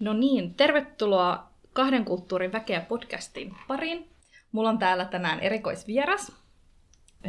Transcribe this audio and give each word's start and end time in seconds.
No 0.00 0.12
niin, 0.12 0.54
tervetuloa 0.54 1.50
Kahden 1.72 2.04
kulttuurin 2.04 2.52
väkeä 2.52 2.80
podcastin 2.80 3.56
pariin. 3.68 4.08
Mulla 4.52 4.68
on 4.68 4.78
täällä 4.78 5.04
tänään 5.04 5.40
erikoisvieras. 5.40 6.32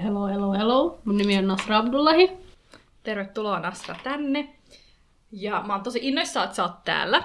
Hello, 0.04 0.28
hello, 0.28 0.54
hello. 0.54 1.00
Mun 1.06 1.18
nimi 1.18 1.38
on 1.38 1.48
Nasra 1.48 1.78
Abdullahi. 1.78 2.32
Tervetuloa 3.04 3.60
Nasra 3.60 3.96
tänne. 4.04 4.56
Ja 5.32 5.64
mä 5.68 5.74
oon 5.74 5.84
tosi 5.84 6.00
innoissaan, 6.02 6.44
että 6.44 6.56
sä 6.56 6.64
oot 6.64 6.84
täällä. 6.84 7.24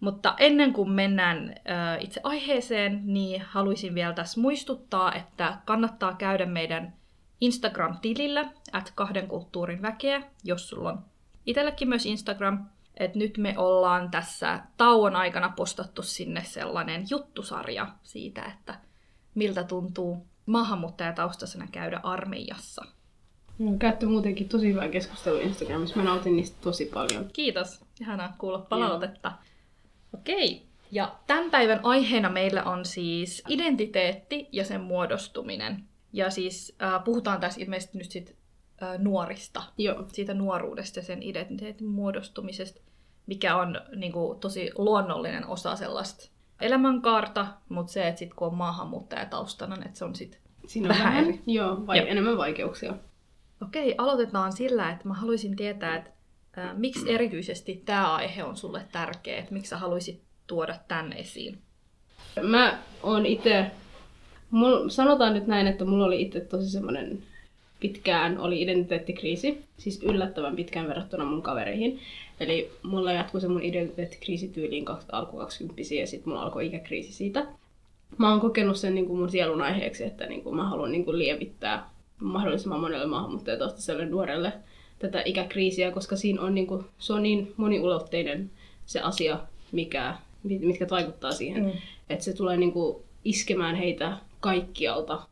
Mutta 0.00 0.34
ennen 0.38 0.72
kuin 0.72 0.90
mennään 0.90 1.48
äh, 1.48 2.04
itse 2.04 2.20
aiheeseen, 2.24 3.02
niin 3.04 3.42
haluaisin 3.42 3.94
vielä 3.94 4.12
tässä 4.12 4.40
muistuttaa, 4.40 5.14
että 5.14 5.56
kannattaa 5.64 6.14
käydä 6.14 6.46
meidän 6.46 6.92
Instagram-tilillä, 7.40 8.44
at 8.72 8.92
kahden 8.94 9.28
kulttuurin 9.28 9.82
väkeä, 9.82 10.22
jos 10.44 10.68
sulla 10.68 10.88
on 10.88 10.98
itsellekin 11.46 11.88
myös 11.88 12.06
Instagram. 12.06 12.66
Et 12.96 13.14
nyt 13.14 13.38
me 13.38 13.54
ollaan 13.58 14.10
tässä 14.10 14.60
tauon 14.76 15.16
aikana 15.16 15.52
postattu 15.56 16.02
sinne 16.02 16.44
sellainen 16.44 17.04
juttusarja 17.10 17.86
siitä, 18.02 18.44
että 18.44 18.74
miltä 19.34 19.64
tuntuu 19.64 20.26
maahanmuuttajataustaisena 20.46 21.66
käydä 21.72 22.00
armeijassa. 22.02 22.84
Käytte 23.78 24.06
muutenkin 24.06 24.48
tosi 24.48 24.68
hyvää 24.68 24.88
keskustelua 24.88 25.40
Instagramissa. 25.40 25.96
Mä 25.96 26.04
nautin 26.04 26.36
niistä 26.36 26.56
tosi 26.60 26.86
paljon. 26.94 27.30
Kiitos. 27.32 27.84
Ihanaa 28.00 28.34
kuulla 28.38 28.58
palautetta. 28.58 29.32
Okei. 30.14 30.66
Ja 30.90 31.14
tämän 31.26 31.50
päivän 31.50 31.80
aiheena 31.82 32.30
meillä 32.30 32.64
on 32.64 32.84
siis 32.84 33.42
identiteetti 33.48 34.48
ja 34.52 34.64
sen 34.64 34.80
muodostuminen. 34.80 35.84
Ja 36.12 36.30
siis 36.30 36.76
äh, 36.82 37.04
puhutaan 37.04 37.40
tässä 37.40 37.60
ilmeisesti 37.60 37.98
nyt 37.98 38.10
sit, 38.10 38.36
äh, 38.82 38.98
nuorista. 38.98 39.62
Joo. 39.78 40.04
Siitä 40.12 40.34
nuoruudesta 40.34 40.98
ja 40.98 41.04
sen 41.04 41.22
identiteetin 41.22 41.86
muodostumisesta, 41.86 42.80
mikä 43.26 43.56
on 43.56 43.80
niin 43.96 44.12
kuin, 44.12 44.40
tosi 44.40 44.70
luonnollinen 44.78 45.46
osa 45.46 45.76
sellaista 45.76 46.30
elämänkaarta, 46.60 47.46
mutta 47.68 47.92
se, 47.92 48.08
että 48.08 48.18
sit, 48.18 48.34
kun 48.34 48.48
on 48.48 48.54
maahanmuuttajataustana, 48.54 49.76
että 49.76 49.98
se 49.98 50.04
on 50.04 50.14
sitten 50.14 50.40
Siinä 50.66 50.88
Vähän 50.88 51.04
vähän, 51.04 51.24
eri. 51.24 51.42
joo, 51.46 51.86
vai 51.86 51.98
Joo. 51.98 52.06
enemmän 52.06 52.36
vaikeuksia. 52.36 52.94
Okei, 53.62 53.94
aloitetaan 53.98 54.52
sillä, 54.52 54.90
että 54.90 55.08
mä 55.08 55.14
haluaisin 55.14 55.56
tietää, 55.56 55.96
että 55.96 56.10
ää, 56.56 56.74
miksi 56.74 57.12
erityisesti 57.12 57.82
tämä 57.84 58.14
aihe 58.14 58.44
on 58.44 58.56
sulle 58.56 58.82
tärkeä, 58.92 59.38
että 59.38 59.52
miksi 59.52 59.68
sä 59.70 59.78
haluaisit 59.78 60.22
tuoda 60.46 60.74
tän 60.88 61.12
esiin. 61.12 61.58
Mä 62.42 62.78
oon 63.02 63.26
itse, 63.26 63.70
mul, 64.50 64.88
sanotaan 64.88 65.34
nyt 65.34 65.46
näin, 65.46 65.66
että 65.66 65.84
mulla 65.84 66.04
oli 66.06 66.22
itse 66.22 66.40
tosi 66.40 66.70
semmoinen 66.70 67.22
pitkään 67.80 68.38
oli 68.38 68.62
identiteettikriisi, 68.62 69.64
siis 69.78 70.02
yllättävän 70.02 70.56
pitkään 70.56 70.88
verrattuna 70.88 71.24
mun 71.24 71.42
kavereihin. 71.42 72.00
Eli 72.40 72.70
mulla 72.82 73.12
jatkui 73.12 73.40
se 73.40 73.48
mun 73.48 73.62
identiteettikriisi 73.62 74.48
tyyliin 74.48 74.84
alku 75.12 75.36
20 75.36 75.94
ja 75.94 76.06
sitten 76.06 76.28
mulla 76.28 76.42
alkoi 76.42 76.66
ikäkriisi 76.66 77.12
siitä. 77.12 77.46
Mä 78.18 78.30
oon 78.30 78.40
kokenut 78.40 78.76
sen 78.76 78.94
niin 78.94 79.06
kuin 79.06 79.18
mun 79.18 79.30
sielun 79.30 79.62
aiheeksi, 79.62 80.04
että 80.04 80.26
niin 80.26 80.42
kuin 80.42 80.56
mä 80.56 80.68
haluan 80.68 80.92
niin 80.92 81.04
kuin 81.04 81.18
lievittää 81.18 81.90
mahdollisimman 82.20 82.80
monelle 82.80 83.06
maahanmuuttajataustaiselle 83.06 84.06
nuorelle 84.06 84.52
tätä 84.98 85.22
ikäkriisiä, 85.24 85.90
koska 85.90 86.16
siinä 86.16 86.42
on 86.42 86.54
niin 86.54 86.66
kuin, 86.66 86.84
se 86.98 87.12
on 87.12 87.22
niin 87.22 87.54
moniulotteinen 87.56 88.50
se 88.86 89.00
asia, 89.00 89.38
mikä, 89.72 90.14
mit- 90.42 90.62
mitkä 90.62 90.86
vaikuttaa 90.90 91.32
siihen. 91.32 91.64
Mm. 91.64 91.72
Että 92.10 92.24
se 92.24 92.32
tulee 92.32 92.56
niin 92.56 92.72
kuin, 92.72 92.96
iskemään 93.24 93.76
heitä 93.76 94.16
kaikkialta. 94.40 95.22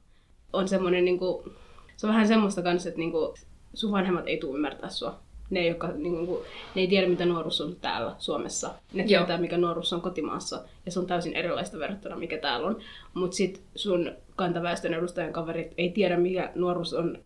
On 0.53 0.69
semmoinen, 0.69 1.05
niin 1.05 1.19
kuin, 1.19 1.53
se 1.97 2.07
on 2.07 2.13
vähän 2.13 2.29
semmoista 2.29 2.63
kanssa, 2.63 2.89
että 2.89 2.99
niin 2.99 3.13
kuin, 3.13 3.35
sun 3.75 3.93
vanhemmat 3.93 4.25
ei 4.27 4.39
tule 4.39 4.55
ymmärtää 4.55 4.91
sua. 4.91 5.19
Ne, 5.51 5.67
jotka, 5.67 5.89
niin 5.89 6.27
kuin, 6.27 6.41
ne 6.75 6.83
ei 6.83 6.89
tiedä, 6.89 7.09
mitä 7.09 7.27
nuoruus 7.27 7.61
on 7.61 7.77
täällä 7.81 8.15
Suomessa. 8.19 8.75
Ne 8.93 9.03
Joo. 9.03 9.07
tietää, 9.07 9.39
mikä 9.39 9.59
nuoruus 9.59 9.93
on 9.93 10.01
kotimaassa. 10.01 10.63
Ja 10.87 10.93
se 10.93 11.01
on 11.01 11.07
täysin 11.07 11.33
erilaista 11.33 11.79
verrattuna, 11.79 12.17
mikä 12.17 12.39
täällä 12.39 12.67
on. 12.67 12.77
Mutta 13.15 13.37
sitten 13.37 13.63
sun 13.75 14.13
kantaväestön 14.37 14.95
edustajan 14.95 15.33
kaverit 15.33 15.73
ei 15.79 15.91
tiedä, 15.91 16.17
mikä 16.17 16.53
nuoruus 16.55 16.95
on 16.95 17.19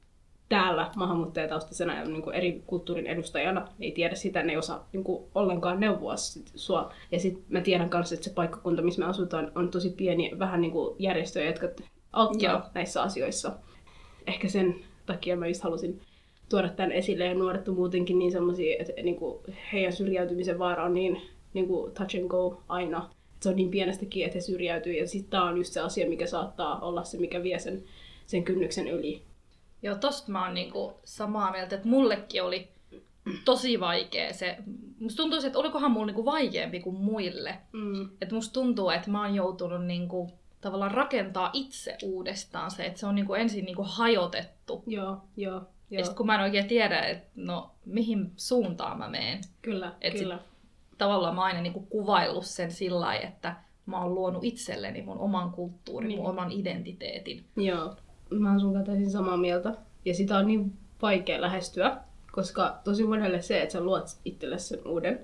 täällä 0.49 0.91
maahanmuuttajataustaisena 0.97 1.99
ja 1.99 2.05
niin 2.05 2.23
kuin 2.23 2.37
eri 2.37 2.63
kulttuurin 2.67 3.07
edustajana. 3.07 3.61
Ne 3.61 3.87
ei 3.87 3.93
tiedä 3.93 4.15
sitä, 4.15 4.43
ne 4.43 4.53
ei 4.53 4.59
osaa 4.59 4.89
niin 4.93 5.05
kuin, 5.05 5.25
ollenkaan 5.35 5.81
neuvoa 5.81 6.17
sit 6.17 6.51
sua. 6.55 6.93
Ja 7.13 7.21
sitten 7.21 7.45
mä 7.49 7.61
tiedän 7.61 7.91
myös, 7.95 8.13
että 8.13 8.25
se 8.25 8.35
paikkakunta, 8.35 8.83
missä 8.83 9.01
me 9.01 9.07
asutaan, 9.07 9.53
on 9.55 9.71
tosi 9.71 9.91
pieni, 9.91 10.31
vähän 10.39 10.61
niin 10.61 10.73
kuin 10.73 10.97
järjestöjä, 10.99 11.47
jotka 11.47 11.69
auttaa 12.13 12.51
Joo. 12.51 12.63
näissä 12.75 13.03
asioissa. 13.03 13.53
Ehkä 14.29 14.49
sen 14.49 14.75
takia 15.07 15.37
mä 15.37 15.47
just 15.47 15.63
halusin 15.63 16.01
tuoda 16.49 16.69
tämän 16.69 16.93
esille 16.93 17.25
ja 17.25 17.35
nuoret 17.35 17.69
on 17.69 17.75
muutenkin 17.75 18.19
niin 18.19 18.33
semmoisia, 18.33 18.77
että 18.79 19.03
niin 19.03 19.17
kuin 19.17 19.39
heidän 19.73 19.93
syrjäytymisen 19.93 20.59
vaara 20.59 20.85
on 20.85 20.95
niin, 20.95 21.23
niin 21.55 21.67
kuin 21.67 21.93
touch 21.93 22.17
and 22.17 22.29
go 22.29 22.63
aina. 22.69 22.99
Että 22.99 23.43
se 23.43 23.49
on 23.49 23.57
niin 23.57 23.71
pienestäkin, 23.71 24.25
että 24.25 24.37
he 24.37 24.41
syrjäytyy 24.41 24.93
ja 24.93 25.09
sitten 25.09 25.31
tämä 25.31 25.45
on 25.45 25.57
just 25.57 25.73
se 25.73 25.81
asia, 25.81 26.09
mikä 26.09 26.27
saattaa 26.27 26.81
olla 26.81 27.05
se, 27.05 27.19
mikä 27.19 27.43
vie 27.43 27.59
sen, 27.59 27.83
sen 28.27 28.45
kynnyksen 28.45 28.89
yli. 28.89 29.23
Joo, 29.83 29.95
tosta 29.95 30.33
mä 30.33 30.45
oon 30.45 30.55
niinku 30.55 30.93
samaa 31.05 31.53
mieltä, 31.53 31.77
että 31.77 31.89
mullekin 31.89 32.43
oli 32.43 32.69
tosi 33.45 33.81
vaikea 33.81 34.33
se. 34.33 34.57
Musta 35.01 35.17
tuntuu, 35.17 35.39
että 35.47 35.59
olikohan 35.59 35.91
mulla 35.91 36.07
niinku 36.07 36.25
vaikeampi 36.25 36.81
kuin 36.81 36.97
muille. 36.97 37.59
Mm. 37.73 38.09
Että 38.21 38.35
musta 38.35 38.53
tuntuu, 38.53 38.91
että 38.91 39.11
mä 39.11 39.27
oon 39.27 39.35
joutunut 39.35 39.87
niinku 39.87 40.31
tavallaan 40.61 40.91
rakentaa 40.91 41.51
itse 41.53 41.97
uudestaan 42.03 42.71
se, 42.71 42.87
että 42.87 43.01
se 43.01 43.07
on 43.07 43.15
niinku 43.15 43.35
ensin 43.35 43.65
niinku 43.65 43.85
hajotettu. 43.89 44.83
Joo, 44.87 45.17
joo, 45.37 45.63
Ja 45.91 45.99
sitten 45.99 46.17
kun 46.17 46.27
mä 46.27 46.35
en 46.35 46.41
oikein 46.41 46.67
tiedä, 46.69 47.01
että 47.01 47.29
no 47.35 47.71
mihin 47.85 48.33
suuntaan 48.37 48.99
mä 48.99 49.09
menen. 49.09 49.41
Kyllä, 49.63 49.93
Et 50.01 50.13
sit- 50.13 50.23
kyllä. 50.23 50.39
Tavallaan 50.99 51.35
mä 51.35 51.43
aina 51.43 51.61
niinku 51.61 51.81
kuvaillut 51.81 52.45
sen 52.47 52.71
sillä 52.71 53.01
lailla, 53.01 53.27
että 53.29 53.57
mä 53.87 54.01
oon 54.03 54.15
luonut 54.15 54.45
itselleni 54.45 55.03
mun 55.03 55.19
oman 55.19 55.51
kulttuurin, 55.53 56.09
Niin. 56.09 56.21
mun 56.21 56.31
oman 56.31 56.53
identiteetin. 56.53 57.45
Joo, 57.57 57.97
mä 58.31 58.51
oon 58.51 58.61
sun 58.61 58.85
täysin 58.85 59.11
samaa 59.11 59.37
mieltä. 59.37 59.75
Ja 60.05 60.15
sitä 60.15 60.37
on 60.37 60.47
niin 60.47 60.73
vaikea 61.03 61.41
lähestyä, 61.41 61.97
koska 62.33 62.79
tosi 62.85 63.05
monelle 63.05 63.43
se, 63.43 63.63
että 63.63 63.73
sä 63.73 63.81
luot 63.81 64.05
itsellesi 64.25 64.69
sen 64.69 64.87
uuden, 64.87 65.21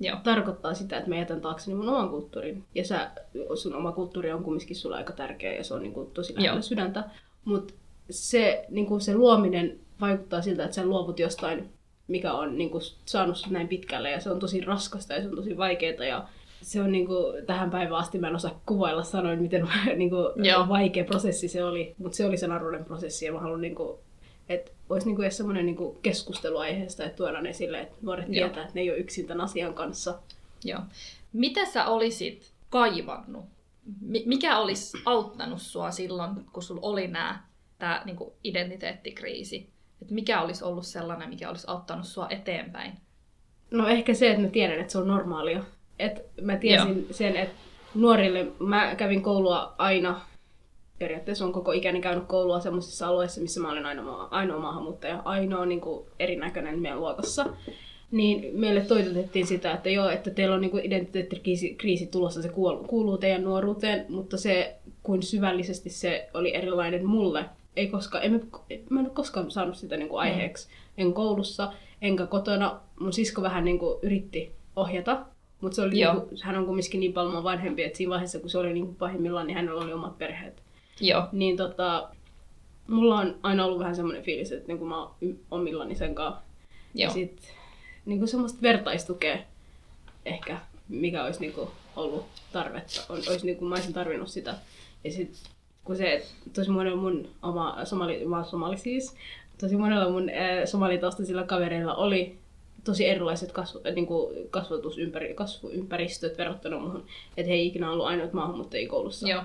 Joo. 0.00 0.18
tarkoittaa 0.24 0.74
sitä, 0.74 0.96
että 0.96 1.10
mä 1.10 1.16
jätän 1.16 1.40
taakseni 1.40 1.74
mun 1.74 1.88
oman 1.88 2.08
kulttuurin. 2.08 2.64
Ja 2.74 2.84
sä, 2.84 3.10
sun 3.54 3.74
oma 3.74 3.92
kulttuuri 3.92 4.32
on 4.32 4.44
kumminkin 4.44 4.76
sulle 4.76 4.96
aika 4.96 5.12
tärkeä 5.12 5.52
ja 5.52 5.64
se 5.64 5.74
on 5.74 5.82
niinku 5.82 6.10
tosi 6.14 6.34
lähellä 6.34 6.54
Joo. 6.54 6.62
sydäntä. 6.62 7.04
Mutta 7.44 7.74
se, 8.10 8.66
niinku 8.70 9.00
se 9.00 9.14
luominen 9.14 9.78
vaikuttaa 10.00 10.42
siltä, 10.42 10.64
että 10.64 10.74
sä 10.74 10.86
luovut 10.86 11.18
jostain, 11.18 11.68
mikä 12.08 12.32
on 12.32 12.58
niinku 12.58 12.78
saanut 13.04 13.36
sut 13.36 13.50
näin 13.52 13.68
pitkälle 13.68 14.10
ja 14.10 14.20
se 14.20 14.30
on 14.30 14.38
tosi 14.38 14.60
raskasta 14.60 15.14
ja 15.14 15.22
se 15.22 15.28
on 15.28 15.36
tosi 15.36 15.56
vaikeaa 15.56 16.04
ja 16.04 16.28
se 16.62 16.80
on 16.80 16.92
niinku, 16.92 17.14
tähän 17.46 17.70
päivään 17.70 18.00
asti 18.00 18.18
mä 18.18 18.28
en 18.28 18.34
osaa 18.34 18.60
kuvailla 18.66 19.02
sanoin, 19.02 19.42
miten 19.42 19.68
niinku, 19.96 20.16
Joo. 20.36 20.68
vaikea 20.68 21.04
prosessi 21.04 21.48
se 21.48 21.64
oli, 21.64 21.94
mutta 21.98 22.16
se 22.16 22.26
oli 22.26 22.36
se 22.36 22.46
naruuden 22.46 22.84
prosessi 22.84 23.26
ja 23.26 23.32
mä 23.32 23.40
haluan 23.40 23.60
niinku, 23.60 23.98
että 24.48 24.70
olisi 24.88 25.06
niinku 25.06 25.22
edes 25.22 25.36
semmoinen 25.36 25.66
niinku 25.66 25.98
keskustelu 26.02 26.58
aiheesta, 26.58 27.04
että 27.04 27.16
tuodaan 27.16 27.46
esille, 27.46 27.80
että 27.80 27.96
nuoret 28.02 28.26
Joo. 28.28 28.32
tietää, 28.32 28.62
että 28.62 28.74
ne 28.74 28.80
ei 28.80 28.90
ole 28.90 28.98
yksin 28.98 29.26
tämän 29.26 29.44
asian 29.44 29.74
kanssa. 29.74 30.18
Joo. 30.64 30.80
Mitä 31.32 31.64
sä 31.64 31.86
olisit 31.86 32.52
kaivannut? 32.70 33.44
Mi- 34.00 34.22
mikä 34.26 34.58
olisi 34.58 34.98
auttanut 35.04 35.62
sua 35.62 35.90
silloin, 35.90 36.30
kun 36.52 36.62
sulla 36.62 36.80
oli 36.84 37.06
nämä 37.06 37.44
tämä 37.78 38.02
niinku 38.04 38.32
identiteettikriisi? 38.44 39.68
Et 40.02 40.10
mikä 40.10 40.40
olisi 40.40 40.64
ollut 40.64 40.86
sellainen, 40.86 41.28
mikä 41.28 41.48
olisi 41.48 41.66
auttanut 41.68 42.06
sua 42.06 42.26
eteenpäin? 42.30 42.92
No 43.70 43.88
ehkä 43.88 44.14
se, 44.14 44.30
että 44.30 44.42
mä 44.42 44.48
tiedän, 44.48 44.80
että 44.80 44.92
se 44.92 44.98
on 44.98 45.08
normaalia. 45.08 45.64
Et 45.98 46.26
mä 46.40 46.56
tiesin 46.56 46.96
Joo. 46.96 47.06
sen, 47.10 47.36
että 47.36 47.54
nuorille, 47.94 48.46
mä 48.58 48.94
kävin 48.94 49.22
koulua 49.22 49.74
aina, 49.78 50.20
periaatteessa 50.98 51.44
on 51.44 51.52
koko 51.52 51.72
ikäni 51.72 52.00
käynyt 52.00 52.24
koulua 52.26 52.60
semmoisissa 52.60 53.06
alueissa, 53.06 53.40
missä 53.40 53.60
mä 53.60 53.72
olen 53.72 53.86
ainoa, 53.86 54.28
ainoa 54.30 54.60
maahanmuuttaja, 54.60 55.22
ainoa 55.24 55.66
niin 55.66 55.80
kuin, 55.80 56.06
erinäköinen 56.18 56.78
meidän 56.78 57.00
luokassa. 57.00 57.46
Niin 58.10 58.60
meille 58.60 58.80
toitotettiin 58.80 59.46
sitä, 59.46 59.72
että 59.72 59.90
joo, 59.90 60.08
että 60.08 60.30
teillä 60.30 60.54
on 60.54 60.60
niin 60.60 60.70
kuin 60.70 60.84
identiteettikriisi 60.84 61.74
kriisi 61.74 62.06
tulossa, 62.06 62.42
se 62.42 62.48
kuuluu, 62.86 63.18
teidän 63.18 63.44
nuoruuteen, 63.44 64.06
mutta 64.08 64.36
se, 64.36 64.76
kuin 65.02 65.22
syvällisesti 65.22 65.90
se 65.90 66.28
oli 66.34 66.54
erilainen 66.54 67.06
mulle, 67.06 67.44
ei 67.76 67.86
koska, 67.86 68.20
en, 68.20 68.50
mä 68.90 69.00
en 69.00 69.06
ole 69.06 69.14
koskaan 69.14 69.50
saanut 69.50 69.76
sitä 69.76 69.96
niin 69.96 70.08
kuin 70.08 70.20
aiheeksi. 70.20 70.68
En 70.98 71.12
koulussa, 71.12 71.72
enkä 72.02 72.26
kotona. 72.26 72.80
Mun 73.00 73.12
sisko 73.12 73.42
vähän 73.42 73.64
niin 73.64 73.78
kuin 73.78 73.98
yritti 74.02 74.52
ohjata, 74.76 75.26
mutta 75.60 75.76
se 75.76 75.82
oli 75.82 75.94
niin 75.94 76.20
kuin, 76.20 76.38
hän 76.42 76.56
on 76.56 76.66
kumminkin 76.66 77.00
niin 77.00 77.12
paljon 77.12 77.44
vanhempi, 77.44 77.82
että 77.84 77.96
siinä 77.96 78.10
vaiheessa, 78.10 78.40
kun 78.40 78.50
se 78.50 78.58
oli 78.58 78.72
niin 78.72 78.86
kuin 78.86 78.96
pahimmillaan, 78.96 79.46
niin 79.46 79.56
hänellä 79.56 79.80
oli 79.80 79.92
omat 79.92 80.18
perheet. 80.18 80.63
Joo. 81.00 81.24
Niin 81.32 81.56
tota, 81.56 82.08
mulla 82.86 83.18
on 83.18 83.38
aina 83.42 83.64
ollut 83.64 83.78
vähän 83.78 83.96
semmoinen 83.96 84.22
fiilis, 84.22 84.52
että 84.52 84.72
niin 84.72 84.86
mä 84.86 85.02
oon 85.02 85.14
omillani 85.50 85.94
sen 85.94 86.14
kanssa. 86.14 86.42
Ja 86.94 87.06
Joo. 87.06 87.14
sit 87.14 87.54
niin 88.06 88.18
kuin 88.18 88.28
semmoista 88.28 88.62
vertaistukea 88.62 89.38
ehkä, 90.24 90.58
mikä 90.88 91.24
olisi 91.24 91.40
niin 91.40 91.52
kuin 91.52 91.68
ollut 91.96 92.26
tarvetta. 92.52 93.00
On, 93.08 93.18
olisi 93.28 93.46
niin 93.46 93.56
kuin, 93.56 93.68
mä 93.68 93.74
olisin 93.74 93.94
tarvinnut 93.94 94.28
sitä. 94.28 94.54
Ja 95.04 95.12
sit 95.12 95.36
kun 95.84 95.96
se, 95.96 96.12
että 96.12 96.28
tosi 96.54 96.70
monella 96.70 96.96
mun 96.96 97.28
oma 97.42 97.84
somali, 97.84 98.24
mä 98.26 98.36
oon 98.36 98.44
somali 98.44 98.76
siis, 98.76 99.16
tosi 99.58 99.76
monella 99.76 100.10
mun 100.10 100.30
äh, 100.30 100.64
somalitaustaisilla 100.64 101.42
kavereilla 101.42 101.94
oli 101.94 102.38
tosi 102.84 103.06
erilaiset 103.08 103.52
kasvu, 103.52 103.80
niin 103.94 104.06
kuin 104.06 104.36
kasvuympäristöt 105.34 106.38
verrattuna 106.38 106.78
muuhun. 106.78 107.06
Että 107.36 107.50
he 107.50 107.54
ei 107.54 107.66
ikinä 107.66 107.90
ollut 107.90 108.06
ainoat 108.06 108.32
maahanmuuttajia 108.32 108.88
koulussa. 108.88 109.28
Joo. 109.28 109.42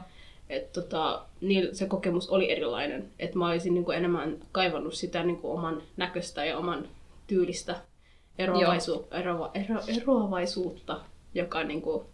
Et 0.50 0.74
tota, 0.74 1.25
niillä 1.42 1.74
se 1.74 1.86
kokemus 1.86 2.30
oli 2.30 2.51
erilainen. 2.51 3.12
Että 3.19 3.38
mä 3.38 3.48
olisin 3.48 3.74
niin 3.74 3.86
kuin 3.86 3.98
enemmän 3.98 4.38
kaivannut 4.51 4.94
sitä 4.94 5.24
niin 5.24 5.38
kuin 5.38 5.54
oman 5.54 5.81
näköistä 5.98 6.46
ja 6.46 6.57
oman 6.57 6.88
tyylistä 7.28 7.75
eroavaisu, 8.40 9.07
eroava, 9.12 9.51
ero, 9.54 9.81
eroavaisuutta, 9.88 11.01
joka 11.34 11.63
niin 11.63 11.81
kuin 11.81 12.06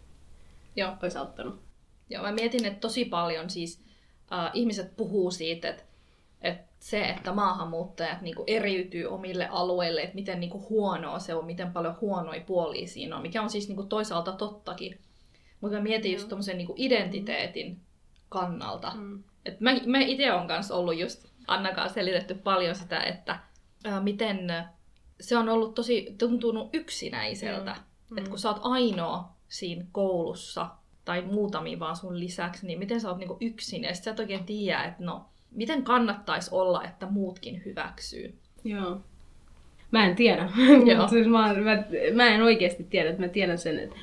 Joo. 0.76 0.92
olisi 1.02 1.18
auttanut. 1.18 1.60
Joo, 2.10 2.22
mä 2.22 2.32
mietin, 2.32 2.64
että 2.64 2.80
tosi 2.80 3.04
paljon 3.04 3.50
siis 3.50 3.82
äh, 4.32 4.50
ihmiset 4.54 4.96
puhuu 4.96 5.30
siitä, 5.30 5.68
että, 5.68 5.82
että 6.40 6.66
se, 6.80 7.04
että 7.04 7.32
maahanmuuttajat 7.32 8.22
niin 8.22 8.36
kuin 8.36 8.50
eriytyy 8.50 9.06
omille 9.06 9.48
alueille, 9.50 10.02
että 10.02 10.14
miten 10.14 10.40
niin 10.40 10.50
kuin 10.50 10.68
huonoa 10.68 11.18
se 11.18 11.34
on, 11.34 11.46
miten 11.46 11.72
paljon 11.72 11.96
huonoja 12.00 12.40
puolia 12.40 12.86
siinä 12.86 13.16
on, 13.16 13.22
mikä 13.22 13.42
on 13.42 13.50
siis 13.50 13.68
niin 13.68 13.76
kuin 13.76 13.88
toisaalta 13.88 14.32
tottakin. 14.32 14.98
Mutta 15.60 15.76
mä 15.76 15.82
mietin 15.82 16.12
just 16.12 16.28
tommosen 16.28 16.58
niin 16.58 16.66
kuin 16.66 16.80
identiteetin 16.80 17.80
kannalta. 18.28 18.92
Mm. 18.94 19.22
Et 19.46 19.60
mä, 19.60 19.70
mä 19.86 19.98
itse 19.98 20.32
on 20.32 20.48
kanssa 20.48 20.74
ollut 20.74 20.98
just 20.98 21.26
Annakaan 21.46 21.90
selitetty 21.90 22.34
paljon 22.34 22.74
sitä, 22.74 23.00
että 23.00 23.38
ää, 23.84 24.00
miten 24.00 24.38
se 25.20 25.36
on 25.36 25.48
ollut 25.48 25.74
tosi 25.74 26.14
tuntunut 26.18 26.70
yksinäiseltä. 26.72 27.72
Mm. 27.72 27.80
Mm. 28.10 28.18
Että 28.18 28.30
kun 28.30 28.38
sä 28.38 28.48
oot 28.48 28.60
ainoa 28.62 29.28
siinä 29.48 29.84
koulussa 29.92 30.68
tai 31.04 31.22
muutamia 31.22 31.78
vaan 31.78 31.96
sun 31.96 32.20
lisäksi, 32.20 32.66
niin 32.66 32.78
miten 32.78 33.00
sä 33.00 33.08
oot 33.08 33.18
niinku 33.18 33.36
yksin 33.40 33.84
ja 33.84 33.94
sit 33.94 34.04
sä 34.04 34.10
et 34.10 34.20
oikein 34.20 34.44
tiedä, 34.44 34.84
että 34.84 35.04
no, 35.04 35.24
miten 35.50 35.82
kannattaisi 35.82 36.50
olla, 36.52 36.84
että 36.84 37.06
muutkin 37.06 37.62
hyväksyy. 37.64 38.38
Joo. 38.64 39.00
Mä 39.90 40.06
en 40.06 40.16
tiedä. 40.16 40.50
Joo. 40.94 41.08
siis 41.08 41.26
mä, 41.26 41.54
mä, 41.54 41.84
mä, 42.14 42.26
en 42.26 42.42
oikeasti 42.42 42.84
tiedä, 42.84 43.10
että 43.10 43.22
mä 43.22 43.28
tiedän 43.28 43.58
sen, 43.58 43.78
että 43.78 43.96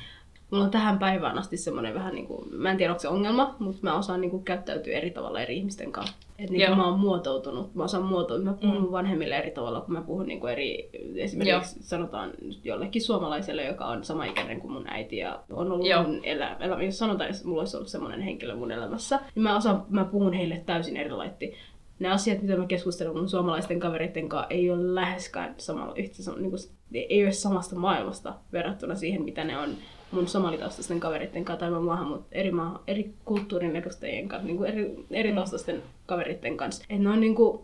mulla 0.50 0.64
on 0.64 0.70
tähän 0.70 0.98
päivään 0.98 1.38
asti 1.38 1.56
semmoinen 1.56 1.94
vähän 1.94 2.14
niin 2.14 2.26
kuin, 2.26 2.54
mä 2.54 2.70
en 2.70 2.76
tiedä 2.76 2.92
onko 2.92 3.00
se 3.00 3.08
ongelma, 3.08 3.56
mutta 3.58 3.80
mä 3.82 3.98
osaan 3.98 4.20
niin 4.20 4.30
kuin 4.30 4.44
käyttäytyä 4.44 4.92
eri 4.92 5.10
tavalla 5.10 5.40
eri 5.40 5.56
ihmisten 5.56 5.92
kanssa. 5.92 6.16
Että 6.38 6.52
niin 6.52 6.60
Joo. 6.60 6.68
kuin 6.68 6.78
mä 6.78 6.88
oon 6.88 6.98
muotoutunut, 7.00 7.74
mä 7.74 7.84
osaan 7.84 8.04
muotoutua, 8.04 8.44
mä 8.44 8.52
puhun 8.52 8.76
Mm. 8.76 8.86
mm. 8.86 8.92
vanhemmille 8.92 9.36
eri 9.36 9.50
tavalla, 9.50 9.80
kun 9.80 9.94
mä 9.94 10.02
puhun 10.02 10.26
niin 10.26 10.40
kuin 10.40 10.52
eri, 10.52 10.90
esimerkiksi 11.16 11.82
sanotaan 11.82 12.30
jollekin 12.64 13.02
suomalaiselle, 13.02 13.64
joka 13.64 13.84
on 13.84 14.04
sama 14.04 14.24
ikäinen 14.24 14.60
kuin 14.60 14.72
mun 14.72 14.88
äiti 14.88 15.16
ja 15.16 15.40
on 15.50 15.72
ollut 15.72 15.86
Joo. 15.86 16.02
mun 16.02 16.20
elä, 16.22 16.56
elä, 16.60 16.82
jos 16.82 16.98
sanotaan, 16.98 17.30
että 17.30 17.48
mulla 17.48 17.60
olisi 17.60 17.76
ollut 17.76 17.88
semmoinen 17.88 18.20
henkilö 18.20 18.56
mun 18.56 18.70
elämässä, 18.70 19.20
niin 19.34 19.42
mä, 19.42 19.56
osaan, 19.56 19.86
mä 19.88 20.04
puhun 20.04 20.32
heille 20.32 20.62
täysin 20.66 20.96
erilaisin 20.96 21.54
ne 21.98 22.10
asiat, 22.10 22.42
mitä 22.42 22.56
mä 22.56 22.66
keskustelen 22.66 23.16
mun 23.16 23.28
suomalaisten 23.28 23.80
kavereiden 23.80 24.28
kanssa, 24.28 24.46
ei 24.50 24.70
ole 24.70 24.94
läheskään 24.94 25.54
samalla, 25.58 25.94
yhtä, 25.96 26.16
niin 26.36 26.50
kuin, 26.50 26.60
ei 26.92 27.24
ole 27.24 27.32
samasta 27.32 27.76
maailmasta 27.76 28.34
verrattuna 28.52 28.94
siihen, 28.94 29.22
mitä 29.22 29.44
ne 29.44 29.58
on 29.58 29.70
mun 30.14 30.28
somalitaustaisten 30.28 31.00
kavereiden 31.00 31.44
kanssa 31.44 31.60
tai 31.60 31.70
mun 31.70 31.84
maahanmuut- 31.84 32.24
eri, 32.32 32.50
maa, 32.50 32.82
eri 32.86 33.14
kulttuurin 33.24 33.76
edustajien 33.76 34.28
kanssa, 34.28 34.46
niin 34.46 34.56
kuin 34.56 34.70
eri, 34.70 35.04
eri 35.10 35.30
Mm. 35.30 35.34
taustaisten 35.36 35.82
kavereiden 36.06 36.56
kanssa. 36.56 36.84
Et 36.90 37.00
ne 37.00 37.08
on 37.10 37.20
niin 37.20 37.34
kuin, 37.34 37.60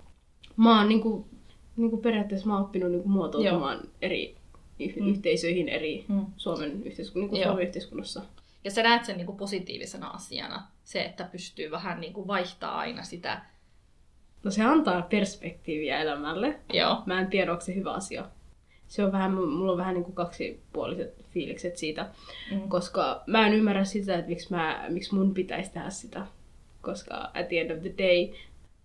mä 0.57 0.79
oon 0.79 0.89
niin 0.89 1.01
kuin, 1.01 1.25
niin 1.77 1.91
kuin 1.91 2.03
periaatteessa 2.03 2.47
mä 2.47 2.55
oon 2.57 2.65
oppinut 2.65 2.91
niin 2.91 3.03
kuin 3.03 3.13
muotoutumaan 3.13 3.81
eri 4.03 4.37
yh- 4.81 4.97
Mm. 4.97 5.09
yhteisöihin 5.09 5.69
eri 5.69 6.05
Mm. 6.09 6.27
Suomen, 6.37 6.83
yhteisku- 6.85 7.19
niin 7.19 7.29
kuin 7.29 7.41
Joo. 7.41 7.49
Suomen 7.49 7.67
yhteiskunnassa. 7.67 8.23
Ja 8.65 8.71
sä 8.71 8.83
näet 8.83 9.05
sen 9.05 9.17
niinku 9.17 9.33
positiivisena 9.33 10.09
asiana, 10.09 10.63
se, 10.85 11.03
että 11.03 11.25
pystyy 11.33 11.71
vähän 11.71 12.01
niinku 12.01 12.27
vaihtaa 12.27 12.79
aina 12.79 13.03
sitä. 13.03 13.43
No 14.45 14.51
se 14.51 14.63
antaa 14.65 15.03
perspektiiviä 15.03 15.99
elämälle. 16.01 16.61
Joo. 16.73 17.03
Mä 17.07 17.21
en 17.21 17.27
tiedä, 17.27 17.53
onko 17.53 17.65
se 17.65 17.75
hyvä 17.75 17.93
asia. 17.93 18.25
Se 18.91 19.05
on 19.05 19.13
vähän, 19.13 19.33
mulla 19.33 19.73
on 19.73 19.79
vähän 19.79 19.95
niin 19.95 20.05
kuin 20.05 20.15
kaksipuoliset 20.15 21.25
fiilikset 21.31 21.77
siitä, 21.77 22.11
Mm. 22.53 22.69
koska 22.69 23.23
mä 23.27 23.47
en 23.47 23.53
ymmärrä 23.53 23.85
sitä, 23.85 24.15
että 24.15 24.29
miksi, 24.29 24.51
mä, 24.51 24.85
miksi 24.89 25.15
mun 25.15 25.35
pitäisi 25.35 25.73
tehdä 25.73 25.91
sitä. 25.91 26.27
Koska 26.83 27.15
at 27.15 27.49
the 27.49 27.61
end 27.61 27.71
of 27.71 27.79
the 27.83 27.95
day, 27.99 28.35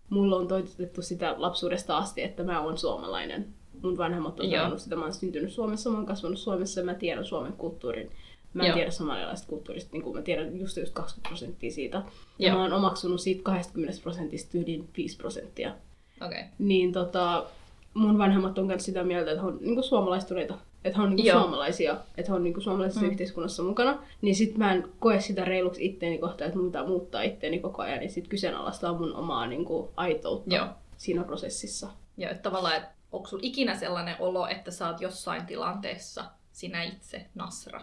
mulla 0.09 0.35
on 0.35 0.47
toitotettu 0.47 1.01
sitä 1.01 1.35
lapsuudesta 1.37 1.97
asti, 1.97 2.23
että 2.23 2.43
mä 2.43 2.61
oon 2.61 2.77
suomalainen. 2.77 3.47
Mun 3.81 3.97
vanhemmat 3.97 4.39
on 4.39 4.49
sanonut 4.49 4.79
sitä, 4.79 4.95
mä 4.95 5.01
oon 5.03 5.13
syntynyt 5.13 5.51
Suomessa, 5.53 5.89
mä 5.89 5.97
oon 5.97 6.05
kasvanut 6.05 6.39
Suomessa 6.39 6.79
ja 6.79 6.85
mä 6.85 6.93
tiedän 6.93 7.25
Suomen 7.25 7.53
kulttuurin. 7.53 8.11
Mä 8.53 8.63
en 8.63 8.67
Joo. 8.67 8.75
tiedä 8.75 8.91
somalialaisesta 8.91 9.49
kulttuurista, 9.49 9.89
niin 9.91 10.03
kuin 10.03 10.15
mä 10.15 10.21
tiedän 10.21 10.59
just, 10.59 10.77
just 10.77 10.93
20 10.93 11.27
prosenttia 11.29 11.71
siitä. 11.71 11.97
Ja 12.39 12.47
Joo. 12.47 12.57
mä 12.57 12.63
oon 12.63 12.73
omaksunut 12.73 13.19
siitä 13.21 13.41
20 13.43 14.01
prosentista 14.03 14.57
yhdin 14.57 14.89
5 14.97 15.17
prosenttia. 15.17 15.73
Okay. 16.21 16.43
niin 16.59 16.93
tota, 16.93 17.45
mun 17.95 18.17
vanhemmat 18.17 18.57
on 18.57 18.65
myös 18.67 18.85
sitä 18.85 19.03
mieltä, 19.03 19.31
että 19.31 19.41
he 19.41 19.47
on 19.47 19.57
niinku 19.61 19.81
suomalaistuneita. 19.83 20.53
Että 20.83 20.97
he 20.99 21.03
on 21.03 21.09
niinku 21.15 21.27
Joo. 21.27 21.39
suomalaisia, 21.41 21.97
että 22.17 22.31
he 22.31 22.35
on 22.35 22.43
niinku 22.43 22.61
suomalaisessa 22.61 23.01
Mm. 23.05 23.11
yhteiskunnassa 23.11 23.63
mukana. 23.63 23.97
Niin 24.21 24.35
sit 24.35 24.57
mä 24.57 24.73
en 24.73 24.89
koe 24.99 25.19
sitä 25.21 25.45
reiluksi 25.45 25.85
itteeni 25.85 26.17
kohtaan, 26.17 26.47
että 26.47 26.57
mun 26.59 26.67
pitää 26.67 26.87
muuttaa 26.87 27.21
itteeni 27.21 27.59
koko 27.59 27.81
ajan. 27.81 27.99
Niin 27.99 28.11
sit 28.11 28.27
kyseenalaistaa 28.27 28.93
mun 28.93 29.15
omaa 29.15 29.47
niinku 29.47 29.91
aitoutta 29.97 30.55
Joo. 30.55 30.67
siinä 30.97 31.23
prosessissa. 31.23 31.87
Ja 32.17 32.29
että 32.29 32.41
tavallaan, 32.43 32.75
että 32.75 32.89
onko 33.11 33.27
sulla 33.27 33.43
ikinä 33.45 33.75
sellainen 33.75 34.15
olo, 34.19 34.47
että 34.47 34.71
sä 34.71 34.87
oot 34.87 35.01
jossain 35.01 35.45
tilanteessa 35.45 36.25
sinä 36.51 36.83
itse 36.83 37.25
Nasra? 37.35 37.81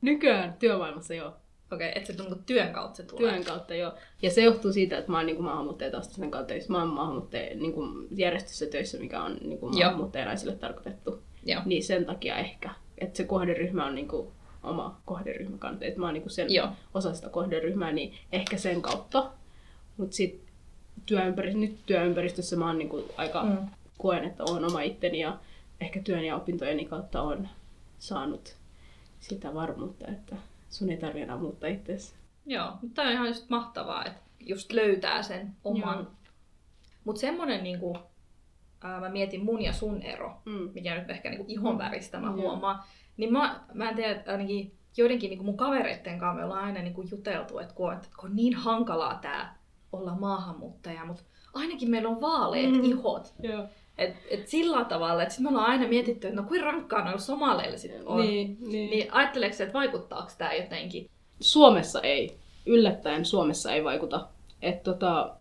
Nykyään 0.00 0.54
työmaailmassa 0.58 1.14
joo. 1.14 1.32
Okei, 1.72 1.88
okay, 1.88 1.98
että 1.98 2.12
se 2.12 2.16
tuntuu 2.16 2.38
työn 2.46 2.72
kautta 2.72 2.96
se 2.96 3.02
tulee. 3.02 3.32
Työn 3.32 3.44
kautta 3.44 3.74
joo. 3.74 3.92
Ja 4.22 4.30
se 4.30 4.42
johtuu 4.42 4.72
siitä, 4.72 4.98
että 4.98 5.10
mä 5.10 5.16
oon 5.16 5.26
niinku 5.26 5.42
maahanmuuttajataustaisen 5.42 6.30
kautta 6.30 6.48
töissä. 6.48 6.72
Mä 6.72 6.78
oon 6.78 6.88
maahanmuuttaja 6.88 7.56
niinku 7.56 7.88
järjestössä 8.16 8.66
töissä, 8.66 8.98
mikä 8.98 9.22
on 9.22 9.36
niinku 9.42 9.66
Joo. 9.66 9.72
maahanmuuttajanaisille 9.74 10.56
tarkoitettu. 10.56 11.22
Joo. 11.44 11.62
Niin 11.64 11.84
sen 11.84 12.04
takia 12.04 12.36
ehkä, 12.36 12.70
että 12.98 13.16
se 13.16 13.24
kohderyhmä 13.24 13.86
on 13.86 13.94
niinku 13.94 14.32
oma 14.62 15.00
kohderyhmä 15.04 15.58
kanssa. 15.58 15.84
Että 15.84 16.00
mä 16.00 16.06
oon 16.06 16.14
niinku 16.14 16.28
sen 16.28 16.52
Joo. 16.52 16.68
osa 16.94 17.14
sitä 17.14 17.28
kohderyhmää, 17.28 17.92
niin 17.92 18.14
ehkä 18.32 18.56
sen 18.56 18.82
kautta. 18.82 19.30
Mutta 19.96 20.16
sitten 20.16 20.52
työympäristö, 21.06 21.58
nyt 21.58 21.76
työympäristössä 21.86 22.56
mä 22.56 22.66
oon 22.66 22.78
niinku 22.78 23.04
aika, 23.16 23.44
mm. 23.44 23.58
koen, 23.98 24.24
että 24.24 24.44
oon 24.44 24.64
oma 24.64 24.82
itteni 24.82 25.20
ja 25.20 25.38
ehkä 25.80 26.00
työn 26.00 26.24
ja 26.24 26.36
opintojeni 26.36 26.84
kautta 26.84 27.22
on 27.22 27.48
saanut 27.98 28.56
sitä 29.20 29.54
varmuutta, 29.54 30.06
että 30.08 30.36
sun 30.72 30.90
ei 30.90 30.96
tarvitse 30.96 31.22
enää 31.22 31.36
muuttaa 31.36 31.70
itseäsi. 31.70 32.14
Joo, 32.46 32.70
mutta 32.82 32.94
tämä 32.94 33.08
on 33.08 33.14
ihan 33.14 33.26
just 33.28 33.48
mahtavaa, 33.50 34.04
että 34.04 34.20
just 34.40 34.72
löytää 34.72 35.22
sen 35.22 35.52
oman. 35.64 36.08
Mutta 37.04 37.20
semmoinen, 37.20 37.64
niinku, 37.64 37.98
ää, 38.84 39.00
mä 39.00 39.08
mietin 39.08 39.44
mun 39.44 39.62
ja 39.62 39.72
sun 39.72 40.02
ero, 40.02 40.42
Mm. 40.44 40.70
mikä 40.74 40.94
nyt 40.98 41.10
ehkä 41.10 41.30
niinku 41.30 41.44
ihon 41.48 41.78
väristä 41.78 42.20
mä 42.20 42.26
Joo. 42.26 42.36
huomaan, 42.36 42.82
niin 43.16 43.32
mä, 43.32 43.60
mä 43.74 43.88
en 43.88 43.96
tiedä, 43.96 44.10
että 44.12 44.32
ainakin 44.32 44.74
joidenkin 44.96 45.28
niinku 45.30 45.44
mun 45.44 45.56
kavereitten 45.56 46.18
kanssa 46.18 46.38
me 46.38 46.44
ollaan 46.44 46.64
aina 46.64 46.82
niinku 46.82 47.02
juteltu, 47.10 47.58
että 47.58 47.74
kun 47.74 47.88
on, 47.88 47.94
että 47.94 48.08
kun 48.20 48.30
on 48.30 48.36
niin 48.36 48.54
hankalaa 48.54 49.14
tää 49.14 49.58
olla 49.92 50.14
maahanmuuttaja, 50.14 51.04
mutta 51.04 51.22
ainakin 51.54 51.90
meillä 51.90 52.08
on 52.08 52.20
vaaleat 52.20 52.70
Mhm. 52.70 52.78
mm. 52.78 52.84
ihot. 52.84 53.34
Joo. 53.42 53.66
Et, 54.02 54.14
et 54.30 54.48
sillä 54.48 54.84
tavalla, 54.84 55.22
että 55.22 55.34
sit 55.34 55.42
me 55.42 55.48
ollaan 55.48 55.70
aina 55.70 55.88
mietitty, 55.88 56.26
että 56.26 56.40
no 56.40 56.48
kuinka 56.48 56.66
rankkaa 56.66 57.04
noilla 57.04 57.18
somaleilla 57.18 57.78
sit 57.78 57.92
on. 58.06 58.20
Niin, 58.20 58.56
niin. 58.60 58.90
Niin 58.90 59.12
ajatteleeko 59.12 59.56
että 59.60 59.72
vaikuttaako 59.72 60.30
tämä 60.38 60.54
jotenkin? 60.54 61.10
Suomessa 61.40 62.00
ei. 62.00 62.36
Yllättäen 62.66 63.24
Suomessa 63.24 63.72
ei 63.72 63.84
vaikuta. 63.84 64.26
Et 64.62 64.82
tota, 64.82 65.36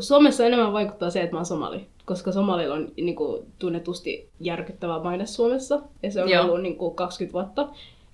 Suomessa 0.00 0.46
enemmän 0.46 0.72
vaikuttaa 0.72 1.10
se, 1.10 1.20
että 1.20 1.32
mä 1.34 1.38
oon 1.38 1.46
somali. 1.46 1.86
Koska 2.04 2.32
somalilla 2.32 2.74
on 2.74 2.92
niin 2.96 3.16
kuin, 3.16 3.46
tunnetusti 3.58 4.28
järkyttävä 4.40 4.98
maine 4.98 5.26
Suomessa. 5.26 5.80
Ja 6.02 6.10
se 6.10 6.22
on 6.22 6.28
Joo. 6.30 6.44
ollut 6.44 6.62
niin 6.62 6.76
kuin, 6.76 6.94
20 6.94 7.32
vuotta. 7.32 7.68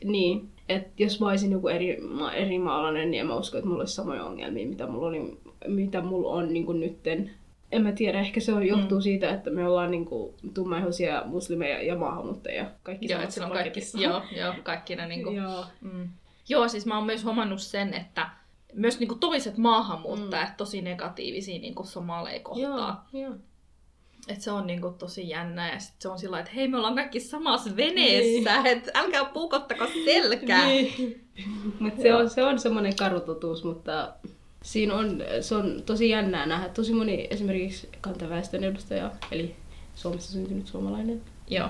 Niin, 0.05 0.49
että 0.69 1.03
jos 1.03 1.21
mä 1.21 1.29
olisin 1.29 1.53
joku 1.53 1.69
eri, 1.69 2.01
ma- 2.01 2.33
eri 2.33 2.59
maalainen, 2.59 3.11
niin 3.11 3.21
en 3.21 3.27
mä 3.27 3.37
usko, 3.37 3.59
että 3.59 3.69
mulla 3.69 3.83
olisi 3.83 3.95
samoja 3.95 4.25
ongelmia, 4.25 4.67
mitä 4.67 4.87
mulla, 4.87 5.07
oli, 5.07 5.39
mitä 5.67 6.01
mulla 6.01 6.31
on 6.31 6.53
niin 6.53 6.67
kuin 6.67 6.81
nytten. 6.81 7.31
En 7.73 7.83
mä 7.83 7.93
tiedä, 7.93 8.21
ehkä 8.21 8.41
se 8.41 8.53
on, 8.53 8.67
johtuu 8.67 8.99
Mm. 8.99 9.03
siitä, 9.03 9.31
että 9.31 9.51
me 9.51 9.69
ollaan 9.69 9.91
niin 9.91 10.05
kuin, 10.05 10.35
tummaihoisia 10.55 11.23
muslimeja 11.27 11.83
ja 11.83 11.97
maahanmuuttajia. 11.97 12.67
Kaikki 12.83 13.13
Joo, 13.13 13.23
että 13.23 13.45
on 13.45 13.53
kaikki, 13.53 13.81
joo, 13.95 14.23
joo, 14.37 14.55
kaikki 14.63 14.97
ne 14.97 15.07
niinku, 15.07 15.31
Joo. 15.31 15.65
Mm. 15.81 16.09
Joo, 16.49 16.69
siis 16.69 16.87
mä 16.87 16.97
oon 16.97 17.07
myös 17.07 17.25
huomannut 17.25 17.61
sen, 17.61 17.95
että 17.95 18.31
myös 18.75 18.99
niinku 18.99 19.15
toiset 19.15 19.59
maahanmuuttajat 19.59 20.49
mm. 20.49 20.57
tosi 20.57 20.83
negatiivisia 20.83 21.59
niinku 21.59 21.85
somaleja 21.85 22.41
kohtaan. 22.41 22.99
Joo, 23.13 23.23
joo. 23.23 23.35
Et 24.29 24.41
se 24.41 24.51
on 24.51 24.67
niinku 24.67 24.91
tosi 24.91 25.29
jännä 25.29 25.73
ja 25.73 25.79
sit 25.79 25.95
se 25.99 26.09
on 26.09 26.19
sillä 26.19 26.39
että 26.41 26.53
hei 26.55 26.69
me 26.69 26.77
ollaan 26.77 26.95
kaikki 26.95 27.21
samassa 27.21 27.77
veneessä, 27.77 28.63
niin. 28.63 28.67
että 28.67 28.91
älkää 28.95 29.25
puukottako 29.25 29.87
selkää. 30.05 30.67
Niin. 30.67 31.29
Mut 31.81 32.01
se, 32.03 32.15
on, 32.15 32.31
se 32.31 32.45
on 32.45 32.59
semmoinen 32.59 32.97
karutotuus, 32.97 33.65
mutta 33.65 34.15
siinä 34.67 34.95
on, 34.95 35.23
se 35.41 35.55
on 35.55 35.83
tosi 35.87 36.09
jännää 36.09 36.47
nähdä. 36.47 36.69
Tosi 36.69 36.93
moni 36.93 37.27
esimerkiksi 37.31 37.89
kantaväestön 38.01 38.65
edustaja, 38.65 39.11
eli 39.33 39.57
Suomessa 39.95 40.33
syntynyt 40.33 40.67
suomalainen, 40.67 41.23
Joo, 41.49 41.69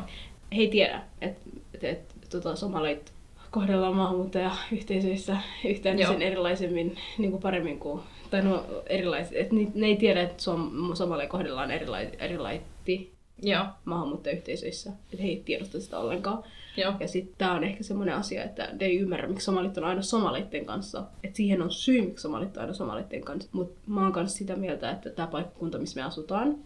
he 0.56 0.62
ei 0.62 0.68
tiedä, 0.68 1.02
että 1.20 1.40
et, 1.74 1.84
et, 1.84 2.30
tota, 2.30 2.56
somaleit 2.56 3.12
kohdellaan 3.50 3.96
maahanmuuttajayhteisöissä 3.96 5.36
yhtään 5.64 5.98
Joo. 5.98 6.12
sen 6.12 6.22
erilaisemmin, 6.22 6.96
niin 7.18 7.30
kuin 7.30 7.42
paremmin 7.42 7.78
kuin, 7.78 8.02
tai 8.30 8.42
no 8.42 8.64
erilaiset, 8.86 9.36
että 9.36 9.54
ne 9.74 9.86
ei 9.86 9.96
tiedä, 9.96 10.22
että 10.22 10.42
suom, 10.42 10.94
somaleja 10.94 11.28
kohdellaan 11.28 11.70
erilai, 11.70 12.10
erilaisesti 12.18 13.12
Joo. 13.42 13.64
maahanmuuttajayhteisöissä, 13.84 14.90
että 14.90 15.22
he 15.22 15.28
ei 15.28 15.42
tiedosta 15.44 15.80
sitä 15.80 15.98
ollenkaan. 15.98 16.44
Joo. 16.76 16.92
Ja 17.00 17.08
sitten 17.08 17.34
tämä 17.38 17.54
on 17.54 17.64
ehkä 17.64 17.82
semmoinen 17.82 18.14
asia, 18.14 18.44
että 18.44 18.68
ne 18.80 18.86
ei 18.86 18.98
ymmärrä, 18.98 19.28
miksi 19.28 19.44
somalit 19.44 19.78
on 19.78 19.84
aina 19.84 20.02
somaleiden 20.02 20.66
kanssa. 20.66 21.04
Että 21.24 21.36
siihen 21.36 21.62
on 21.62 21.70
syy, 21.70 22.02
miksi 22.02 22.22
somalit 22.22 22.56
on 22.56 22.60
aina 22.60 22.74
somaleiden 22.74 23.22
kanssa. 23.22 23.50
Mutta 23.52 23.80
mä 23.86 24.02
oon 24.02 24.12
kanssa 24.12 24.38
sitä 24.38 24.56
mieltä, 24.56 24.90
että 24.90 25.10
tämä 25.10 25.28
paikkakunta, 25.28 25.78
missä 25.78 26.00
me 26.00 26.06
asutaan, 26.06 26.56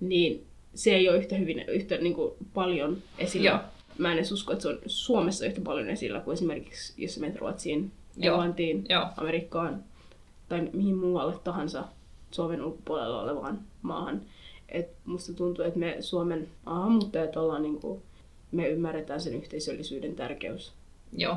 niin 0.00 0.46
se 0.74 0.90
ei 0.90 1.08
ole 1.08 1.18
yhtä 1.18 1.36
hyvin, 1.36 1.64
yhtä 1.68 1.96
niin 1.96 2.14
kuin, 2.14 2.32
paljon 2.54 2.98
esillä. 3.18 3.50
Joo. 3.50 3.58
Mä 3.98 4.12
en 4.12 4.18
edes 4.18 4.32
usko, 4.32 4.52
että 4.52 4.62
se 4.62 4.68
on 4.68 4.78
Suomessa 4.86 5.46
yhtä 5.46 5.60
paljon 5.60 5.88
esillä 5.88 6.20
kuin 6.20 6.32
esimerkiksi, 6.32 7.02
jos 7.02 7.18
menet 7.18 7.36
Ruotsiin. 7.36 7.92
Englantiin, 8.20 8.84
Joo. 8.88 9.06
Amerikkaan 9.16 9.84
tai 10.48 10.68
mihin 10.72 10.96
muualle 10.96 11.34
tahansa 11.44 11.84
Suomen 12.30 12.64
ulkopuolella 12.64 13.22
olevaan 13.22 13.58
maahan. 13.82 14.22
Et 14.68 14.88
musta 15.04 15.32
tuntuu, 15.32 15.64
että 15.64 15.78
me 15.78 15.96
Suomen 16.00 16.48
maahanmuuttajat 16.66 17.36
ollaan 17.36 17.62
niinku, 17.62 18.02
me 18.52 18.68
ymmärretään 18.68 19.20
sen 19.20 19.34
yhteisöllisyyden 19.34 20.16
tärkeys. 20.16 20.72
Joo. 21.12 21.36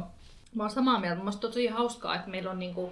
Mä 0.55 0.63
oon 0.63 0.69
samaa 0.69 0.99
mieltä. 0.99 1.17
Mielestä 1.19 1.41
tosi 1.41 1.67
hauskaa, 1.67 2.15
että 2.15 2.29
meillä 2.29 2.51
on 2.51 2.59
niinku, 2.59 2.89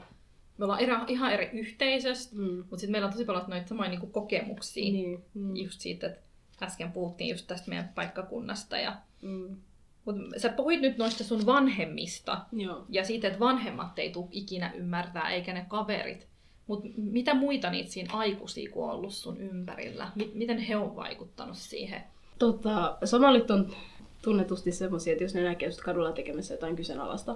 me 0.58 0.66
ollaan 0.66 0.80
eri, 0.80 0.94
ihan 1.08 1.34
eri 1.34 1.50
yhteisöstä, 1.54 2.36
Mm. 2.36 2.58
mutta 2.58 2.78
sitten 2.78 2.92
meillä 2.92 3.06
on 3.06 3.12
tosi 3.12 3.26
paljon 3.26 3.46
noita 3.48 3.68
samoja 3.68 3.90
niinku 3.90 4.08
kokemuksia. 4.08 4.92
Niin. 4.92 5.24
Mm. 5.34 5.56
Just 5.56 5.80
siitä, 5.82 6.08
että 6.08 6.20
äsken 6.62 6.92
puhuttiin 6.92 7.30
just 7.30 7.48
tästä 7.48 7.70
meidän 7.70 7.92
paikkakunnasta. 7.96 8.78
Ja... 8.78 8.96
Mm. 9.22 9.56
Mutta 10.06 10.22
sä 10.40 10.50
puhuit 10.50 10.82
nyt 10.82 10.98
noista 10.98 11.24
sun 11.24 11.46
vanhemmista 11.46 12.46
Joo. 12.52 12.86
ja 12.90 13.06
siitä, 13.06 13.28
että 13.28 13.40
vanhemmat 13.40 14.00
ei 14.00 14.10
tule 14.12 14.28
ikinä 14.32 14.72
ymmärtää, 14.76 15.30
eikä 15.30 15.54
ne 15.54 15.66
kaverit. 15.70 16.28
Mutta 16.68 16.90
mitä 16.98 17.34
muita 17.34 17.70
niitä 17.70 17.92
siinä 17.92 18.14
aikuisia 18.14 18.72
kun 18.72 18.84
on 18.84 18.92
ollut 18.92 19.14
sun 19.14 19.38
ympärillä? 19.38 20.12
Miten 20.34 20.60
he 20.60 20.76
on 20.76 20.96
vaikuttanut 20.96 21.58
siihen? 21.58 22.04
Tota, 22.40 22.98
somalit 23.06 23.52
on 23.52 23.76
tunnetusti 24.22 24.72
semmoisia, 24.72 25.12
että 25.14 25.24
jos 25.24 25.34
ne 25.34 25.44
näkee 25.44 25.68
just 25.70 25.82
kadulla 25.82 26.12
tekemässä 26.12 26.54
jotain 26.54 26.76
kyseenalaista, 26.76 27.36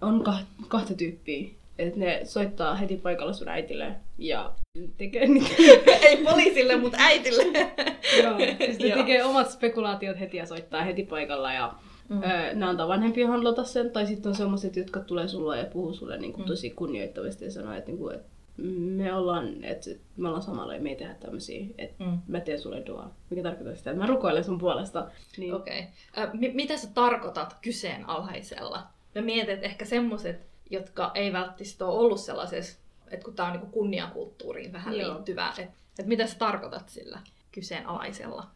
on 0.00 0.24
kah- 0.28 0.64
kahta 0.68 0.94
tyyppiä. 0.94 1.48
Että 1.78 1.98
ne 2.00 2.20
soittaa 2.24 2.74
heti 2.74 2.96
paikalla 2.96 3.32
sun 3.32 3.48
äitille 3.48 3.92
ja 4.18 4.52
tekee 4.98 5.26
niitä. 5.26 5.54
ei 6.08 6.16
poliisille, 6.24 6.76
mutta 6.76 6.98
äitille. 7.00 7.42
Joo, 8.22 8.38
siis 8.58 8.78
ne 8.78 8.88
Joo. 8.88 8.98
tekee 8.98 9.24
omat 9.24 9.50
spekulaatiot 9.50 10.20
heti 10.20 10.36
ja 10.36 10.46
soittaa 10.46 10.82
heti 10.84 11.02
paikalla 11.04 11.52
ja 11.52 11.74
Mm. 12.08 12.22
öö, 12.22 12.54
ne 12.54 12.66
antaa 12.66 12.88
vanhempien 12.88 13.28
handlata 13.28 13.64
sen. 13.64 13.90
Tai 13.90 14.06
sitten 14.06 14.30
on 14.30 14.36
semmoiset, 14.36 14.76
jotka 14.76 15.00
tulee 15.00 15.28
sulle 15.28 15.58
ja 15.58 15.64
puhuu 15.64 15.94
sulle 15.94 16.18
niin 16.18 16.32
kuin, 16.32 16.44
Mm. 16.44 16.48
tosi 16.48 16.70
kunnioittavasti 16.70 17.44
ja 17.44 17.50
sanoo, 17.50 17.72
että, 17.74 17.90
niin 17.90 17.98
kuin, 17.98 18.14
että 18.14 18.28
me 18.68 19.14
ollaan, 19.14 19.64
että 19.64 19.90
me 20.16 20.28
ollaan 20.28 20.42
samalla 20.42 20.74
ja 20.74 20.80
me 20.80 20.88
ei 20.88 20.96
tehdä 20.96 21.14
tämmöisiä, 21.14 21.66
että 21.78 22.04
Mm. 22.04 22.18
mä 22.28 22.40
teen 22.40 22.60
sulle 22.60 22.82
dua. 22.86 23.10
Mikä 23.30 23.42
tarkoittaa 23.42 23.74
sitä, 23.76 23.90
että 23.90 24.02
mä 24.02 24.06
rukoilen 24.06 24.44
sun 24.44 24.58
puolesta. 24.58 25.10
Niin, 25.36 25.54
Okei. 25.54 25.84
Okay. 26.12 26.26
M- 26.50 26.56
mitä 26.56 26.76
sä 26.76 26.88
tarkoitat 26.94 27.56
kyseenalaisella? 27.62 28.86
Mä 29.14 29.22
mietin, 29.22 29.54
että 29.54 29.66
ehkä 29.66 29.84
semmoset, 29.84 30.46
jotka 30.70 31.10
ei 31.14 31.32
välttämättä 31.32 31.86
ole 31.86 31.98
ollut 31.98 32.20
sellaisessa, 32.20 32.78
että 33.10 33.24
kun 33.24 33.34
tää 33.34 33.46
on 33.46 33.52
niinku 33.52 33.66
kunniakulttuuriin 33.66 34.72
vähän 34.72 34.98
Joo. 34.98 35.14
liittyvää, 35.14 35.48
että, 35.50 35.62
että 35.98 36.08
mitä 36.08 36.26
sä 36.26 36.38
tarkoitat 36.38 36.88
sillä 36.88 37.18
kyseenalaisella? 37.52 38.46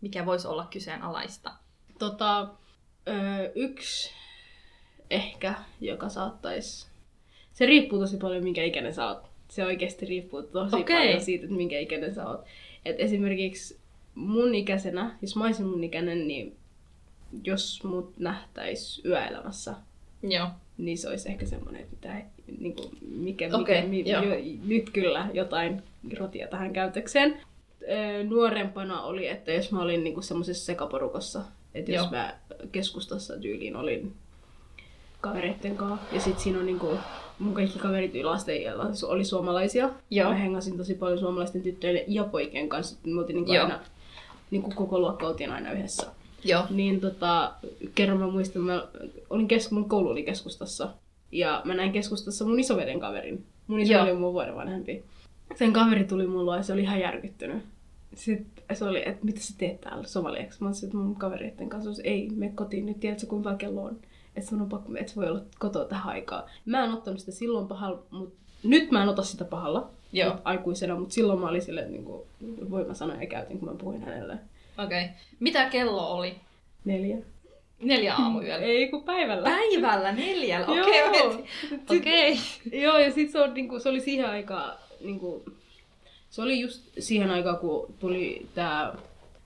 Mikä 0.00 0.26
voisi 0.26 0.48
olla 0.48 0.66
kyseenalaista? 0.70 1.50
Tota, 1.98 2.48
öö, 3.08 3.52
yksi 3.54 4.10
ehkä, 5.10 5.54
joka 5.80 6.08
saattaisi... 6.08 6.90
Se 7.52 7.66
riippuu 7.66 7.98
tosi 7.98 8.16
paljon, 8.16 8.44
minkä 8.44 8.62
ikäinen 8.64 8.94
sä 8.94 9.06
oot. 9.08 9.29
Se 9.50 9.64
oikeasti 9.64 10.06
riippuu 10.06 10.42
tosi 10.42 10.76
okay. 10.76 10.96
paljon 10.96 11.20
siitä, 11.20 11.44
että 11.44 11.56
minkä 11.56 11.78
ikäinen 11.78 12.14
sä 12.14 12.28
oot. 12.28 12.44
Et 12.84 12.96
esimerkiksi 12.98 13.78
mun 14.14 14.54
ikäisenä, 14.54 15.18
jos 15.22 15.36
mä 15.36 15.44
olisin 15.44 15.66
mun 15.66 15.84
ikäinen, 15.84 16.28
niin 16.28 16.56
jos 17.44 17.84
mut 17.84 18.18
nähtäis 18.18 19.02
yöelämässä, 19.04 19.74
Joo. 20.22 20.48
niin 20.78 20.98
se 20.98 21.08
olisi 21.08 21.28
ehkä 21.28 21.46
semmoinen, 21.46 21.82
että 21.82 21.96
mitä, 22.08 22.22
niin 22.60 22.76
kuin, 22.76 22.98
mikä, 23.00 23.44
mikä 23.46 23.56
Okei, 23.56 23.86
mi, 23.86 24.10
joo. 24.10 24.22
jo, 24.22 24.34
nyt 24.66 24.90
kyllä 24.90 25.28
jotain 25.34 25.82
rotia 26.18 26.48
tähän 26.48 26.72
käytökseen. 26.72 27.40
Nuorempana 28.28 29.02
oli, 29.02 29.26
että 29.26 29.52
jos 29.52 29.72
mä 29.72 29.82
olin 29.82 30.04
niin 30.04 30.22
semmoisessa 30.22 30.66
sekaporukassa, 30.66 31.42
että 31.74 31.92
Joo. 31.92 32.02
jos 32.02 32.10
mä 32.10 32.38
keskustassa 32.72 33.38
tyyliin 33.38 33.76
olin 33.76 34.14
kavereitten 35.20 35.76
kanssa, 35.76 36.06
ja 36.12 36.20
sitten 36.20 36.42
siinä 36.42 36.58
on 36.58 36.66
niinku, 36.66 36.98
mun 37.38 37.54
kaikki 37.54 37.78
kaverit 37.78 38.14
yläasteiällä 38.14 38.86
oli 39.06 39.24
suomalaisia. 39.24 39.90
Joo. 40.10 40.28
Mä 40.30 40.36
hengasin 40.36 40.76
tosi 40.76 40.94
paljon 40.94 41.18
suomalaisten 41.18 41.62
tyttöjen 41.62 42.04
ja 42.08 42.24
poikien 42.24 42.68
kanssa. 42.68 42.96
Me 43.04 43.20
oltiin 43.20 43.36
niinku 43.36 43.52
Joo. 43.52 43.64
aina, 43.64 43.80
niinku 44.50 44.70
koko 44.74 44.98
luokka 44.98 45.26
oltiin 45.26 45.52
aina 45.52 45.72
yhdessä. 45.72 46.06
Joo. 46.44 46.62
Niin 46.70 47.00
tota, 47.00 47.52
kerran 47.94 48.18
mä 48.18 48.26
muistan, 48.26 48.62
mä 48.62 48.86
olin 49.30 49.48
kes- 49.48 49.70
mun 49.70 49.88
koulu 49.88 50.08
oli 50.08 50.22
keskustassa. 50.22 50.88
Ja 51.32 51.62
mä 51.64 51.74
näin 51.74 51.92
keskustassa 51.92 52.44
mun 52.44 52.60
isoveden 52.60 53.00
kaverin. 53.00 53.44
Mun 53.66 53.80
isoveli 53.80 54.10
on 54.10 54.20
mun 54.20 54.32
vuoden 54.32 54.54
vanhempi. 54.54 55.04
Sen 55.56 55.72
kaveri 55.72 56.04
tuli 56.04 56.26
mulle 56.26 56.56
ja 56.56 56.62
se 56.62 56.72
oli 56.72 56.82
ihan 56.82 57.00
järkyttynyt. 57.00 57.62
Sitten 58.14 58.76
se 58.76 58.84
oli, 58.84 59.02
että 59.08 59.24
mitä 59.24 59.40
sä 59.40 59.54
teet 59.58 59.80
täällä 59.80 60.06
somaliaksi? 60.06 60.62
Mä 60.62 60.68
olisin, 60.68 60.86
että 60.86 60.96
mun 60.96 61.16
kavereiden 61.16 61.68
kanssa 61.68 62.02
ei, 62.04 62.30
me 62.30 62.52
kotiin 62.54 62.86
nyt, 62.86 63.00
tiedätkö 63.00 63.26
kuinka 63.26 63.54
kello 63.54 63.82
on? 63.82 63.96
Että 64.36 64.50
sun 64.50 64.62
on 64.62 64.68
pakko, 64.68 64.92
että 64.96 65.12
voi 65.16 65.28
olla 65.28 65.40
kotoa 65.58 65.84
tähän 65.84 66.08
aikaan. 66.08 66.44
Mä 66.64 66.84
en 66.84 66.92
ottanut 66.92 67.20
sitä 67.20 67.32
silloin 67.32 67.68
pahalla, 67.68 68.02
mutta 68.10 68.40
nyt 68.62 68.90
mä 68.90 69.02
en 69.02 69.08
ota 69.08 69.22
sitä 69.22 69.44
pahalla 69.44 69.90
Joo. 70.12 70.36
aikuisena, 70.44 70.96
mutta 70.96 71.14
silloin 71.14 71.40
mä 71.40 71.48
olin 71.48 71.62
silleen, 71.62 71.92
niin 71.92 72.04
kuin, 72.04 72.22
voimasanoja 72.70 73.26
käytin, 73.26 73.58
kun 73.58 73.68
mä 73.68 73.74
puhuin 73.74 74.02
hänelle. 74.02 74.38
Okei. 74.78 75.04
Okay. 75.04 75.14
Mitä 75.40 75.70
kello 75.70 76.16
oli? 76.16 76.36
Neljä. 76.84 77.16
Neljä 77.82 78.14
aamuyöllä. 78.18 78.66
Ei, 78.66 78.88
kun 78.88 79.04
päivällä. 79.04 79.50
Päivällä 79.50 80.12
neljällä? 80.12 80.66
Okei, 80.82 81.08
okay, 81.08 81.98
Okei. 81.98 82.38
Joo, 82.72 82.98
ja 82.98 83.12
sit 83.12 83.30
se, 83.30 83.40
on, 83.40 83.54
niinku, 83.54 83.78
se 83.80 83.88
oli 83.88 84.00
siihen 84.00 84.30
aikaan, 84.30 84.78
niinku, 85.00 85.44
se 86.30 86.42
oli 86.42 86.60
just 86.60 86.88
siihen 86.98 87.30
aikaan, 87.30 87.58
kun 87.58 87.94
tuli 87.98 88.46
tää 88.54 88.96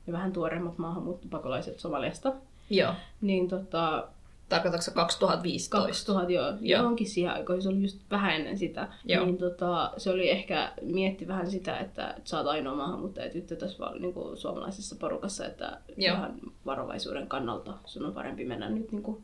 ne 0.07 0.13
vähän 0.13 0.33
tuoreimmat 0.33 0.79
maahanmuuttopakolaiset 0.79 1.81
Somaliasta. 1.81 2.33
Joo. 2.71 2.95
Niin 3.21 3.49
tota, 3.49 4.09
Tarkoitatko 4.49 4.83
se 4.85 4.91
2015? 4.91 5.77
2000 5.77 6.33
joo, 6.33 6.47
Joo. 6.47 6.59
johonkin 6.61 7.07
siihen 7.11 7.33
aikaan, 7.33 7.63
se 7.63 7.69
oli 7.69 7.83
just 7.83 7.99
vähän 8.11 8.35
ennen 8.35 8.59
sitä. 8.59 8.89
Joo. 9.05 9.25
Niin 9.25 9.39
tota, 9.39 9.93
se 9.97 10.11
oli 10.11 10.31
ehkä, 10.31 10.73
mietti 10.83 11.29
vähän 11.29 11.51
sitä, 11.51 11.79
että 11.79 12.15
sä 12.25 12.39
oot 12.39 12.47
ainoa 12.47 12.75
maahanmuuttaja 12.75 13.31
tyttö 13.31 13.57
tässä 13.57 13.79
vaan 13.79 14.01
niinku 14.01 14.37
suomalaisessa 14.37 14.97
porukassa, 14.97 15.47
että 15.47 15.81
Joo. 15.97 16.17
ihan 16.17 16.35
varovaisuuden 16.67 17.27
kannalta 17.27 17.75
sun 17.85 18.05
on 18.05 18.13
parempi 18.15 18.45
mennä 18.45 18.69
nyt 18.69 18.93
niinku 18.93 19.23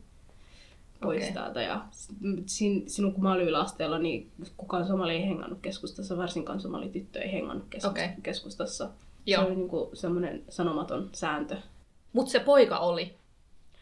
pois 1.01 1.23
Okei. 1.23 1.33
täältä. 1.33 1.61
Ja 1.61 1.81
sin, 2.45 2.89
sinun 2.89 3.13
kun 3.13 3.23
mä 3.23 3.33
olin 3.33 3.47
yläasteella, 3.47 3.99
niin 3.99 4.31
kukaan 4.57 4.87
somali 4.87 5.13
ei 5.13 5.25
hengannut 5.27 5.59
keskustassa, 5.61 6.17
varsinkaan 6.17 6.59
somali 6.59 6.89
tyttö 6.89 7.19
ei 7.19 7.31
hengannut 7.31 7.65
keskus, 7.69 7.91
Okei. 7.91 8.09
keskustassa. 8.23 8.89
Joo. 9.25 9.41
Se 9.41 9.47
oli 9.47 9.55
niinku 9.55 9.89
semmoinen 9.93 10.43
sanomaton 10.49 11.09
sääntö. 11.13 11.57
Mut 12.13 12.29
se 12.29 12.39
poika 12.39 12.77
oli. 12.77 13.13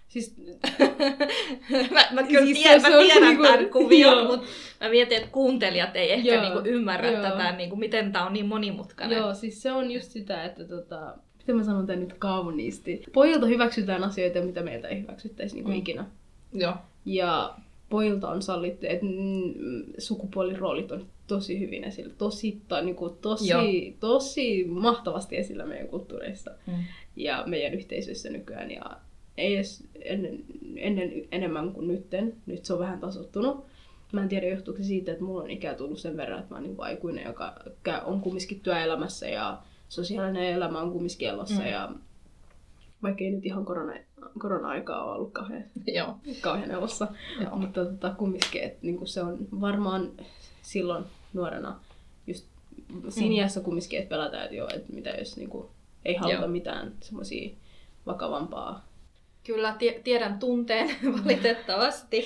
Siis 0.09 0.35
mä, 1.93 2.07
mä 2.11 2.23
kyllä 2.23 2.45
Siis 2.45 2.57
tiedän, 2.57 2.81
mä 2.81 2.87
tiedän 2.87 3.23
niinku- 3.29 3.43
tämän 3.43 3.69
kuvion, 3.69 4.27
mutta 4.27 4.47
mä 4.81 4.89
mietin, 4.89 5.17
että 5.17 5.29
kuuntelijat 5.31 5.95
ei 5.95 6.11
ehkä 6.11 6.33
Joo, 6.33 6.41
niinku 6.43 6.69
ymmärrä 6.69 7.11
joo. 7.11 7.21
tätä, 7.21 7.51
niinku, 7.51 7.75
miten 7.75 8.11
tämä 8.11 8.25
on 8.25 8.33
niin 8.33 8.45
monimutkainen. 8.45 9.17
Joo, 9.17 9.33
siis 9.33 9.61
se 9.61 9.71
on 9.71 9.91
just 9.91 10.11
sitä, 10.11 10.43
että 10.45 10.63
tota, 10.65 11.13
miten 11.37 11.55
mä 11.55 11.63
sanon 11.63 11.87
tän 11.87 11.99
nyt 11.99 12.13
kauniisti. 12.19 13.03
Pojilta 13.13 13.45
hyväksytään 13.45 14.03
asioita, 14.03 14.41
mitä 14.41 14.63
meiltä 14.63 14.87
ei 14.87 15.01
hyväksyttäisi 15.01 15.55
niin 15.55 15.63
kuin 15.63 15.71
Mm. 15.73 15.77
mm. 15.77 15.79
ikinä. 15.81 16.05
Joo. 16.53 16.73
Ja 17.05 17.55
pojilta 17.89 18.29
on 18.29 18.41
sallittu, 18.41 18.85
että 18.89 19.05
mm, 19.05 19.53
sukupuoliroolit 19.97 20.91
on 20.91 21.05
tosi 21.27 21.59
hyvin 21.59 21.83
esillä. 21.83 22.13
Tosi, 22.17 22.61
tai 22.67 22.85
niin 22.85 22.95
kuin, 22.95 23.13
tosi, 23.21 23.49
Joo. 23.49 23.61
tosi 23.99 24.63
mahtavasti 24.69 25.37
esillä 25.37 25.65
meidän 25.65 25.87
kulttuureissa 25.87 26.51
Mm. 26.67 26.73
ja 27.15 27.43
meidän 27.47 27.73
yhteisöissä 27.73 28.29
nykyään. 28.29 28.71
Ja 28.71 28.83
ei 29.39 29.55
edes 29.55 29.83
ennen, 30.01 30.43
ennen 30.75 31.11
enemmän 31.31 31.71
kuin 31.71 31.87
nytten. 31.87 32.33
Nyt 32.45 32.65
se 32.65 32.73
on 32.73 32.79
vähän 32.79 32.99
tasottunut. 32.99 33.65
Mä 34.11 34.21
en 34.21 34.29
tiedä, 34.29 34.47
johtuuko 34.47 34.77
se 34.81 34.87
siitä, 34.87 35.11
että 35.11 35.23
mulla 35.23 35.43
on 35.43 35.49
ikää 35.49 35.75
tullut 35.75 35.99
sen 35.99 36.17
verran, 36.17 36.39
että 36.39 36.49
mä 36.51 36.55
oon 36.55 36.63
niin 36.63 36.75
aikuinen, 36.79 37.25
joka 37.25 37.53
on 38.05 38.21
kumminkin 38.21 38.59
työelämässä 38.59 39.27
ja 39.27 39.61
sosiaalinen 39.89 40.43
elämä 40.43 40.81
on 40.81 40.91
kumminkin 40.91 41.29
elossa. 41.29 41.61
Mm. 41.61 41.67
Ja 41.67 41.91
vaikka 43.03 43.23
ei 43.23 43.31
nyt 43.31 43.45
ihan 43.45 43.65
korona, 43.65 43.93
korona-aikaa 44.39 45.03
ole 45.03 45.15
ollut 45.15 45.31
kauhean, 45.33 45.63
Joo. 45.97 46.15
kauhean 46.41 46.71
elossa, 46.71 47.07
Joo. 47.41 47.55
mutta 47.55 47.85
tota, 47.85 48.09
kumminkin, 48.17 48.63
että 48.63 48.79
niinku 48.81 49.05
se 49.05 49.21
on 49.23 49.37
varmaan 49.61 50.11
silloin 50.61 51.03
nuorena 51.33 51.79
just 52.27 52.45
siinä 53.09 53.29
Mm. 53.29 53.35
iässä 53.35 53.61
kumminkin, 53.61 53.99
että 53.99 54.09
pelätään, 54.09 54.43
että 54.43 54.55
joo, 54.55 54.69
että 54.73 54.93
mitä 54.93 55.09
jos 55.09 55.37
niinku, 55.37 55.69
ei 56.05 56.15
haluta 56.15 56.39
Joo. 56.39 56.47
mitään 56.47 56.93
semmoisia 57.01 57.55
vakavampaa. 58.05 58.88
Kyllä 59.43 59.75
tie- 59.79 60.01
tiedän 60.03 60.39
tunteen 60.39 60.89
valitettavasti. 61.23 62.23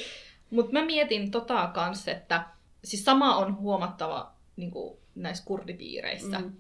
Mutta 0.50 0.72
mä 0.72 0.86
mietin 0.86 1.32
tota 1.32 1.72
kanssa, 1.74 2.12
että 2.12 2.46
siis 2.84 3.06
sama 3.06 3.36
on 3.36 3.58
huomattava 3.58 4.34
niin 4.56 4.72
näissä 5.16 5.46
kurdipiireissä. 5.46 6.40
Mm. 6.40 6.52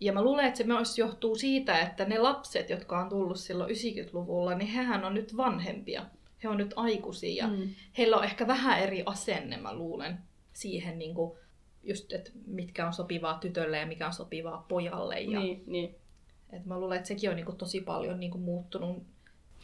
Ja 0.00 0.12
mä 0.12 0.22
luulen, 0.22 0.44
että 0.46 0.58
se 0.58 0.64
myös 0.64 0.98
johtuu 0.98 1.36
siitä, 1.36 1.78
että 1.78 2.04
ne 2.04 2.18
lapset, 2.18 2.70
jotka 2.70 2.98
on 3.00 3.08
tullut 3.08 3.40
silloin 3.40 3.70
90-luvulla, 3.70 4.54
niin 4.54 4.68
hehän 4.68 5.04
on 5.04 5.14
nyt 5.14 5.36
vanhempia. 5.36 6.06
He 6.42 6.48
on 6.48 6.56
nyt 6.56 6.72
aikuisia 6.76 7.48
mm. 7.48 7.68
heillä 7.98 8.16
on 8.16 8.24
ehkä 8.24 8.46
vähän 8.46 8.80
eri 8.80 9.02
asenne, 9.06 9.56
mä 9.56 9.74
luulen, 9.74 10.18
siihen 10.52 10.98
niin 10.98 11.14
kuin, 11.14 11.38
just, 11.82 12.12
että 12.12 12.30
mitkä 12.46 12.86
on 12.86 12.92
sopivaa 12.92 13.38
tytölle 13.38 13.78
ja 13.78 13.86
mikä 13.86 14.06
on 14.06 14.12
sopivaa 14.12 14.66
pojalle. 14.68 15.20
Ja, 15.20 15.40
Niin, 15.40 15.62
niin. 15.66 15.94
et 16.52 16.64
mä 16.66 16.80
luulen, 16.80 16.96
että 16.96 17.08
sekin 17.08 17.30
on 17.30 17.36
niin 17.36 17.46
kuin, 17.46 17.58
tosi 17.58 17.80
paljon 17.80 18.20
niin 18.20 18.30
kuin, 18.30 18.42
muuttunut 18.42 19.02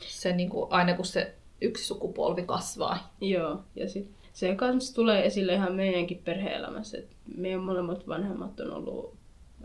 se, 0.00 0.32
niin 0.32 0.50
kuin, 0.50 0.72
aina 0.72 0.94
kun 0.94 1.04
se 1.04 1.34
yksi 1.60 1.84
sukupolvi 1.84 2.42
kasvaa. 2.42 3.14
Joo, 3.20 3.60
ja 3.76 3.88
sit 3.88 4.10
se 4.32 4.54
kans 4.54 4.94
tulee 4.94 5.26
esille 5.26 5.54
ihan 5.54 5.74
meidänkin 5.74 6.22
perhe-elämässä, 6.24 6.98
että 6.98 7.16
meidän 7.36 7.60
molemmat 7.60 8.08
vanhemmat 8.08 8.60
on 8.60 8.72
ollut 8.72 9.14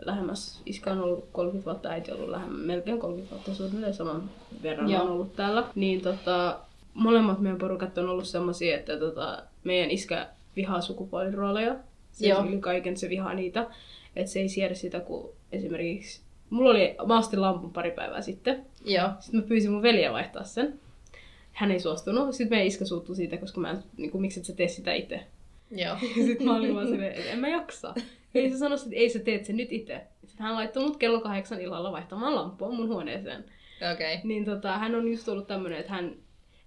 lähemmäs, 0.00 0.62
iskä 0.66 0.92
on 0.92 1.00
ollut 1.00 1.28
30 1.32 1.70
vuotta, 1.70 1.88
äiti 1.88 2.12
on 2.12 2.16
ollut 2.16 2.30
lähemmä, 2.30 2.58
melkein 2.58 2.98
30 2.98 3.34
vuotta 3.34 3.54
suunnilleen 3.54 3.94
saman 3.94 4.30
verran 4.62 4.90
Joo. 4.90 5.02
on 5.02 5.10
ollut 5.10 5.36
täällä. 5.36 5.64
Niin 5.74 6.00
tota, 6.00 6.58
molemmat 6.94 7.40
meidän 7.40 7.58
porukat 7.58 7.98
on 7.98 8.08
ollut 8.08 8.28
semmosia, 8.28 8.76
että 8.76 8.96
tota, 8.96 9.42
meidän 9.64 9.90
iskä 9.90 10.28
vihaa 10.56 10.80
sukupuolirooleja. 10.80 11.76
Se 12.12 12.28
Joo. 12.28 12.44
kaiken 12.60 12.96
se 12.96 13.08
vihaa 13.08 13.34
niitä. 13.34 13.66
Että 14.16 14.32
se 14.32 14.40
ei 14.40 14.48
siedä 14.48 14.74
sitä, 14.74 15.00
kun 15.00 15.32
esimerkiksi... 15.52 16.20
Mulla 16.50 16.70
oli, 16.70 16.96
mä 17.06 17.18
ostin 17.18 17.40
lampun 17.40 17.72
pari 17.72 17.90
päivää 17.90 18.22
sitten. 18.22 18.66
Joo. 18.84 19.08
Sitten 19.20 19.40
mä 19.40 19.46
pyysin 19.46 19.70
mun 19.70 19.82
veliä 19.82 20.12
vaihtaa 20.12 20.44
sen. 20.44 20.80
Hän 21.52 21.70
ei 21.70 21.80
suostunut. 21.80 22.34
Sitten 22.34 22.50
meidän 22.50 22.66
iskä 22.66 22.84
suuttui 22.84 23.16
siitä, 23.16 23.36
koska 23.36 23.60
mä 23.60 23.70
en, 23.70 23.82
niin 23.96 24.10
kuin, 24.10 24.22
miksi 24.22 24.40
et 24.40 24.46
sä 24.46 24.52
tee 24.52 24.68
sitä 24.68 24.94
itse. 24.94 25.20
Joo. 25.70 25.96
Sitten 26.26 26.46
mä 26.46 26.56
olin 26.56 26.74
vaan 26.74 26.88
silleen, 26.88 27.12
että 27.12 27.30
en 27.30 27.38
mä 27.38 27.48
jaksa. 27.48 27.94
Ei 28.34 28.50
se 28.50 28.58
sanoi, 28.58 28.78
että 28.78 28.96
ei 28.96 29.08
sä 29.08 29.18
teet 29.18 29.44
sen 29.44 29.56
nyt 29.56 29.72
itse. 29.72 30.00
Sitten 30.26 30.46
hän 30.46 30.54
laittoi 30.54 30.82
mut 30.82 30.96
kello 30.96 31.20
kahdeksan 31.20 31.60
illalla 31.60 31.92
vaihtamaan 31.92 32.34
lampua 32.34 32.72
mun 32.72 32.88
huoneeseen. 32.88 33.44
Okei. 33.92 34.14
Okay. 34.14 34.26
Niin 34.28 34.44
tota, 34.44 34.78
hän 34.78 34.94
on 34.94 35.08
just 35.08 35.28
ollut 35.28 35.46
tämmönen, 35.46 35.78
että 35.78 35.92
hän 35.92 36.16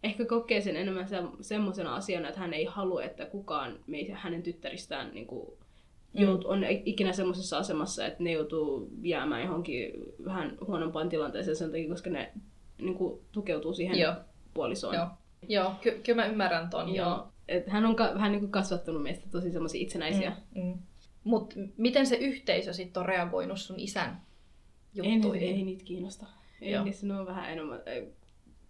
ehkä 0.03 0.25
kokee 0.25 0.61
sen 0.61 0.75
enemmän 0.75 1.07
se, 1.07 1.17
semmoisena 1.41 1.95
asiana, 1.95 2.27
että 2.27 2.39
hän 2.39 2.53
ei 2.53 2.65
halua, 2.65 3.03
että 3.03 3.25
kukaan 3.25 3.79
meitä, 3.87 4.15
hänen 4.15 4.43
tyttäristään 4.43 5.11
niin 5.13 5.27
kuin, 5.27 5.57
jout, 6.13 6.45
on 6.45 6.63
ikinä 6.85 7.13
semmoisessa 7.13 7.57
asemassa, 7.57 8.05
että 8.05 8.23
ne 8.23 8.31
joutuu 8.31 8.89
jäämään 9.01 9.41
johonkin 9.43 9.91
vähän 10.25 10.57
huonompaan 10.67 11.09
tilanteeseen 11.09 11.55
sen 11.55 11.71
takia, 11.71 11.89
koska 11.89 12.09
ne 12.09 12.31
niin 12.77 12.95
kuin, 12.95 13.19
tukeutuu 13.31 13.73
siihen 13.73 13.99
Joo. 13.99 14.13
puolisoon. 14.53 14.95
Joo. 14.95 15.07
Joo, 15.47 15.71
ky- 15.81 16.01
kyllä 16.05 16.21
mä 16.21 16.27
ymmärrän 16.27 16.69
ton. 16.69 16.95
Joo. 16.95 17.27
Et 17.47 17.67
hän 17.67 17.85
on 17.85 17.95
ka- 17.95 18.11
vähän 18.13 18.31
niin 18.31 18.39
kuin 18.39 18.51
kasvattanut 18.51 19.03
meistä 19.03 19.25
tosi 19.31 19.51
semmoisia 19.51 19.81
itsenäisiä. 19.81 20.35
Mm, 20.55 20.61
mm. 20.63 20.73
Mut 21.23 21.53
miten 21.77 22.05
se 22.05 22.15
yhteisö 22.15 22.73
sitten 22.73 23.01
on 23.01 23.05
reagoinut 23.05 23.59
sun 23.59 23.79
isän 23.79 24.21
Ei, 25.03 25.13
juttuihin? 25.13 25.47
ei 25.55 25.63
niitä 25.63 25.83
kiinnosta. 25.83 26.25
Ei 26.61 26.71
Joo. 26.71 26.83
niissä 26.83 27.07
ne 27.07 27.19
on 27.19 27.25
vähän 27.25 27.51
enemmän... 27.53 27.79
ei, 27.85 28.07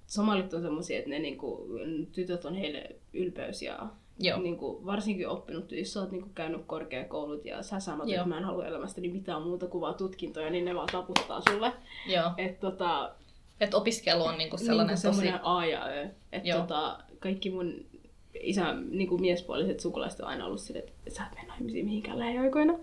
Somalit 0.08 0.54
on 0.54 0.62
semmoisia, 0.62 0.98
että 0.98 1.10
ne 1.10 1.20
niinku, 1.20 1.68
tytöt 2.12 2.46
on 2.46 2.56
heille 2.56 2.96
ylpeys 3.14 3.62
ja 3.62 3.90
Joo. 4.20 4.40
niinku, 4.40 4.82
varsinkin 4.86 5.28
oppinut, 5.28 5.72
jos 5.72 5.94
sä 5.94 6.00
oot 6.00 6.12
niinku 6.12 6.30
käynyt 6.36 6.62
korkeakoulut 6.68 7.46
ja 7.46 7.64
sä 7.64 7.80
sanot, 7.80 8.08
Joo. 8.08 8.16
että 8.16 8.30
mä 8.30 8.38
en 8.38 8.44
halua 8.44 8.66
elämästäni 8.66 9.08
mitään 9.08 9.42
muuta 9.42 9.68
kuin 9.68 9.82
vaan 9.82 9.96
tutkintoja, 9.96 10.50
niin 10.50 10.66
ne 10.66 10.76
vaan 10.76 10.90
taputtaa 10.92 11.42
sulle. 11.50 11.74
Joo. 12.08 12.32
Et 12.38 12.60
tota, 12.60 13.12
Et 13.62 13.74
opiskelu 13.74 14.24
on 14.24 14.38
niinku 14.38 14.58
sellainen 14.58 14.98
niinku 15.04 15.18
tosi... 15.18 15.34
A 15.44 15.66
ja 15.66 15.86
Ö. 15.86 16.08
Et 16.32 16.46
Joo. 16.46 16.60
tota, 16.60 17.00
kaikki 17.20 17.50
mun 17.50 17.86
isän 18.40 18.88
niinku 18.92 19.18
miespuoliset 19.18 19.80
sukulaiset 19.80 20.20
on 20.20 20.28
aina 20.28 20.46
ollut 20.46 20.62
silleen, 20.62 20.86
että 20.88 21.18
sä 21.18 21.24
et 21.24 21.36
mene 21.36 21.48
naimisiin 21.48 21.86
mihinkään 21.86 22.20
lähiaikoina. 22.20 22.74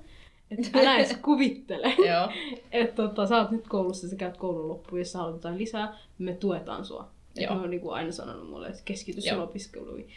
Että 0.50 0.68
älä 0.80 0.96
edes 0.96 1.16
kuvittele. 1.22 1.94
Joo. 2.08 2.28
Että 2.72 3.02
tota, 3.02 3.26
sä 3.26 3.38
oot 3.38 3.50
nyt 3.50 3.68
koulussa, 3.68 4.08
sä 4.08 4.16
käyt 4.16 4.36
koulun 4.36 4.68
loppuun, 4.68 4.98
jos 4.98 5.12
sä 5.12 5.18
haluat 5.18 5.36
jotain 5.36 5.58
lisää, 5.58 5.98
me 6.18 6.32
tuetaan 6.34 6.84
sua. 6.84 7.08
Et 7.36 7.42
Joo. 7.42 7.54
ne 7.54 7.60
on 7.60 7.70
niinku 7.70 7.90
aina 7.90 8.12
sanonut 8.12 8.50
mulle, 8.50 8.68
että 8.68 8.82
keskity 8.84 9.20
sun 9.20 9.40
opiskeluihin. 9.40 10.08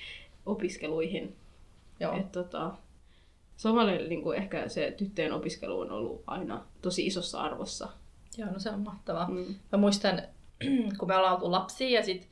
Opiskeluihin. 0.52 1.36
Joo. 2.00 2.18
Et 2.18 2.32
tota, 2.32 2.72
Somalille 3.58 4.08
niinku 4.08 4.32
ehkä 4.32 4.70
se 4.70 4.94
tyttöjen 4.98 5.34
opiskelu 5.34 5.80
on 5.80 5.92
ollut 5.92 6.24
aina 6.28 6.66
tosi 6.82 7.06
isossa 7.06 7.42
arvossa. 7.42 7.90
Joo, 8.38 8.52
no 8.52 8.60
se 8.60 8.70
on 8.70 8.80
mahtavaa. 8.80 9.28
Mm. 9.30 9.56
Mä 9.72 9.78
muistan, 9.78 10.22
kun 11.00 11.08
me 11.08 11.16
ollaan 11.16 11.34
oltu 11.34 11.52
lapsia 11.52 11.90
ja 12.00 12.04
sit 12.06 12.30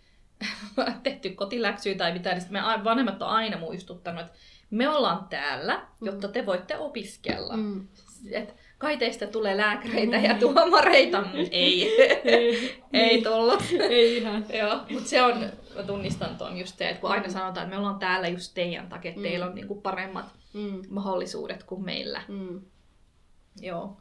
tehty 1.04 1.30
kotiläksyä 1.30 1.96
tai 1.96 2.14
mitä, 2.14 2.34
niin 2.34 2.44
me 2.50 2.60
vanhemmat 2.84 3.22
on 3.22 3.28
aina 3.28 3.58
muistuttanut, 3.58 4.22
että 4.22 4.34
me 4.70 4.90
ollaan 4.90 5.28
täällä, 5.30 5.82
jotta 6.02 6.28
te 6.28 6.46
voitte 6.46 6.78
opiskella. 6.78 7.58
Mm. 7.58 7.88
Et 8.32 8.56
kai 8.78 8.98
teistä 8.98 9.28
tulee 9.28 9.58
lääkäreitä 9.58 10.18
ja 10.18 10.34
tuomareita. 10.40 11.22
Mm, 11.22 11.28
ei, 11.52 11.98
Ei, 12.24 12.84
ei 12.94 13.22
tullut. 13.22 13.64
ei 13.90 14.18
ihan. 14.18 14.46
Joo, 14.54 14.80
mutta 14.90 15.10
se 15.10 15.22
on, 15.24 15.52
mä 15.80 15.88
tunnistan 15.88 16.38
tuon 16.38 16.58
just 16.58 16.78
se, 16.78 16.90
että 16.90 17.02
kun 17.02 17.10
aina 17.12 17.30
sanotaan, 17.30 17.64
että 17.64 17.70
me 17.70 17.78
ollaan 17.78 18.00
täällä 18.00 18.28
just 18.28 18.54
teidän 18.54 18.90
takia, 18.90 19.10
että 19.10 19.22
Mm. 19.22 19.24
teillä 19.28 19.46
on 19.46 19.56
niinku 19.56 19.76
paremmat 19.76 20.26
Mm. 20.54 20.82
mahdollisuudet 20.90 21.64
kuin 21.64 21.86
meillä. 21.86 22.22
Mm. 22.28 22.62
Joo. 23.62 23.98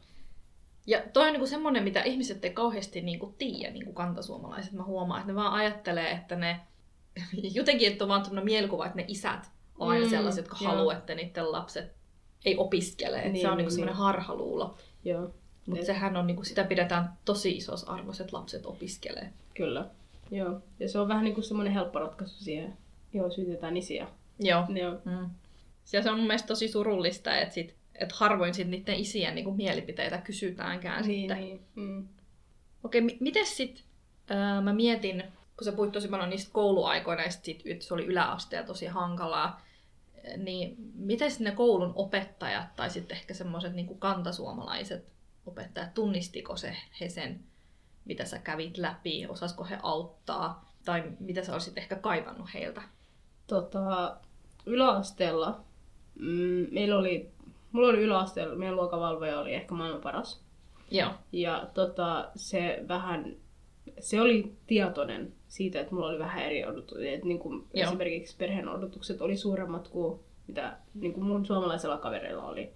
Ja 0.87 1.01
toi 1.13 1.27
on 1.27 1.33
niinku 1.33 1.47
semmoinen, 1.47 1.83
mitä 1.83 2.01
ihmiset 2.03 2.45
ei 2.45 2.51
kauheasti 2.53 3.01
niinku 3.01 3.35
tiedä, 3.37 3.73
niinku 3.73 3.93
kantasuomalaiset. 3.93 4.73
Mä 4.73 4.83
huomaan, 4.83 5.19
että 5.21 5.31
ne 5.31 5.35
vaan 5.35 5.53
ajattelee, 5.53 6.11
että 6.11 6.35
ne... 6.35 6.59
Jotenkin, 7.53 7.91
että 7.91 8.03
on 8.03 8.07
vaan 8.09 8.21
tämmöinen 8.21 8.45
mielikuva, 8.45 8.85
että 8.85 8.97
ne 8.97 9.05
isät 9.07 9.51
on 9.79 9.89
aina 9.89 10.05
Mm, 10.05 10.09
sellaiset, 10.09 10.45
jotka 10.45 10.65
haluaa, 10.65 10.97
että 10.97 11.15
niiden 11.15 11.51
lapset 11.51 11.91
ei 12.45 12.57
opiskele. 12.57 13.21
Niin, 13.21 13.41
se 13.41 13.47
on 13.47 13.51
niin, 13.51 13.57
niinku 13.57 13.71
semmoinen 13.71 13.93
niin. 13.95 14.03
harhaluulo. 14.03 14.77
Joo, 15.05 15.33
Mutta 15.65 15.85
sehän 15.85 16.17
on, 16.17 16.27
niinku, 16.27 16.43
sitä 16.43 16.63
pidetään 16.63 17.13
tosi 17.25 17.51
isossa 17.51 17.91
arvossa, 17.91 18.23
että 18.23 18.37
lapset 18.37 18.65
opiskelee. 18.65 19.33
kyllä. 19.53 19.85
Joo. 20.31 20.61
Ja 20.79 20.89
se 20.89 20.99
on 20.99 21.07
vähän 21.07 21.23
niinku 21.23 21.41
semmoinen 21.41 21.73
helppo 21.73 21.99
ratkaisu 21.99 22.43
siihen. 22.43 22.77
Joo, 23.13 23.29
syytetään 23.29 23.77
isiä. 23.77 24.07
Joo. 24.39 24.65
Joo. 24.81 24.97
Mm. 25.05 25.29
Ja 25.93 26.03
se 26.03 26.11
on 26.11 26.17
mun 26.17 26.27
mielestä 26.27 26.47
tosi 26.47 26.67
surullista, 26.67 27.37
että, 27.37 27.53
sit, 27.53 27.75
että 27.95 28.15
harvoin 28.17 28.53
sit 28.53 28.67
niiden 28.67 28.95
isien 28.95 29.35
niinku 29.35 29.51
mielipiteitä 29.51 30.17
kysytäänkään 30.17 31.05
Niin, 31.07 31.19
sitten. 31.29 31.37
niin. 31.37 31.59
Mm. 31.75 32.07
Okei, 32.83 33.01
mi- 33.01 33.17
miten 33.19 33.45
sit, 33.45 33.83
öö, 34.31 34.61
mä 34.61 34.73
mietin, 34.73 35.23
kun 35.57 35.65
sä 35.65 35.71
puhuit 35.71 35.91
tosi 35.91 36.07
paljon 36.07 36.29
niistä 36.29 36.53
kouluaikoina 36.53 37.23
ja 37.23 37.31
sit, 37.31 37.61
että 37.65 37.85
se 37.85 37.93
oli 37.93 38.05
yläasteella 38.05 38.67
tosi 38.67 38.85
hankalaa, 38.85 39.61
niin 40.37 40.75
miten 40.95 41.31
sitten 41.31 41.45
ne 41.45 41.55
koulun 41.55 41.91
opettajat 41.95 42.75
tai 42.75 42.89
sitten 42.89 43.17
ehkä 43.17 43.33
semmoiset 43.33 43.73
niinku 43.73 43.95
kantasuomalaiset 43.95 45.11
opettajat, 45.45 45.93
tunnistiko 45.93 46.55
se 46.57 46.75
he 47.01 47.09
sen, 47.09 47.39
mitä 48.09 48.25
sä 48.25 48.39
kävit 48.39 48.77
läpi, 48.77 49.27
osasko 49.27 49.63
he 49.63 49.77
auttaa, 49.83 50.71
tai 50.85 51.03
mitä 51.19 51.43
sä 51.43 51.53
olisit 51.53 51.77
ehkä 51.77 51.95
kaivannut 51.95 52.53
heiltä? 52.53 52.81
Tota, 53.47 54.17
yläasteella 54.65 55.63
mm, 56.19 56.67
meillä 56.71 56.97
oli, 56.97 57.31
mulla 57.71 57.87
oli 57.87 58.01
yläasteella, 58.01 58.55
meidän 58.55 58.75
luokavalvoja 58.75 59.39
oli 59.39 59.53
ehkä 59.53 59.73
maailman 59.73 60.01
paras. 60.01 60.43
Joo, 60.91 61.11
Ja 61.31 61.67
tota, 61.73 62.29
se 62.35 62.83
vähän, 62.87 63.35
se 63.99 64.21
oli 64.21 64.55
tietoinen 64.67 65.33
siitä, 65.47 65.79
että 65.79 65.95
mulla 65.95 66.07
oli 66.07 66.19
vähän 66.19 66.43
eri 66.43 66.65
odotuksia. 66.65 67.13
Että 67.13 67.27
niin 67.27 67.39
kuin 67.39 67.67
Joo. 67.73 67.87
esimerkiksi 67.87 68.37
perheen 68.37 68.69
odotukset 68.69 69.21
oli 69.21 69.37
suuremmat 69.37 69.87
kuin 69.87 70.19
mitä 70.47 70.77
niin 70.93 71.13
kuin 71.13 71.25
mun 71.25 71.45
suomalaisella 71.45 71.97
kavereilla 71.97 72.43
oli. 72.43 72.73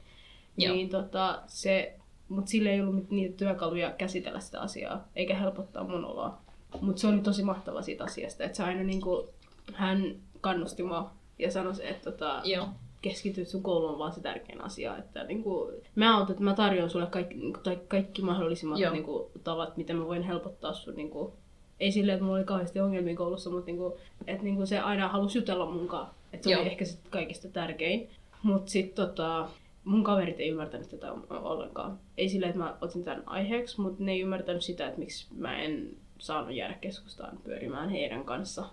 Joo. 0.58 0.76
Niin 0.76 0.90
tota, 0.90 1.44
se, 1.48 2.00
mutta 2.34 2.52
sillä 2.52 2.70
ei 2.70 2.82
ollut 2.82 3.12
niitä 3.12 3.38
työkaluja 3.38 3.92
käsitellä 3.92 4.40
sitä 4.40 4.62
asiaa, 4.62 5.08
eikä 5.16 5.36
helpottaa 5.36 5.84
mun 5.84 6.06
oloa. 6.06 6.38
Mutta 6.82 7.00
se 7.00 7.08
oli 7.08 7.20
tosi 7.20 7.44
mahtava 7.44 7.82
siitä 7.82 8.04
asiasta, 8.04 8.44
että 8.44 8.58
se 8.58 8.64
aina 8.64 8.84
niinku, 8.84 9.30
hän 9.74 10.16
kannusti 10.42 10.84
mua 10.84 11.12
ja 11.40 11.52
sanoi, 11.52 11.74
että 11.84 12.12
tota, 12.12 12.42
joo, 12.44 12.68
keskityt 13.02 13.48
sun 13.48 13.64
kouluun 13.64 13.92
on 13.92 14.00
vaan 14.00 14.14
se 14.14 14.22
tärkein 14.22 14.62
asia. 14.62 14.98
Että 14.98 15.24
niinku, 15.24 15.72
mä 15.96 16.18
autan, 16.18 16.32
että 16.32 16.44
mä 16.44 16.54
tarjoan 16.54 16.90
sulle 16.90 17.06
kaikki, 17.06 17.36
niinku, 17.36 17.60
tai 17.60 17.80
kaikki 17.88 18.22
mahdollisimmat 18.22 18.80
Joo. 18.80 18.94
niinku, 18.94 19.32
tavat, 19.44 19.78
miten 19.78 19.96
mä 19.96 20.08
voin 20.08 20.24
helpottaa 20.24 20.74
sun. 20.74 20.96
Niinku, 20.96 21.34
ei 21.80 21.92
silleen, 21.92 22.14
että 22.14 22.26
mulla 22.26 22.38
oli 22.38 22.46
kauheasti 22.46 22.80
ongelmia 22.80 23.16
koulussa, 23.16 23.50
mutta 23.50 23.66
niinku, 23.66 23.98
että 24.28 24.44
niinku, 24.44 24.66
se 24.66 24.80
aina 24.80 25.08
halusi 25.08 25.38
jutella 25.38 25.66
mun 25.66 25.88
kanssa. 25.88 26.14
Että 26.34 26.44
se 26.44 26.52
Joo. 26.52 26.62
oli 26.62 26.70
ehkä 26.70 26.86
sit 26.86 27.00
kaikista 27.10 27.48
tärkein. 27.48 28.10
Mutta 28.44 28.72
sitten 28.72 29.08
tota, 29.08 29.50
mun 29.86 30.04
kaverit 30.04 30.40
ei 30.40 30.50
ymmärtänyt 30.50 30.90
tätä 30.90 31.14
ollenkaan. 31.30 32.00
Ei 32.18 32.30
silleen, 32.30 32.50
että 32.50 32.60
mä 32.64 32.78
otin 32.82 33.04
tämän 33.04 33.24
aiheeksi, 33.26 33.82
mutta 33.82 34.04
ne 34.04 34.12
ei 34.12 34.20
ymmärtänyt 34.22 34.62
sitä, 34.64 34.88
että 34.88 35.00
miksi 35.00 35.28
mä 35.38 35.58
en 35.62 35.90
saanut 36.20 36.56
jäädä 36.56 36.74
keskustaan 36.74 37.38
pyörimään 37.44 37.90
heidän 37.90 38.24
kanssa. 38.26 38.66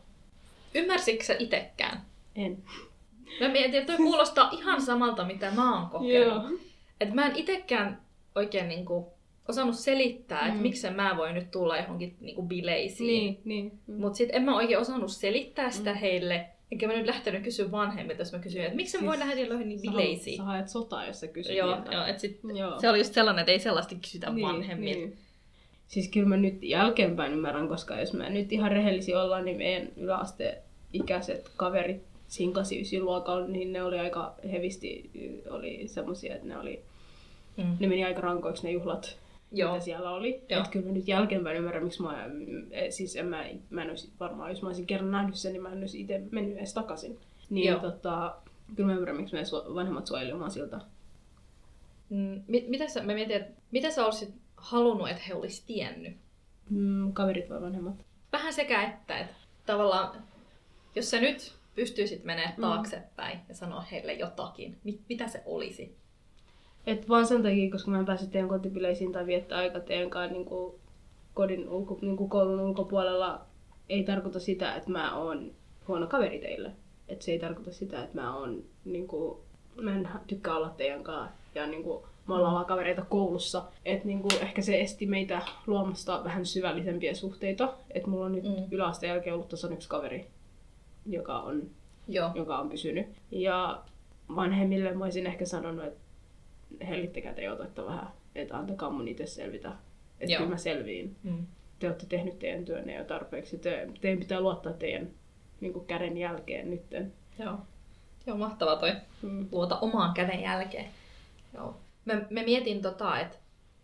Ymmärsitkö 0.74 1.24
sä 1.24 1.36
itekään? 1.38 2.00
En. 2.36 2.58
Mä 3.40 3.48
mietin, 3.48 3.74
että 3.80 3.86
toi 3.92 3.96
kuulostaa 3.96 4.50
ihan 4.52 4.82
samalta, 4.82 5.24
mitä 5.24 5.50
mä 5.50 5.78
oon 5.80 5.90
kokenut. 5.90 6.60
Et 7.00 7.14
mä 7.14 7.26
en 7.26 7.36
itekään 7.36 8.00
oikein 8.34 8.68
niinku 8.68 9.12
osannut 9.48 9.74
selittää, 9.74 10.40
että 10.40 10.54
Mm. 10.54 10.62
miksi 10.62 10.90
mä 10.90 11.16
voin 11.16 11.34
nyt 11.34 11.50
tulla 11.50 11.76
johonkin 11.76 12.16
niinku 12.20 12.42
bileisiin. 12.42 13.06
Niin, 13.06 13.40
niin. 13.44 13.98
Mutta 13.98 14.16
sitten 14.16 14.36
en 14.36 14.42
mä 14.42 14.56
oikein 14.56 14.80
osannut 14.80 15.10
selittää 15.12 15.70
sitä 15.70 15.92
Mm. 15.92 15.98
heille. 15.98 16.48
Enkä 16.72 16.86
mä 16.86 16.92
nyt 16.92 17.06
lähtenyt 17.06 17.42
kysyä 17.42 17.70
vanhemmilta, 17.70 18.20
jos 18.22 18.32
mä 18.32 18.38
kysyin, 18.38 18.64
että 18.64 18.76
miksi 18.76 18.90
siis, 18.90 19.04
voi 19.04 19.18
lähteä 19.18 19.44
jollain 19.44 19.68
niin 19.68 19.78
Sä, 19.78 19.90
bileisiin. 19.90 20.36
sä 20.36 20.42
haet 20.42 20.68
sotaa, 20.68 21.06
jos 21.06 21.20
sä 21.20 21.26
kysyt 21.26 21.56
Joo, 21.56 21.74
niiltä. 21.74 21.92
joo, 21.94 22.06
et 22.06 22.18
sit, 22.18 22.40
Joo. 22.54 22.80
se 22.80 22.90
oli 22.90 22.98
just 22.98 23.14
sellainen, 23.14 23.40
että 23.42 23.52
ei 23.52 23.58
sellaista 23.58 23.94
kysytä 23.94 24.30
niin, 24.30 24.46
vanhemmilta. 24.46 24.98
Niin. 24.98 25.16
Siis 25.88 26.08
kyllä 26.08 26.28
mä 26.28 26.36
nyt 26.36 26.62
jälkeenpäin 26.62 27.32
ymmärrän, 27.32 27.68
koska 27.68 28.00
jos 28.00 28.12
mä 28.12 28.30
nyt 28.30 28.52
ihan 28.52 28.70
rehellisiä 28.72 29.22
ollaan, 29.22 29.44
niin 29.44 29.56
meidän 29.56 29.88
yläasteikäiset 29.96 31.50
kaverit 31.56 32.02
siinä 32.28 32.52
89 32.52 33.04
luokalla, 33.06 33.46
niin 33.46 33.72
ne 33.72 33.82
oli 33.82 33.98
aika 33.98 34.34
hevisti, 34.52 35.10
oli 35.50 35.82
semmosia, 35.88 36.34
että 36.34 36.46
ne 36.46 36.58
oli, 36.58 36.80
Mm. 37.56 37.76
ne 37.80 37.86
meni 37.88 38.04
aika 38.04 38.20
rankoiksi 38.20 38.64
ne 38.66 38.70
juhlat, 38.72 39.18
Joo. 39.52 39.72
mitä 39.72 39.84
siellä 39.84 40.10
oli. 40.10 40.44
Joo. 40.48 40.60
Et 40.62 40.68
kyllä 40.68 40.86
mä 40.86 40.92
nyt 40.92 41.08
jälkeenpäin 41.08 41.56
ymmärrän, 41.56 41.84
miksi 41.84 42.02
mä, 42.02 42.26
eh, 42.70 42.90
siis 42.90 43.16
en 43.16 43.26
mä, 43.26 43.44
mä 43.70 43.82
en 43.82 43.88
olisi 43.88 44.12
varmaan, 44.20 44.50
jos 44.50 44.62
mä 44.62 44.68
olisin 44.68 44.86
kerran 44.86 45.10
nähnyt 45.10 45.34
sen, 45.34 45.52
niin 45.52 45.62
mä 45.62 45.72
en 45.72 45.78
olisi 45.78 46.00
itse 46.00 46.22
mennyt 46.30 46.56
edes 46.58 46.74
takaisin. 46.74 47.18
Niin 47.50 47.68
Joo. 47.68 47.80
tota, 47.80 48.36
kyllä 48.76 48.86
mä 48.86 48.92
ymmärrän, 48.92 49.16
miksi 49.16 49.34
meidän 49.34 49.74
vanhemmat 49.74 50.06
suojeli 50.06 50.32
omaa 50.32 50.48
siltaa. 50.50 50.80
Mm, 52.10 52.42
mit, 52.48 52.68
mitä 52.68 52.88
sä, 52.88 53.02
mä 53.02 53.14
mietin, 53.14 53.36
että 53.36 53.60
mitä 53.70 53.90
sä 53.90 54.04
olisit 54.04 54.34
halunnut, 54.56 55.08
että 55.08 55.22
he 55.28 55.34
olisi 55.34 55.62
tiennyt? 55.66 56.16
Mm, 56.70 57.12
kaverit 57.12 57.50
vai 57.50 57.60
vanhemmat? 57.60 57.94
Vähän 58.32 58.52
sekä 58.52 58.82
että, 58.82 59.18
että 59.18 59.34
tavallaan, 59.66 60.22
jos 60.94 61.10
sä 61.10 61.20
nyt 61.20 61.52
pystyisit 61.74 62.24
menemään 62.24 62.54
Mm. 62.56 62.60
taaksepäin 62.60 63.38
ja 63.48 63.54
sanoa 63.54 63.80
heille 63.80 64.12
jotakin, 64.12 64.78
mit, 64.84 65.00
mitä 65.08 65.28
se 65.28 65.42
olisi? 65.46 65.96
Et 66.86 67.08
vaan 67.08 67.26
sen 67.26 67.42
takia, 67.42 67.70
koska 67.70 67.90
mä 67.90 67.98
en 67.98 68.06
päässyt 68.06 68.30
teidän 68.30 68.48
kotipileisiin 68.48 69.12
tai 69.12 69.26
viettää 69.26 69.58
aika 69.58 69.80
teidän 69.80 70.10
kanssa 70.10 70.32
niin 70.32 70.44
kuin 70.44 70.74
kodin 71.34 71.68
ulko, 71.68 71.98
niin 72.02 72.16
kuin 72.16 72.30
koulun 72.30 72.60
ulkopuolella, 72.60 73.40
ei 73.88 74.04
tarkoita 74.04 74.40
sitä, 74.40 74.74
että 74.74 74.90
mä 74.90 75.16
oon 75.16 75.50
huono 75.88 76.06
kaveri 76.06 76.38
teille. 76.38 76.70
Et 77.08 77.22
se 77.22 77.32
ei 77.32 77.38
tarkoita 77.38 77.72
sitä, 77.72 78.04
että 78.04 78.20
mä 78.20 78.36
oon, 78.36 78.62
niin 78.84 79.08
kuin, 79.08 79.38
mä 79.76 79.94
en 79.96 80.08
tykkää 80.26 80.56
olla 80.56 80.68
teidän 80.76 81.04
kanssa 81.04 81.34
ja 81.54 81.66
niin 81.66 81.82
kuin, 81.82 82.02
me 82.28 82.34
ollaan 82.34 82.54
vaan 82.54 82.66
kavereita 82.66 83.02
koulussa. 83.02 83.62
Et 83.84 84.04
niin 84.04 84.20
kuin, 84.22 84.42
ehkä 84.42 84.62
se 84.62 84.80
esti 84.80 85.06
meitä 85.06 85.42
luomasta 85.66 86.20
vähän 86.24 86.46
syvällisempiä 86.46 87.14
suhteita. 87.14 87.72
Et 87.90 88.06
mulla 88.06 88.26
on 88.26 88.32
nyt 88.32 88.44
Mm. 88.44 88.64
yläasteen 88.70 89.10
jälkeen 89.10 89.34
ollut 89.34 89.48
tasan 89.48 89.72
yksi 89.72 89.88
kaveri, 89.88 90.26
joka 91.06 91.38
on 91.38 91.62
Joo. 92.08 92.30
joka 92.34 92.58
on 92.58 92.68
pysynyt. 92.68 93.06
Ja 93.30 93.82
vanhemmille 94.36 94.92
mä 94.92 95.04
olisin 95.04 95.26
ehkä 95.26 95.44
sanonut, 95.44 95.84
että 95.84 95.99
hellittäkää 96.88 97.34
te 97.34 97.50
otetta 97.50 97.86
vähän, 97.86 98.08
että 98.34 98.56
antakaa 98.56 98.90
mun 98.90 99.08
itse 99.08 99.26
selvitä. 99.26 99.72
Että 100.20 100.36
kyllä 100.36 100.50
mä 100.50 100.56
selviin. 100.56 101.16
Mm. 101.22 101.46
Te 101.78 101.86
olette 101.86 102.06
tehnyt 102.06 102.38
teidän 102.38 102.64
työnne 102.64 102.94
jo 102.94 103.04
tarpeeksi. 103.04 103.58
Te, 103.58 103.88
teidän 104.00 104.18
pitää 104.18 104.40
luottaa 104.40 104.72
teidän 104.72 105.10
niin 105.60 105.72
kuin 105.72 105.86
käden 105.86 106.16
jälkeen 106.16 106.70
nytten. 106.70 107.12
Joo. 107.38 107.58
Joo, 108.26 108.36
mahtava 108.36 108.76
toi. 108.76 108.92
Mm. 109.22 109.48
luota 109.52 109.78
omaan 109.78 110.14
käden 110.14 110.40
jälkeen. 110.42 110.86
Joo. 111.54 111.80
Mä, 112.04 112.14
mä 112.14 112.42
mietin 112.42 112.82
tota, 112.82 113.20
että 113.20 113.36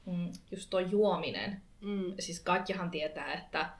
mm, 0.06 0.28
just 0.50 0.70
tuo 0.70 0.80
juominen, 0.80 1.60
Mm. 1.80 2.14
siis 2.18 2.40
kaikkihan 2.40 2.90
tietää, 2.90 3.32
että 3.34 3.70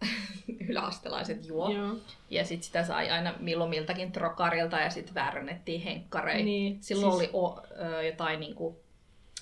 yläastelaiset 0.68 1.46
juo. 1.46 1.70
Joo. 1.70 1.96
Ja 2.30 2.44
sit 2.44 2.62
sitä 2.62 2.84
sai 2.84 3.10
aina 3.10 3.34
milloin 3.40 3.70
miltäkin 3.70 4.12
trokarilta 4.12 4.76
ja 4.80 4.90
sit 4.90 5.14
väärännettiin 5.14 5.80
henkkareita. 5.80 6.44
Niin, 6.44 6.78
Silloin 6.80 7.18
siis- 7.18 7.30
oli 7.34 7.44
o, 7.44 7.60
ö, 7.80 8.02
jotain 8.02 8.40
niinku, 8.40 8.80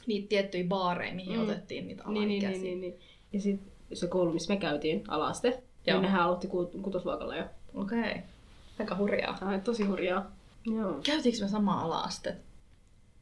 niitä 0.07 0.29
tiettyjä 0.29 0.65
baareja, 0.65 1.15
mihin 1.15 1.37
Mm. 1.37 1.43
otettiin 1.43 1.87
niitä 1.87 2.03
Niin, 2.07 2.29
niin, 2.29 2.51
niin, 2.51 2.63
niin, 2.63 2.81
niin. 2.81 3.01
Ja 3.33 3.41
sitten 3.41 3.73
se 3.93 4.07
koulu, 4.07 4.33
missä 4.33 4.55
me 4.55 4.61
käytiin, 4.61 5.05
alaste, 5.09 5.49
Joo. 5.87 5.97
niin 5.99 6.03
nehän 6.03 6.23
aloitti 6.23 6.47
ku- 6.47 6.71
kutosluokalla 6.83 7.37
jo. 7.37 7.45
Okei. 7.75 7.99
Okay. 8.01 8.15
Aika 8.81 8.97
hurjaa. 8.97 9.37
Tämä 9.39 9.51
on 9.55 9.61
tosi 9.61 9.85
hurjaa. 9.85 10.31
Joo. 10.67 11.01
Käytiinkö 11.05 11.41
me 11.43 11.49
samaa 11.49 11.81
ala-astet? 11.81 12.37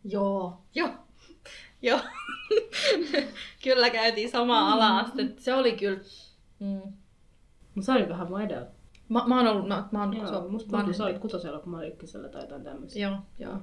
Joo. 0.05 0.61
Joo. 0.75 0.91
Joo. 1.83 2.01
kyllä 3.65 3.91
käytiin 3.91 4.31
samaa 4.31 4.73
ala-astet. 4.73 5.39
Se 5.39 5.55
oli 5.55 5.73
kyllä... 5.73 6.01
Mm. 6.59 6.93
Mutta 7.75 7.87
sä 7.87 7.93
olit 7.93 8.09
vähän 8.09 8.29
mua 8.29 8.43
edellä. 8.43 8.67
Mä, 9.09 9.25
mä 9.27 9.37
oon 9.37 9.47
ollut... 9.47 9.69
Mä, 9.69 9.89
mä 9.91 10.01
oon, 10.01 10.17
Joo, 10.17 10.27
se 10.27 10.35
on 10.35 10.51
musta 10.51 10.77
tuntuu, 10.77 10.93
sä 10.93 11.05
olit 11.05 11.19
kutosella, 11.19 11.59
kun 11.59 11.71
mä 11.71 11.79
olin 11.79 11.89
ykkösellä 11.89 12.29
tai 12.29 12.43
jotain 12.43 12.65
tämmöistä. 12.65 12.99
Joo, 12.99 13.17
joo. 13.39 13.57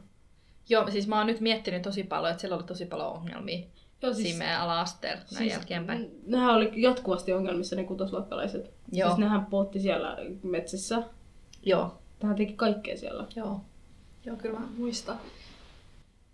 Joo, 0.69 0.91
siis 0.91 1.07
mä 1.07 1.17
oon 1.17 1.27
nyt 1.27 1.39
miettinyt 1.41 1.81
tosi 1.81 2.03
paljon, 2.03 2.31
että 2.31 2.41
siellä 2.41 2.55
oli 2.57 2.63
tosi 2.63 2.85
paljon 2.85 3.13
ongelmia 3.13 3.67
Joo, 4.01 4.13
siis, 4.13 4.27
siinä 4.27 4.45
meidän 4.45 4.61
ala-asteella 4.61 5.23
näin 5.33 5.49
jälkeenpäin. 5.49 6.21
Nehän 6.25 6.55
oli 6.55 6.71
jatkuvasti 6.75 7.33
ongelmissa 7.33 7.75
ne 7.75 7.83
kutosluokkalaiset. 7.83 8.73
Joo. 8.91 9.09
Siis 9.09 9.19
nehän 9.19 9.45
poltti 9.45 9.79
siellä 9.79 10.17
metsissä. 10.43 11.03
Joo, 11.63 11.97
Tähän 12.19 12.35
teki 12.35 12.53
kaikkea 12.53 12.97
siellä. 12.97 13.25
joo. 13.35 13.61
Joo, 14.25 14.35
kyllä 14.35 14.59
mä 14.59 14.67
muistan. 14.77 15.17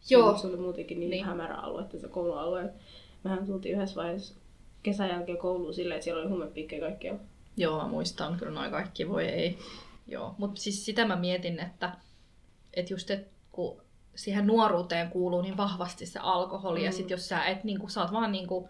Joo. 0.10 0.38
Se 0.38 0.48
oli 0.48 0.58
muutenkin 0.58 1.00
niin, 1.00 1.10
Niin. 1.10 1.26
hämärä 1.26 1.56
alue, 1.56 1.82
että 1.82 1.98
se 1.98 2.08
koulualue. 2.08 2.74
Mehän 3.24 3.46
tultiin 3.46 3.76
yhdessä 3.76 3.96
vaiheessa 3.96 4.36
kesän 4.84 5.10
jälkeen 5.10 5.38
kouluun 5.38 5.74
silleen, 5.74 5.96
että 5.96 6.04
siellä 6.04 6.22
oli 6.22 6.30
huumepiikkejä 6.30 6.82
kaikkialla. 6.82 7.20
Joo, 7.58 7.82
mä 7.82 7.88
muistan 7.88 8.38
kyllä 8.38 8.52
noin 8.52 8.72
kaikki, 8.72 9.10
voi 9.10 9.26
ei. 9.26 9.60
Joo, 10.08 10.36
mutta 10.38 10.62
siis 10.62 10.86
sitä 10.86 11.06
mä 11.06 11.16
mietin, 11.16 11.60
että, 11.60 11.98
että 12.74 12.94
just, 12.94 13.12
että 13.12 13.34
kun 13.52 13.82
siihen 14.16 14.48
nuoruuteen 14.48 15.10
kuuluu 15.10 15.42
niin 15.42 15.58
vahvasti 15.58 16.06
se 16.06 16.20
alkoholi, 16.20 16.80
mm. 16.80 16.86
ja 16.86 16.92
sit 16.92 17.10
jos 17.10 17.30
sä 17.30 17.44
et, 17.44 17.63
niin 17.63 17.80
kun, 17.80 17.89
sä 17.89 18.02
oot 18.02 18.12
vaan 18.12 18.32
niin 18.32 18.48
kun, 18.48 18.70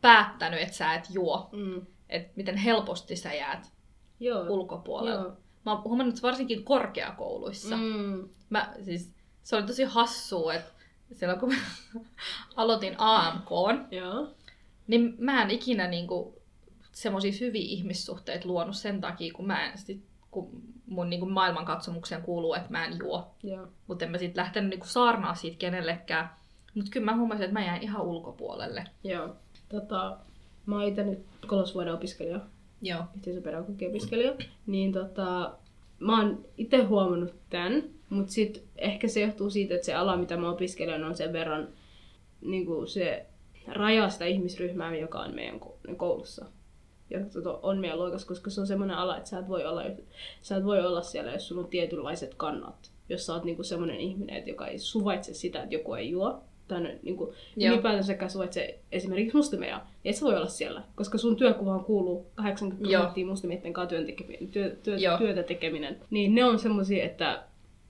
päättänyt, 0.00 0.60
että 0.60 0.76
sä 0.76 0.94
et 0.94 1.06
juo, 1.10 1.48
Mm. 1.52 1.86
että 2.08 2.32
miten 2.36 2.56
helposti 2.56 3.16
sä 3.16 3.34
jäät 3.34 3.72
Joo. 4.20 4.44
ulkopuolelle. 4.48 5.20
Joo. 5.20 5.36
Mä 5.64 5.72
oon 5.72 5.84
huomannut, 5.84 6.14
että 6.14 6.26
varsinkin 6.26 6.64
korkeakouluissa, 6.64 7.76
mm. 7.76 8.28
Mä, 8.50 8.74
siis, 8.84 9.12
se 9.42 9.56
oli 9.56 9.66
tosi 9.66 9.84
hassua, 9.84 10.54
että 10.54 10.70
silloin 11.12 11.40
kun 11.40 11.48
mä 11.48 11.60
aloitin 12.56 12.94
AMK, 12.98 13.50
niin 14.86 15.14
mä 15.18 15.42
en 15.42 15.50
ikinä 15.50 15.86
niinku 15.88 16.37
semmoisia 16.98 17.32
hyviä 17.40 17.62
ihmissuhteita 17.64 18.48
luonut 18.48 18.76
sen 18.76 19.00
takia, 19.00 19.32
kun 19.32 19.46
mä 19.46 19.66
en 19.66 19.78
sit, 19.78 20.02
kun 20.30 20.62
mun 20.86 21.10
niinku 21.10 21.26
maailmankatsomukseen 21.26 22.22
kuuluu, 22.22 22.54
että 22.54 22.70
mä 22.70 22.84
en 22.84 22.98
juo. 22.98 23.34
Joo. 23.42 23.66
Mutta 23.86 24.04
en 24.04 24.10
mä 24.10 24.18
sit 24.18 24.36
lähtenyt 24.36 24.70
niinku 24.70 24.86
saarnaa 24.86 25.34
siitä 25.34 25.58
kenellekään. 25.58 26.30
Mutta 26.74 26.90
kyllä 26.90 27.04
mä 27.04 27.16
huomasin, 27.16 27.44
että 27.44 27.52
mä 27.52 27.66
jäin 27.66 27.82
ihan 27.82 28.02
ulkopuolelle. 28.02 28.84
Joo. 29.04 29.36
Tota, 29.68 30.18
mä 30.66 30.74
oon 30.74 30.84
itse 30.84 31.04
nyt 31.04 31.18
kolosvuoden 31.46 31.94
opiskelija, 31.94 32.40
Joo. 32.82 33.04
yhteisöpedagogiopiskelija, 33.16 34.34
niin 34.66 34.92
tota, 34.92 35.54
mä 35.98 36.20
oon 36.20 36.44
itse 36.56 36.82
huomannut 36.82 37.34
tämän, 37.50 37.82
mutta 38.10 38.32
sitten 38.32 38.62
ehkä 38.76 39.08
se 39.08 39.20
johtuu 39.20 39.50
siitä, 39.50 39.74
että 39.74 39.86
se 39.86 39.94
ala, 39.94 40.16
mitä 40.16 40.36
mä 40.36 40.50
opiskelen, 40.50 41.04
on 41.04 41.16
sen 41.16 41.32
verran 41.32 41.68
niin 42.40 42.66
kuin 42.66 42.88
se 42.88 43.26
rajaa 43.66 44.10
sitä 44.10 44.24
ihmisryhmää, 44.24 44.96
joka 44.96 45.20
on 45.20 45.34
meidän 45.34 45.60
ko- 45.60 45.94
koulussa. 45.96 46.46
Ja 47.10 47.20
tota, 47.32 47.58
on 47.62 47.78
meidän 47.78 47.98
luokassa, 47.98 48.28
koska 48.28 48.50
se 48.50 48.60
on 48.60 48.66
semmoinen 48.66 48.96
ala, 48.96 49.16
että 49.16 49.30
sä 49.30 49.38
et 49.38 49.48
voi 49.48 49.64
olla, 49.64 49.82
sä 50.42 50.56
et 50.56 50.64
voi 50.64 50.86
olla 50.86 51.02
siellä, 51.02 51.32
jos 51.32 51.48
sulla 51.48 51.62
on 51.62 51.68
tietynlaiset 51.68 52.34
kannat. 52.34 52.90
Jos 53.08 53.26
sä 53.26 53.34
oot 53.34 53.44
niinku 53.44 53.62
semmoinen 53.62 54.00
ihminen, 54.00 54.36
että 54.36 54.50
joka 54.50 54.66
ei 54.66 54.78
suvaitse 54.78 55.34
sitä, 55.34 55.62
että 55.62 55.74
joku 55.74 55.94
ei 55.94 56.10
juo, 56.10 56.40
tai 56.68 56.80
no, 56.80 56.88
niinku, 57.02 57.34
ylipäätänsäkään 57.56 58.30
suvaitse 58.30 58.78
esimerkiksi 58.92 59.36
muslimeja, 59.36 59.76
niin 60.04 60.10
et 60.10 60.16
sä 60.16 60.26
voi 60.26 60.36
olla 60.36 60.46
siellä, 60.48 60.82
koska 60.94 61.18
sun 61.18 61.36
työkuvaan 61.36 61.84
kuuluu 61.84 62.26
80 62.34 62.90
Joo. 62.92 63.00
prosenttia 63.00 63.26
muslimien 63.26 63.72
kanssa 63.72 63.88
työn 63.88 64.06
tekeminen, 64.06 64.48
työ, 64.48 64.76
työ, 64.82 64.96
Joo. 64.96 65.18
työtä 65.18 65.42
tekeminen. 65.42 66.00
Niin 66.10 66.34
ne 66.34 66.44
on 66.44 66.58
semmoisia, 66.58 67.04
että 67.04 67.42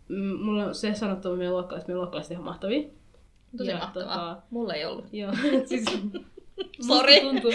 mm, 0.09 0.39
mulla 0.41 0.65
on 0.65 0.75
se 0.75 0.95
sanottava 0.95 1.37
meidän 1.37 1.53
luokkalaiset, 1.53 1.89
meidän 1.89 2.01
luokkalaiset 2.01 2.33
ihan 2.33 2.45
mahtavia. 2.45 2.89
Tosi 3.57 3.71
Ja, 3.71 3.79
mahtavaa. 3.79 4.35
tota- 4.35 4.43
Mulla 4.51 4.75
ei 4.75 4.85
ollut. 4.85 5.05
Joo, 5.13 5.33
siis 5.69 5.85
Sori. 6.87 7.21
Tuntuu, 7.21 7.51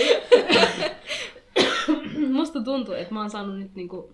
musta 2.32 2.62
tuntuu, 2.62 2.93
että 2.93 3.13
mä 3.13 3.19
oon 3.19 3.30
saanut 3.30 3.60
nyt 3.60 3.76
niinku, 3.76 4.13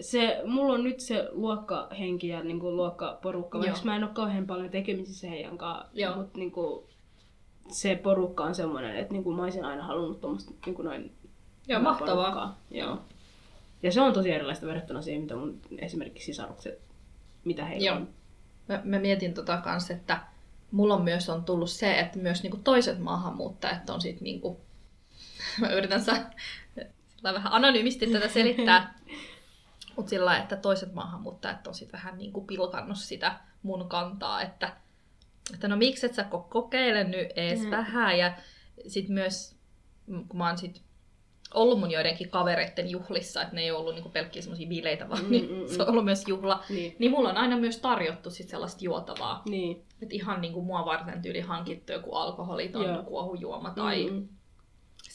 se, 0.00 0.42
mulla 0.44 0.74
on 0.74 0.84
nyt 0.84 1.00
se 1.00 1.28
luokkahenki 1.32 2.28
ja 2.28 2.42
niinku 2.42 2.76
luokkaporukka, 2.76 3.58
vaikka 3.58 3.80
mä 3.84 3.96
en 3.96 4.04
ole 4.04 4.12
kauhean 4.14 4.46
paljon 4.46 4.70
tekemisissä 4.70 5.28
heidän 5.28 5.58
kanssa, 5.58 5.86
Joo. 5.94 6.16
mutta 6.16 6.38
niinku, 6.38 6.88
se 7.68 7.94
porukka 7.96 8.44
on 8.44 8.54
semmoinen, 8.54 8.96
että 8.96 9.12
niinku 9.12 9.32
mä 9.34 9.42
olisin 9.42 9.64
aina 9.64 9.82
halunnut 9.82 10.20
tuommoista 10.20 10.52
niinku 10.66 10.82
noin 10.82 11.12
Joo, 11.68 11.80
mahtavaa. 11.80 12.24
porukkaa. 12.24 12.58
Joo. 12.70 12.98
Ja 13.82 13.92
se 13.92 14.00
on 14.00 14.12
tosi 14.12 14.30
erilaista 14.30 14.66
verrattuna 14.66 15.02
siihen, 15.02 15.22
mitä 15.22 15.36
mun 15.36 15.60
esimerkiksi 15.78 16.26
sisarukset, 16.26 16.80
mitä 17.44 17.64
heillä 17.64 17.86
Joo. 17.86 17.96
on. 17.96 18.08
Mä, 18.68 18.80
mä 18.84 18.98
mietin 18.98 19.34
tota 19.34 19.56
kans, 19.56 19.90
että 19.90 20.20
mulla 20.70 20.94
on 20.94 21.02
myös 21.04 21.28
on 21.28 21.44
tullut 21.44 21.70
se, 21.70 21.98
että 21.98 22.18
myös 22.18 22.42
niinku 22.42 22.58
toiset 22.64 22.98
maahanmuuttajat 22.98 23.90
on 23.90 24.00
sit 24.00 24.20
niinku... 24.20 24.60
Mä 25.60 25.70
yritän 25.72 26.02
sa- 26.04 26.30
sillä 27.16 27.34
vähän 27.34 27.52
anonyymisti 27.52 28.06
tätä 28.06 28.28
selittää. 28.28 28.94
Mutta 29.96 30.10
sillä 30.10 30.24
lailla, 30.26 30.42
että 30.42 30.56
toiset 30.56 30.94
maahanmuuttajat 30.94 31.66
on 31.66 31.74
sit 31.74 31.92
vähän 31.92 32.18
niinku 32.18 32.40
pilkannut 32.44 32.98
sitä 32.98 33.40
mun 33.62 33.88
kantaa, 33.88 34.42
että, 34.42 34.76
että 35.54 35.68
no 35.68 35.76
miksi 35.76 36.06
et 36.06 36.14
sä 36.14 36.22
ko- 36.22 36.48
kokeile 36.50 37.04
nyt 37.04 37.28
ees 37.36 37.60
Mm. 37.60 37.70
vähän. 37.70 38.18
Ja 38.18 38.32
sit 38.86 39.08
myös, 39.08 39.56
mm, 40.06 40.28
kun 40.28 40.38
mä 40.38 40.46
oon 40.46 40.58
sit 40.58 40.82
ollut 41.54 41.80
mun 41.80 41.90
joidenkin 41.90 42.30
kavereiden 42.30 42.90
juhlissa, 42.90 43.42
että 43.42 43.54
ne 43.54 43.62
ei 43.62 43.70
ollut 43.70 43.94
niinku 43.94 44.08
pelkkiä 44.08 44.42
semmoisia 44.42 44.68
bileitä, 44.68 45.08
vaan 45.08 45.24
Mm, 45.24 45.30
mm, 45.34 45.48
mm, 45.48 45.60
mm. 45.60 45.68
se 45.68 45.82
on 45.82 45.88
ollut 45.88 46.04
myös 46.04 46.28
juhla. 46.28 46.64
Niin. 46.68 46.96
Niin 46.98 47.10
mulla 47.10 47.28
on 47.30 47.36
aina 47.36 47.56
myös 47.56 47.78
tarjottu 47.78 48.30
sit 48.30 48.48
sellaista 48.48 48.84
juotavaa. 48.84 49.42
Niin. 49.48 49.76
Että 50.02 50.14
ihan 50.14 50.40
niinku 50.40 50.62
mua 50.62 50.84
varten 50.84 51.22
tyyli 51.22 51.40
hankittu 51.40 51.92
joku 51.92 52.14
alkoholiton 52.14 52.84
Joo. 52.86 53.02
kuohujuoma 53.02 53.70
tai 53.70 54.10
Mm, 54.10 54.16
mm. 54.16 54.28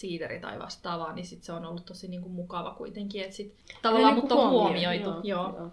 Siideri 0.01 0.39
tai 0.39 0.59
vastaavaa, 0.59 1.13
niin 1.13 1.25
sit 1.25 1.43
se 1.43 1.53
on 1.53 1.65
ollut 1.65 1.85
tosi 1.85 2.07
niinku 2.07 2.29
mukava 2.29 2.71
kuitenkin, 2.71 3.23
että 3.23 3.35
sit 3.35 3.55
tavallaan 3.81 4.15
Niinku 4.15 4.27
mut 4.35 4.43
on 4.43 4.49
huomioitu. 4.49 5.09
Joo, 5.09 5.21
Joo. 5.23 5.53
joo. 5.57 5.71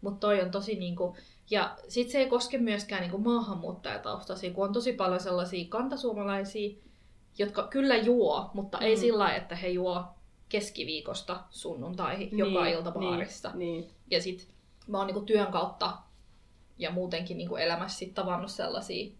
Mutta 0.00 0.20
toi 0.20 0.40
on 0.42 0.50
tosi 0.50 0.74
niinku... 0.74 1.16
Ja 1.50 1.76
sit 1.88 2.10
se 2.10 2.18
ei 2.18 2.26
koske 2.26 2.58
myöskään 2.58 3.02
niinku 3.02 3.18
maahanmuuttajataustaisia, 3.18 4.52
kun 4.52 4.64
on 4.64 4.72
tosi 4.72 4.92
paljon 4.92 5.20
sellaisia 5.20 5.66
kantasuomalaisia, 5.68 6.76
jotka 7.38 7.62
kyllä 7.62 7.96
juo, 7.96 8.50
mutta 8.54 8.78
ei 8.78 8.94
Mm. 8.94 9.00
sillä 9.00 9.18
lailla, 9.18 9.36
että 9.36 9.56
he 9.56 9.68
juo 9.68 10.04
keskiviikosta 10.48 11.40
sunnuntaihin 11.50 12.38
joka 12.38 12.64
Niin, 12.64 12.74
ilta 12.74 12.90
baarissa. 12.90 13.50
Niin, 13.54 13.80
niin. 13.80 13.90
Ja 14.10 14.22
sit 14.22 14.48
mä 14.86 14.98
oon 14.98 15.06
niinku 15.06 15.20
työn 15.20 15.52
kautta 15.52 15.98
ja 16.78 16.90
muutenkin 16.90 17.38
niinku 17.38 17.56
elämässä 17.56 17.98
sit 17.98 18.14
tavannut 18.14 18.50
sellaisia 18.50 19.12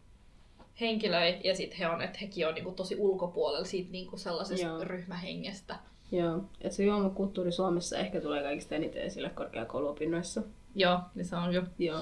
henkilöitä, 0.80 1.40
ja 1.48 1.54
sit 1.56 1.78
he 1.78 1.88
on, 1.88 2.02
että 2.02 2.18
hekin 2.22 2.48
on 2.48 2.54
niinku 2.54 2.70
tosi 2.72 2.96
ulkopuolella 2.98 3.64
siitä 3.64 3.92
niinku 3.92 4.16
sellaisesta 4.16 4.66
Joo. 4.66 4.84
ryhmähengestä. 4.84 5.76
Joo, 6.12 6.40
että 6.60 6.76
se 6.76 6.84
juomakulttuuri 6.84 7.52
Suomessa 7.52 7.98
ehkä 7.98 8.20
tulee 8.20 8.42
kaikista 8.42 8.74
eniten 8.74 9.02
esille 9.02 9.28
korkeakouluopinnoissa. 9.30 10.42
Joo, 10.74 10.98
niin 11.14 11.24
se 11.24 11.36
on 11.36 11.54
jo. 11.54 11.62
Joo. 11.78 12.00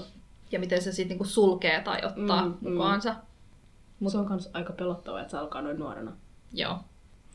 Ja 0.53 0.59
miten 0.61 0.83
se 0.83 0.93
sitten 0.93 1.09
niinku 1.09 1.25
sulkee 1.25 1.81
tai 1.81 2.01
ottaa 2.05 2.43
Mm, 2.45 2.49
mm, 2.49 2.57
mm. 2.61 2.73
mukaansa. 2.73 3.11
Mut- 3.13 3.25
Mut... 4.01 4.13
Se 4.13 4.19
on 4.19 4.29
myös 4.29 4.51
aika 4.53 4.73
pelottavaa, 4.73 5.21
että 5.21 5.31
se 5.31 5.39
alkaa 5.39 5.63
noin 5.63 5.79
nuorena. 5.79 6.17
Joo. 6.53 6.77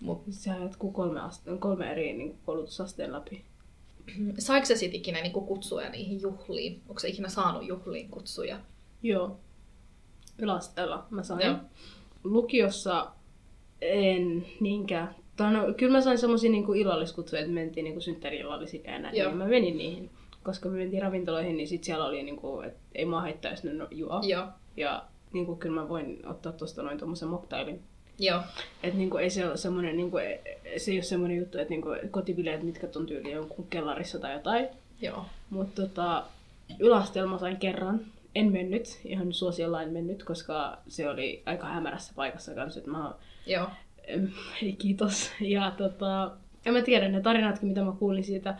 Mut 0.02 0.23
Sehän 0.30 0.62
jatkuu 0.62 0.91
kolme, 0.91 1.19
aste- 1.19 1.58
kolme 1.60 1.91
eri 1.91 2.13
niin 2.13 2.38
koulutusasteen 2.45 3.12
läpi. 3.13 3.45
saiko 4.39 4.65
se 4.65 4.75
sit 4.75 4.93
ikinä 4.93 5.21
niinku 5.21 5.41
kutsuja 5.41 5.89
niihin 5.89 6.21
juhliin? 6.21 6.82
Onko 6.89 6.99
se 6.99 7.08
ikinä 7.08 7.30
saanut 7.30 7.67
juhliin 7.67 8.10
kutsuja? 8.10 8.60
Joo. 9.04 9.38
Yläasteella 10.39 11.06
mä 11.10 11.23
sain. 11.23 11.45
Joo. 11.45 11.56
Lukiossa 12.23 13.08
en 13.82 14.45
niinkään. 14.60 15.15
Tai 15.36 15.54
no, 15.54 15.73
kyllä 15.78 15.91
mä 15.91 16.02
sain 16.02 16.17
semmosia 16.17 16.52
niinku 16.52 16.73
illalliskutsuja, 16.73 17.41
että 17.41 17.54
mentiin 17.54 17.84
niinku 17.84 18.02
synttäri-illallisiin 18.02 18.84
ja 18.84 18.99
näin. 18.99 19.13
Niin 19.13 19.38
mä 19.38 19.45
menin 19.45 19.78
niihin. 19.78 20.10
Koska 20.43 20.69
me 20.69 20.78
mentiin 20.78 21.02
ravintoloihin, 21.02 21.58
niin 21.58 21.67
sit 21.67 21.84
siellä 21.84 22.06
oli 22.06 22.23
niinku, 22.23 22.62
että 22.62 22.80
ei 22.95 23.06
mua 23.06 23.21
haittaa, 23.21 23.52
jos 23.52 23.63
ne 23.63 23.73
no- 23.73 23.88
juo. 23.91 24.21
Joo. 24.23 24.45
Ja 24.78 25.04
niinku, 25.34 25.56
kyllä 25.56 25.82
mä 25.82 25.89
voin 25.89 26.21
ottaa 26.25 26.52
tosta 26.52 26.84
noin 26.84 26.97
tommosen 26.97 27.30
moktailin. 27.30 27.82
Joo. 28.19 28.41
Et 28.84 28.93
niinku, 28.93 29.17
ei 29.17 29.30
se 29.30 29.47
ole 29.47 29.58
semmoinen, 29.58 29.97
niinku, 29.97 30.17
e- 30.17 30.41
se 30.78 30.91
ei 30.91 30.97
ole 30.97 31.04
semmoinen 31.04 31.38
juttu, 31.38 31.58
että 31.58 31.69
niinku, 31.69 31.89
kotibileet, 32.12 32.63
mitkä 32.63 32.88
on 32.95 33.06
tyyli 33.06 33.32
jonkun 33.32 33.67
kellarissa 33.69 34.19
tai 34.19 34.34
jotain. 34.34 34.67
Joo. 35.02 35.25
Mutta 35.49 35.82
tota, 35.82 36.23
yläasteella 36.80 37.32
mä 37.32 37.38
sain 37.38 37.58
kerran. 37.58 38.02
En 38.36 38.52
mennyt, 38.52 39.00
ihan 39.06 39.34
suosiolla 39.34 39.82
en 39.84 39.89
mennyt, 39.94 40.24
koska 40.24 40.78
se 40.88 41.10
oli 41.10 41.44
aika 41.46 41.68
hämärässä 41.68 42.13
paikassa 42.15 42.56
kanssa. 42.56 42.80
Että 42.80 42.92
mä, 42.92 43.13
Joo. 43.48 43.68
kiitos. 44.78 45.32
Ja 45.42 45.72
tota, 45.78 46.32
en 46.65 46.74
mä 46.74 46.82
tiedä, 46.82 47.10
ne 47.10 47.22
tarinatkin, 47.22 47.70
mitä 47.70 47.84
mä 47.84 47.92
kuulin 48.00 48.24
siitä. 48.24 48.58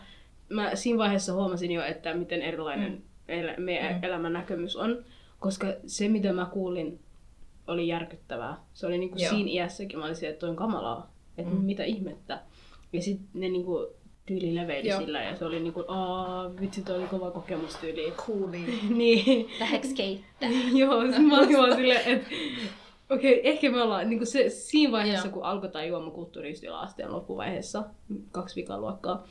Mä 0.48 0.74
siinä 0.76 0.98
vaiheessa 0.98 1.32
huomasin 1.32 1.72
jo, 1.72 1.84
että 1.84 2.14
miten 2.14 2.42
erilainen 2.42 2.92
Mm. 2.92 3.02
el- 3.28 3.54
meidän 3.58 3.92
Mm. 3.94 4.04
elämän 4.04 4.32
näkemys 4.32 4.76
on. 4.76 5.04
Koska 5.38 5.66
se, 5.86 6.08
mitä 6.08 6.32
mä 6.32 6.46
kuulin, 6.52 7.00
oli 7.66 7.88
järkyttävää. 7.88 8.56
Se 8.74 8.86
oli 8.86 8.98
niinku 8.98 9.18
Joo. 9.18 9.30
siinä 9.30 9.50
iässäkin, 9.50 9.98
mä 9.98 10.04
olin 10.04 10.16
se, 10.16 10.28
että 10.28 10.40
toi 10.40 10.50
on 10.50 10.56
kamalaa. 10.56 11.12
Että 11.38 11.54
Mm. 11.54 11.60
mitä 11.60 11.84
ihmettä. 11.84 12.40
Ja 12.92 13.02
sitten 13.02 13.28
ne 13.40 13.48
niinku 13.48 13.86
tyyli 14.26 14.54
leveili 14.54 14.88
Joo. 14.88 15.00
sillä 15.00 15.22
ja 15.22 15.36
se 15.36 15.44
oli 15.44 15.60
niinku, 15.60 15.84
aa, 15.88 16.50
vitsi, 16.60 16.82
toi 16.82 16.98
oli 16.98 17.06
kova 17.06 17.30
kokemus 17.30 17.74
tyyli. 17.76 18.12
Cooli. 18.26 18.80
niin, 18.98 19.48
Läheks 19.60 19.92
keittää? 19.92 20.48
joo, 20.80 21.02
mä 21.28 21.38
olin 21.38 21.58
vaan 21.58 21.76
silleen, 21.76 22.16
että 22.16 22.26
okei, 23.10 23.38
okay, 23.38 23.50
ehkä 23.52 23.70
me 23.70 23.82
ollaan 23.82 24.10
niinku 24.10 24.26
se, 24.26 24.48
siinä 24.50 24.92
vaiheessa, 24.92 25.26
Joo. 25.26 25.34
kun 25.34 25.44
alkoi 25.44 25.68
tämä 25.70 25.84
juomakulttuuri 25.84 26.54
yläasteen 26.66 27.12
loppuvaiheessa, 27.12 27.84
kaksi 28.32 28.56
vikaa 28.56 28.80
luokkaa, 28.80 29.26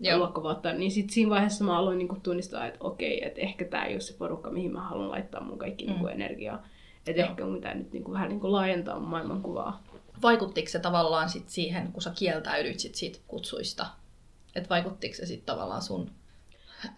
Joo. 0.00 0.18
luokkavuotta, 0.18 0.72
niin 0.72 0.90
sit 0.90 1.10
siinä 1.10 1.30
vaiheessa 1.30 1.64
mä 1.64 1.78
aloin 1.78 1.98
niinku 1.98 2.16
tunnistaa, 2.22 2.66
että 2.66 2.78
okei, 2.80 3.26
että 3.26 3.40
ehkä 3.40 3.64
tämä 3.64 3.84
ei 3.84 3.94
ole 3.94 4.00
se 4.00 4.14
porukka, 4.18 4.50
mihin 4.50 4.72
mä 4.72 4.80
haluan 4.80 5.10
laittaa 5.10 5.44
mun 5.44 5.58
kaikki 5.58 5.84
Mm. 5.84 5.90
niinku 5.90 6.06
energiaa. 6.06 6.62
Että 7.06 7.22
ehkä 7.22 7.44
mun 7.44 7.54
pitää 7.54 7.74
nyt 7.74 7.92
niinku 7.92 8.12
vähän 8.12 8.28
niinku 8.28 8.52
laajentaa 8.52 8.98
mun 9.00 9.08
maailmankuvaa. 9.08 9.82
Vaikuttiko 10.22 10.68
se 10.68 10.78
tavallaan 10.78 11.28
sit 11.28 11.48
siihen, 11.48 11.92
kun 11.92 12.02
sä 12.02 12.12
kieltäydyit 12.18 12.80
sit 12.80 12.94
siitä 12.94 13.18
kutsuista? 13.28 13.86
Että 14.54 14.68
vaikuttiko 14.68 15.14
se 15.14 15.26
sitten 15.26 15.46
tavallaan 15.46 15.82
sun 15.82 16.10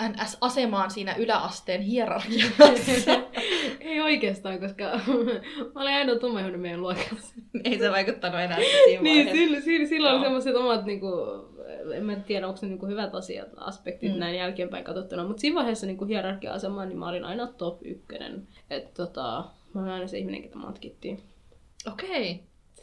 NS-asemaan 0.08 0.90
siinä 0.90 1.14
yläasteen 1.14 1.80
hierarkiassa? 1.80 3.12
ei 3.80 4.00
oikeastaan, 4.00 4.60
koska 4.60 4.84
mä 5.74 5.80
olin 5.80 5.94
ainoa 5.94 6.18
tummaihoinen 6.18 6.60
meidän 6.60 6.80
luokassa. 6.82 7.34
Ei 7.64 7.78
se 7.78 7.90
vaikuttanut 7.90 8.40
enää 8.40 8.58
siinä 8.86 9.02
Niin, 9.02 9.30
sillä, 9.30 9.60
sillä, 9.60 9.88
sillä 9.88 10.12
oli 10.12 10.20
semmoiset 10.22 10.56
omat, 10.56 10.84
niinku, 10.84 11.08
en 11.94 12.04
mä 12.04 12.16
tiedä, 12.16 12.48
onko 12.48 12.58
ne 12.62 12.68
niinku 12.68 12.86
hyvät 12.86 13.14
asiat, 13.14 13.48
aspektit 13.56 14.12
Mm. 14.12 14.18
näin 14.18 14.36
jälkeenpäin 14.36 14.84
katsottuna, 14.84 15.24
mutta 15.24 15.40
siinä 15.40 15.54
vaiheessa 15.56 15.86
niinku 15.86 16.04
hierarkia-asemaan 16.04 16.88
niin 16.88 16.98
mä 16.98 17.08
olin 17.08 17.24
aina 17.24 17.46
top 17.46 17.78
ykkönen. 17.84 18.48
Et, 18.70 18.94
tota, 18.94 19.44
mä 19.74 19.80
olin 19.80 19.92
aina 19.92 20.06
se 20.06 20.18
ihminen, 20.18 20.42
ketä 20.42 20.56
matkittiin. 20.58 21.22
Okei. 21.92 22.40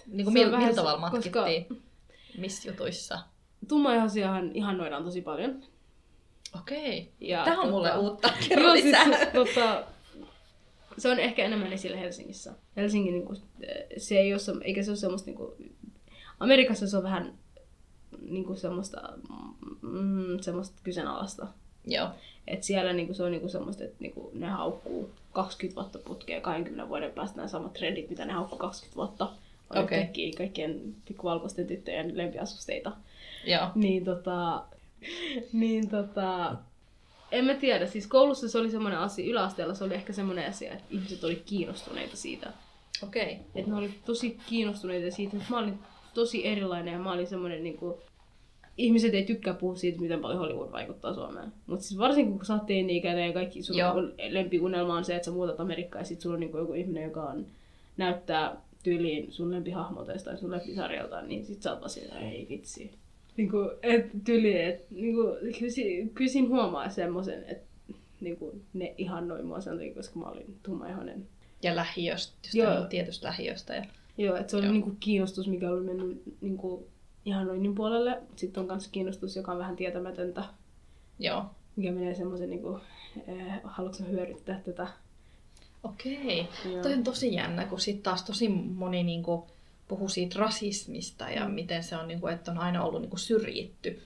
Niin 0.08 0.18
Se 0.18 0.24
kuin 0.24 0.34
mil, 0.34 0.58
millä 0.58 0.74
tavalla 0.74 1.10
koska- 1.10 1.40
matkittiin? 1.42 1.82
Missä 2.38 2.70
jutuissa? 2.70 3.20
Tummaihoisiahan 3.68 4.52
ihannoidaan 4.54 5.04
tosi 5.04 5.22
paljon. 5.22 5.62
Okei. 6.60 7.12
Ja, 7.20 7.44
Tämä 7.44 7.62
on 7.62 7.70
mulle 7.70 7.98
uutta. 7.98 8.28
Joo, 8.28 8.48
Kerro 8.50 8.72
siis, 8.76 8.98
tota, 9.34 9.84
se 10.98 11.10
on 11.10 11.20
ehkä 11.20 11.46
enemmän 11.46 11.74
esillä 11.74 11.98
Helsingissä. 11.98 12.54
Helsingin, 12.76 13.14
niinku, 13.14 13.36
se 13.98 14.18
ei 14.18 14.34
ole, 14.34 14.40
se- 14.40 14.54
eikä 14.62 14.84
se 14.84 14.92
ole 14.92 14.98
semmoista, 14.98 15.26
niinku, 15.26 15.56
Amerikassa 16.40 16.88
se 16.88 16.98
on 16.98 17.04
vähän 17.04 17.34
niinku 18.22 18.56
semmoista, 18.56 19.14
mm, 19.82 20.40
semmoista 20.42 20.82
kyseenalaista. 20.84 21.48
Joo. 21.86 22.10
Et 22.48 22.64
siellä 22.64 22.94
niinku, 22.94 23.14
se 23.14 23.24
on 23.24 23.32
niinku 23.32 23.50
semmoista, 23.50 23.84
että 23.84 23.96
niinku, 24.00 24.32
ne 24.34 24.48
haukkuu 24.48 25.10
20 25.32 25.82
vuotta 25.82 26.00
putkea 26.00 26.42
20 26.42 26.90
vuoden 26.90 27.12
päästä 27.12 27.38
nämä 27.38 27.48
samat 27.48 27.74
trendit, 27.74 28.10
mitä 28.10 28.26
ne 28.26 28.34
haukkuu 28.34 28.60
20 28.60 28.96
vuotta. 28.96 29.24
On 29.70 29.84
okay. 29.84 29.98
kaikki, 29.98 30.32
kaikkien 30.38 30.96
pikkuvalkoisten 31.08 31.68
tyttöjen 31.68 32.18
lempiasusteita. 32.18 32.92
Joo. 33.46 33.68
Niin 33.76 34.06
tota, 34.06 34.64
niin 35.54 35.90
tota, 35.90 36.56
en 37.32 37.46
mä 37.46 37.54
tiedä, 37.54 37.86
siis 37.86 38.08
koulussa 38.08 38.50
se 38.50 38.58
oli 38.58 38.72
semmoinen 38.72 39.00
asia, 39.00 39.32
yläasteella 39.32 39.74
se 39.74 39.84
oli 39.84 39.94
ehkä 39.94 40.14
semmoinen 40.14 40.50
asia, 40.50 40.74
että 40.74 40.86
ihmiset 40.90 41.24
oli 41.24 41.42
kiinnostuneita 41.46 42.18
siitä. 42.18 42.54
Okei. 43.04 43.40
Että 43.56 43.72
ne 43.72 43.78
oli 43.78 43.94
tosi 44.06 44.38
kiinnostuneita 44.50 45.16
siitä, 45.16 45.38
että 45.38 45.50
mä 45.50 45.60
olin 45.60 45.80
tosi 46.14 46.48
erilainen 46.48 46.94
ja 46.94 47.00
mä 47.00 47.12
olin 47.12 47.28
semmoinen 47.28 47.64
niinku, 47.64 48.00
ihmiset 48.78 49.14
ei 49.14 49.24
tykkää 49.24 49.54
puhua 49.54 49.76
siitä, 49.76 50.02
miten 50.02 50.20
paljon 50.20 50.40
Hollywood 50.40 50.72
vaikuttaa 50.72 51.14
Suomeen. 51.14 51.54
Mutta 51.68 51.86
siis 51.86 52.00
varsinkin 52.00 52.38
kun 52.38 52.46
sä 52.46 52.54
oot 52.54 52.66
teini-ikäinen 52.66 53.28
ja 53.28 53.34
kaikki 53.34 53.64
sun 53.64 53.78
Joo. 53.78 53.94
lempiunelma 54.30 54.96
on 54.96 55.06
se, 55.06 55.16
että 55.16 55.26
sä 55.26 55.32
muutat 55.32 55.60
Amerikkaan 55.60 56.02
ja 56.02 56.06
sit 56.06 56.22
sulla 56.22 56.34
on 56.34 56.40
niinku 56.40 56.58
joku 56.58 56.74
ihminen, 56.74 57.04
joka 57.04 57.24
on, 57.24 57.46
näyttää 57.98 58.62
tyyliin 58.84 59.32
sun 59.32 59.52
lempihahmolta 59.52 60.14
tai 60.24 60.38
sun 60.38 60.52
lempisarjalta, 60.52 61.22
niin 61.22 61.46
sit 61.46 61.62
sä 61.62 61.72
oot 61.72 61.82
vaan 61.82 62.24
ei 62.24 62.48
vitsi. 62.50 62.92
Niinku, 63.40 63.58
et 63.84 64.06
tyyli, 64.24 64.62
et, 64.62 64.92
niinku, 64.92 65.22
kyllä, 65.60 65.72
si- 65.72 66.12
kyllä 66.14 66.32
siinä 66.32 66.48
huomaa 66.48 66.90
semmoisen, 66.90 67.44
että 67.48 67.94
niinku, 68.22 68.62
ne 68.74 68.96
ihannoi 68.98 69.44
mua 69.44 69.62
sen 69.62 69.74
takia, 69.74 69.94
koska 69.94 70.20
mä 70.20 70.26
olin 70.26 70.60
tummaihoinen. 70.64 71.28
Ja 71.64 71.76
lähiöstä, 71.76 72.34
Joo. 72.54 72.80
niin 72.80 72.90
tietystä 72.90 73.28
lähiöstä. 73.28 73.76
Ja... 73.76 73.84
Joo, 74.18 74.36
että 74.36 74.52
se 74.52 74.58
oli 74.58 74.66
Joo. 74.66 74.74
niinku 74.74 74.96
kiinnostus, 75.00 75.48
mikä 75.48 75.70
oli 75.70 75.86
mennyt 75.86 76.22
niinku 76.42 76.88
ihannoinnin 77.26 77.76
puolelle. 77.76 78.22
Sitten 78.36 78.62
on 78.62 78.68
myös 78.68 78.88
kiinnostus, 78.88 79.36
joka 79.36 79.52
on 79.52 79.58
vähän 79.58 79.76
tietämätöntä, 79.76 80.44
Joo. 81.20 81.46
mikä 81.76 81.92
menee 81.92 82.16
semmoisen, 82.16 82.50
niinku, 82.50 82.80
eh, 83.28 83.54
haluatko 83.64 84.04
hyödyttää 84.04 84.62
tätä. 84.66 84.88
Okei. 85.84 86.48
Joo. 86.72 86.82
Toi 86.82 86.94
on 86.94 87.04
tosi 87.04 87.34
jännä, 87.34 87.66
kun 87.66 87.80
sitten 87.80 88.04
taas 88.04 88.24
tosi 88.24 88.50
moni 88.50 89.04
niinku 89.04 89.48
puhuu 89.90 90.10
siitä 90.10 90.40
rasismista 90.40 91.30
ja 91.30 91.48
Mm. 91.48 91.54
miten 91.54 91.84
se 91.84 91.96
on, 91.98 92.08
niinku, 92.08 92.28
että 92.28 92.52
on 92.52 92.58
aina 92.58 92.84
ollut 92.84 93.02
niinku 93.02 93.18
syrjitty. 93.18 94.00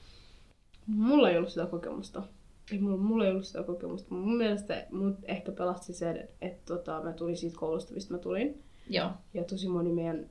Mulla 0.88 1.30
ei 1.30 1.38
ollut 1.38 1.50
sitä 1.50 1.66
kokemusta. 1.66 2.24
Ei, 2.72 2.80
mulla, 2.80 2.98
mulla 2.98 3.26
ei 3.26 3.32
ollut 3.32 3.46
sitä 3.46 3.64
kokemusta. 3.64 4.16
Mun 4.16 4.38
mielestä 4.38 4.86
mut 4.92 5.16
ehkä 5.24 5.52
pelasti 5.52 5.94
se, 5.94 6.30
että, 6.42 6.74
tota, 6.76 7.02
mä 7.04 7.14
tulin 7.14 7.38
siitä 7.38 7.60
koulusta, 7.60 7.94
mistä 7.94 8.14
mä 8.14 8.20
tulin. 8.20 8.64
Joo. 8.90 9.10
Ja 9.34 9.44
tosi 9.44 9.68
moni 9.68 9.92
meidän 9.92 10.30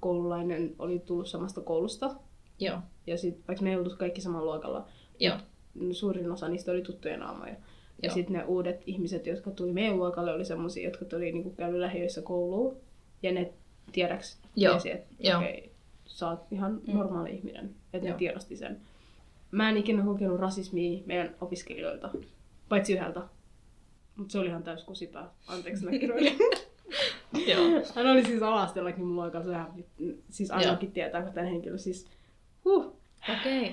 koululainen 0.00 0.74
oli 0.78 0.98
tullut 0.98 1.28
samasta 1.28 1.60
koulusta. 1.60 2.14
Joo. 2.58 2.78
Ja 3.06 3.18
sit, 3.18 3.38
vaikka 3.48 3.64
me 3.64 3.70
ei 3.70 3.76
oltu 3.76 3.96
kaikki 3.98 4.20
samalla 4.20 4.44
luokalla, 4.52 4.86
Joo. 5.20 5.36
suurin 5.92 6.32
osa 6.32 6.48
niistä 6.48 6.72
oli 6.72 6.82
tuttuja 6.82 7.16
naamoja. 7.16 7.54
Ja 8.02 8.10
sitten 8.12 8.36
ne 8.36 8.44
uudet 8.44 8.82
ihmiset, 8.86 9.26
jotka 9.26 9.50
tuli 9.50 9.72
meidän 9.72 9.96
luokalle, 9.96 10.32
oli 10.34 10.44
semmoisia, 10.44 10.84
jotka 10.88 11.04
tuli 11.04 11.32
niinku 11.32 11.50
käynyt 11.50 11.80
lähiöissä 11.80 12.22
kouluun. 12.22 12.76
Ja 13.22 13.32
ne 13.32 13.52
tiedäks 13.92 14.38
Joo. 14.56 14.72
tiesi, 14.72 14.90
että 14.90 15.14
Joo. 15.20 15.38
okei, 15.40 15.72
sä 16.06 16.28
oot 16.28 16.40
ihan 16.50 16.80
Mm. 16.86 16.94
normaali 16.96 17.30
ihminen. 17.34 17.74
Että 17.92 18.08
ne 18.08 18.14
tiedosti 18.14 18.56
sen. 18.56 18.80
Mä 19.50 19.68
en 19.68 19.76
ikinä 19.76 20.04
kokenut 20.04 20.40
rasismia 20.40 21.02
meidän 21.06 21.34
opiskelijoilta, 21.40 22.10
paitsi 22.68 22.92
yhdeltä. 22.92 23.20
Mutta 24.16 24.32
se 24.32 24.38
oli 24.38 24.48
ihan 24.48 24.62
täys 24.62 24.84
kusipää. 24.84 25.28
Anteeksi 25.46 25.84
mä 25.84 25.90
kiroilin. 25.90 26.38
Joo. 27.48 27.82
Hän 27.94 28.06
oli 28.06 28.24
siis 28.24 28.42
alastellakin 28.42 29.04
mulla 29.04 29.22
aika 29.24 29.42
sehän, 29.42 29.66
siis 30.30 30.50
ainakin 30.50 30.92
tietää, 30.92 31.22
kun 31.22 31.32
tämän 31.32 31.48
henkilö 31.50 31.78
siis, 31.78 32.06
huh, 32.64 32.96
Okei. 33.40 33.60
Okay. 33.60 33.72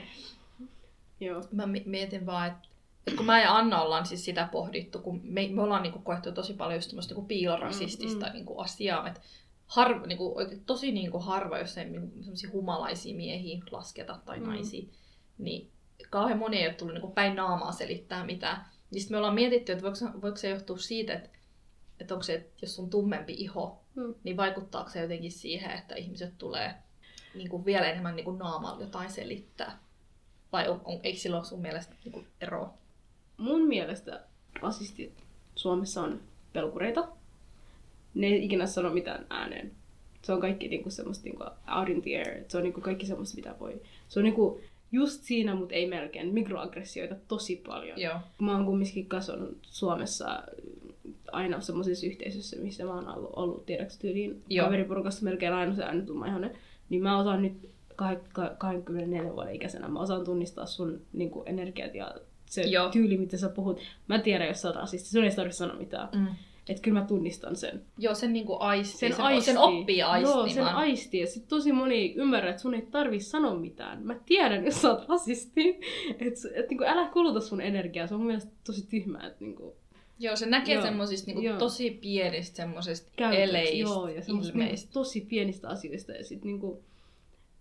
joo. 1.19 1.43
Mä 1.51 1.67
mi- 1.67 1.83
mietin 1.85 2.25
vaan, 2.25 2.47
että 2.47 2.67
et 3.07 3.13
kun 3.13 3.25
mä 3.25 3.41
ja 3.41 3.55
Anna 3.55 3.81
ollaan 3.81 4.05
siis 4.05 4.25
sitä 4.25 4.49
pohdittu, 4.51 4.99
kun 4.99 5.21
me, 5.23 5.47
me 5.51 5.61
ollaan 5.61 5.83
niinku 5.83 5.99
koettu 5.99 6.31
tosi 6.31 6.53
paljon 6.53 6.77
just 6.77 6.89
tämmöistä 6.89 7.13
niinku 7.13 7.27
piilorasistista 7.27 8.25
Mm, 8.25 8.31
mm, 8.31 8.33
niinku 8.33 8.59
asiaa, 8.59 9.07
että 9.07 9.21
harva, 9.67 10.05
niinku, 10.07 10.37
oikein 10.37 10.63
tosi 10.65 10.91
niinku 10.91 11.19
harva, 11.19 11.59
jos 11.59 11.77
ei 11.77 11.85
semmoisia 12.21 12.49
humalaisia 12.51 13.15
miehiä 13.15 13.63
lasketa 13.71 14.19
tai 14.25 14.37
Mm. 14.39 14.43
mm. 14.45 14.49
naisia, 14.51 14.87
niin 15.37 15.71
kauhean 16.09 16.39
moni 16.39 16.57
ei 16.57 16.67
ole 16.67 16.73
tullut 16.73 16.93
niinku 16.93 17.11
päin 17.11 17.35
naamaa 17.35 17.71
selittää 17.71 18.25
mitään. 18.25 18.65
Niin 18.91 19.01
sitten 19.01 19.13
me 19.15 19.17
ollaan 19.17 19.35
mietitty, 19.35 19.71
että 19.71 19.83
voiko, 19.83 19.95
se- 19.95 20.21
voiko 20.21 20.37
se 20.37 20.49
johtua 20.49 20.77
siitä, 20.77 21.13
että, 21.13 21.29
että 21.99 22.13
onko 22.13 22.23
se, 22.23 22.33
että 22.33 22.53
jos 22.61 22.79
on 22.79 22.89
tummempi 22.89 23.33
iho, 23.33 23.81
Mm. 23.95 24.15
niin 24.23 24.37
vaikuttaako 24.37 24.89
se 24.89 25.01
jotenkin 25.01 25.31
siihen, 25.31 25.71
että 25.71 25.95
ihmiset 25.95 26.37
tulee 26.37 26.75
niin 27.35 27.49
kuin 27.49 27.65
vielä 27.65 27.89
enemmän 27.89 28.15
niin 28.15 28.23
kuin 28.23 28.37
naamalla 28.37 28.81
jotain 28.81 29.09
selittää? 29.11 29.79
Vai 30.51 30.69
on, 30.69 30.81
on, 30.85 30.99
eikö 31.03 31.19
sillä 31.19 31.37
ole 31.37 31.45
sun 31.45 31.61
mielestä 31.61 31.95
niin 32.03 32.11
kuin 32.11 32.27
eroa? 32.41 32.73
Mun 33.37 33.67
mielestä 33.67 34.23
rasistit 34.61 35.23
Suomessa 35.55 36.01
on 36.01 36.21
pelkureita. 36.53 37.07
Ne 38.17 38.27
ei 38.27 38.45
ikinä 38.45 38.65
sano 38.65 38.89
mitään 38.89 39.25
ääneen. 39.29 39.71
Se 40.21 40.33
on 40.33 40.41
kaikki 40.41 40.67
niinku 40.67 40.89
semmoista 40.89 41.23
niinku 41.23 41.43
out 41.77 41.89
in 41.89 42.01
the 42.01 42.17
air. 42.17 42.43
Se 42.47 42.57
on 42.57 42.63
niinku 42.63 42.81
kaikki 42.81 43.05
semmoista, 43.05 43.35
mitä 43.35 43.55
voi. 43.59 43.81
Se 44.07 44.19
on 44.19 44.23
niinku 44.23 44.61
just 44.91 45.23
siinä, 45.23 45.55
mutta 45.55 45.75
ei 45.75 45.87
melkein. 45.87 46.33
Mikroaggressioita 46.33 47.15
tosi 47.27 47.61
paljon. 47.67 48.01
Joo. 48.01 48.15
Mä 48.39 48.55
oon 48.55 48.65
kumminkin 48.65 49.05
kasvanut 49.05 49.57
Suomessa 49.61 50.43
aina 51.31 51.61
semmoisessa 51.61 52.07
yhteisössä, 52.07 52.57
missä 52.57 52.83
mä 52.85 52.93
oon 52.93 53.07
ollut, 53.07 53.31
ollut 53.35 53.65
tiedäks 53.65 53.97
tyyliin 53.97 54.43
Joo. 54.49 54.65
kaveriporukassa 54.65 55.23
melkein 55.25 55.53
aina 55.53 55.75
se 55.75 55.83
aina 55.83 56.05
tummaihoinen. 56.05 56.51
Niin 56.89 57.03
mä 57.03 57.19
osaan 57.19 57.41
nyt 57.41 57.69
kah- 57.91 58.29
ka- 58.33 58.55
24 58.57 59.23
vuoden 59.33 59.55
ikäisenä, 59.55 59.87
mä 59.87 59.99
osaan 59.99 60.23
tunnistaa 60.23 60.65
sun 60.65 61.01
niin 61.13 61.29
kuin, 61.29 61.47
energiat 61.49 61.95
ja 61.95 62.15
se 62.45 62.61
Joo. 62.61 62.89
tyyli, 62.89 63.17
mitä 63.17 63.37
sä 63.37 63.49
puhut. 63.49 63.79
Mä 64.07 64.19
tiedän, 64.19 64.47
jos 64.47 64.61
sä 64.61 64.67
oot 64.67 64.77
rasisti, 64.77 65.09
sun 65.09 65.23
ei 65.23 65.35
tarvitse 65.35 65.57
sanoa 65.57 65.77
mitään. 65.77 66.09
Mm. 66.15 66.27
Että 66.69 66.81
kyllä 66.81 66.99
mä 66.99 67.05
tunnistan 67.05 67.55
sen. 67.55 67.81
Joo, 67.97 68.15
sen 68.15 68.33
niin 68.33 68.45
kuin 68.45 68.61
aisti. 68.61 68.97
Sen, 68.97 69.13
sen, 69.13 69.21
aistii. 69.25 69.53
sen 69.53 69.61
oppii 69.61 70.01
aistimaan. 70.01 70.39
Joo, 70.39 70.53
sen 70.53 70.75
aistii. 70.75 71.21
Ja 71.21 71.27
sit 71.27 71.47
tosi 71.47 71.71
moni 71.71 72.13
ymmärrää, 72.15 72.49
että 72.49 72.61
sun 72.61 72.73
ei 72.73 72.81
tarvi 72.81 73.19
sanoa 73.19 73.55
mitään. 73.55 74.03
Mä 74.03 74.15
tiedän, 74.25 74.65
jos 74.65 74.81
sä 74.81 74.89
oot 74.91 75.09
rasisti. 75.09 75.69
Että 76.19 76.49
et, 76.53 76.69
niinku, 76.69 76.83
älä 76.83 77.09
kuluta 77.09 77.39
sun 77.39 77.61
energiaa. 77.61 78.07
Se 78.07 78.13
on 78.13 78.19
mun 78.19 78.27
mielestä 78.27 78.51
tosi 78.65 78.87
tyhmää. 78.89 79.27
Että 79.27 79.37
niinku, 79.39 79.75
Joo, 80.19 80.35
se 80.35 80.45
näkee 80.45 80.75
Joo. 80.75 80.83
semmoisista 80.83 81.31
niin 81.31 81.43
Joo. 81.43 81.57
tosi 81.57 81.91
pienistä 81.91 82.55
semmoisista 82.55 83.31
eleistä, 83.31 83.75
joo, 83.75 84.07
ja 84.07 84.21
niinku, 84.27 84.47
ilmeistä. 84.47 84.93
tosi 84.93 85.21
pienistä 85.21 85.69
asioista. 85.69 86.11
Ja 86.11 86.23
sit 86.23 86.43
niinku, 86.43 86.83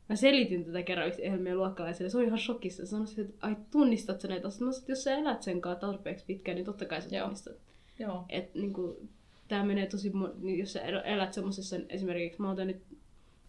mä 0.09 0.17
selitin 0.17 0.65
tätä 0.65 0.83
kerran 0.83 1.09
yhdelle 1.09 1.37
meidän 1.37 1.59
luokkalaiselle. 1.59 2.11
Se 2.11 2.19
oli 2.19 2.27
ihan 2.27 2.39
shokissa. 2.39 2.87
Se 2.87 2.91
sanoi, 2.91 3.07
että 3.19 3.47
ai 3.47 3.57
tunnistat 3.71 4.21
sä 4.21 4.29
näitä 4.29 4.49
asioita. 4.49 4.65
Mä 4.65 4.73
sanoin, 4.73 4.81
että 4.81 4.93
jos 4.93 5.05
sä 5.05 5.17
elät 5.17 5.43
sen 5.43 5.61
kanssa 5.61 5.81
tarpeeksi 5.81 6.25
pitkään, 6.27 6.55
niin 6.55 6.65
totta 6.65 6.85
kai 6.85 7.03
sä 7.03 7.17
Joo. 7.17 7.25
tunnistat. 7.25 7.57
Joo. 7.99 8.25
Et 8.29 8.55
niinku, 8.55 9.09
tää 9.49 9.65
menee 9.65 9.87
tosi, 9.87 10.13
niin 10.41 10.59
jos 10.59 10.73
sä 10.73 10.81
el- 10.81 11.01
elät 11.05 11.33
semmosessa, 11.35 11.77
esimerkiksi 11.89 12.41
mä 12.43 12.51
otan 12.51 12.67
nyt 12.67 12.83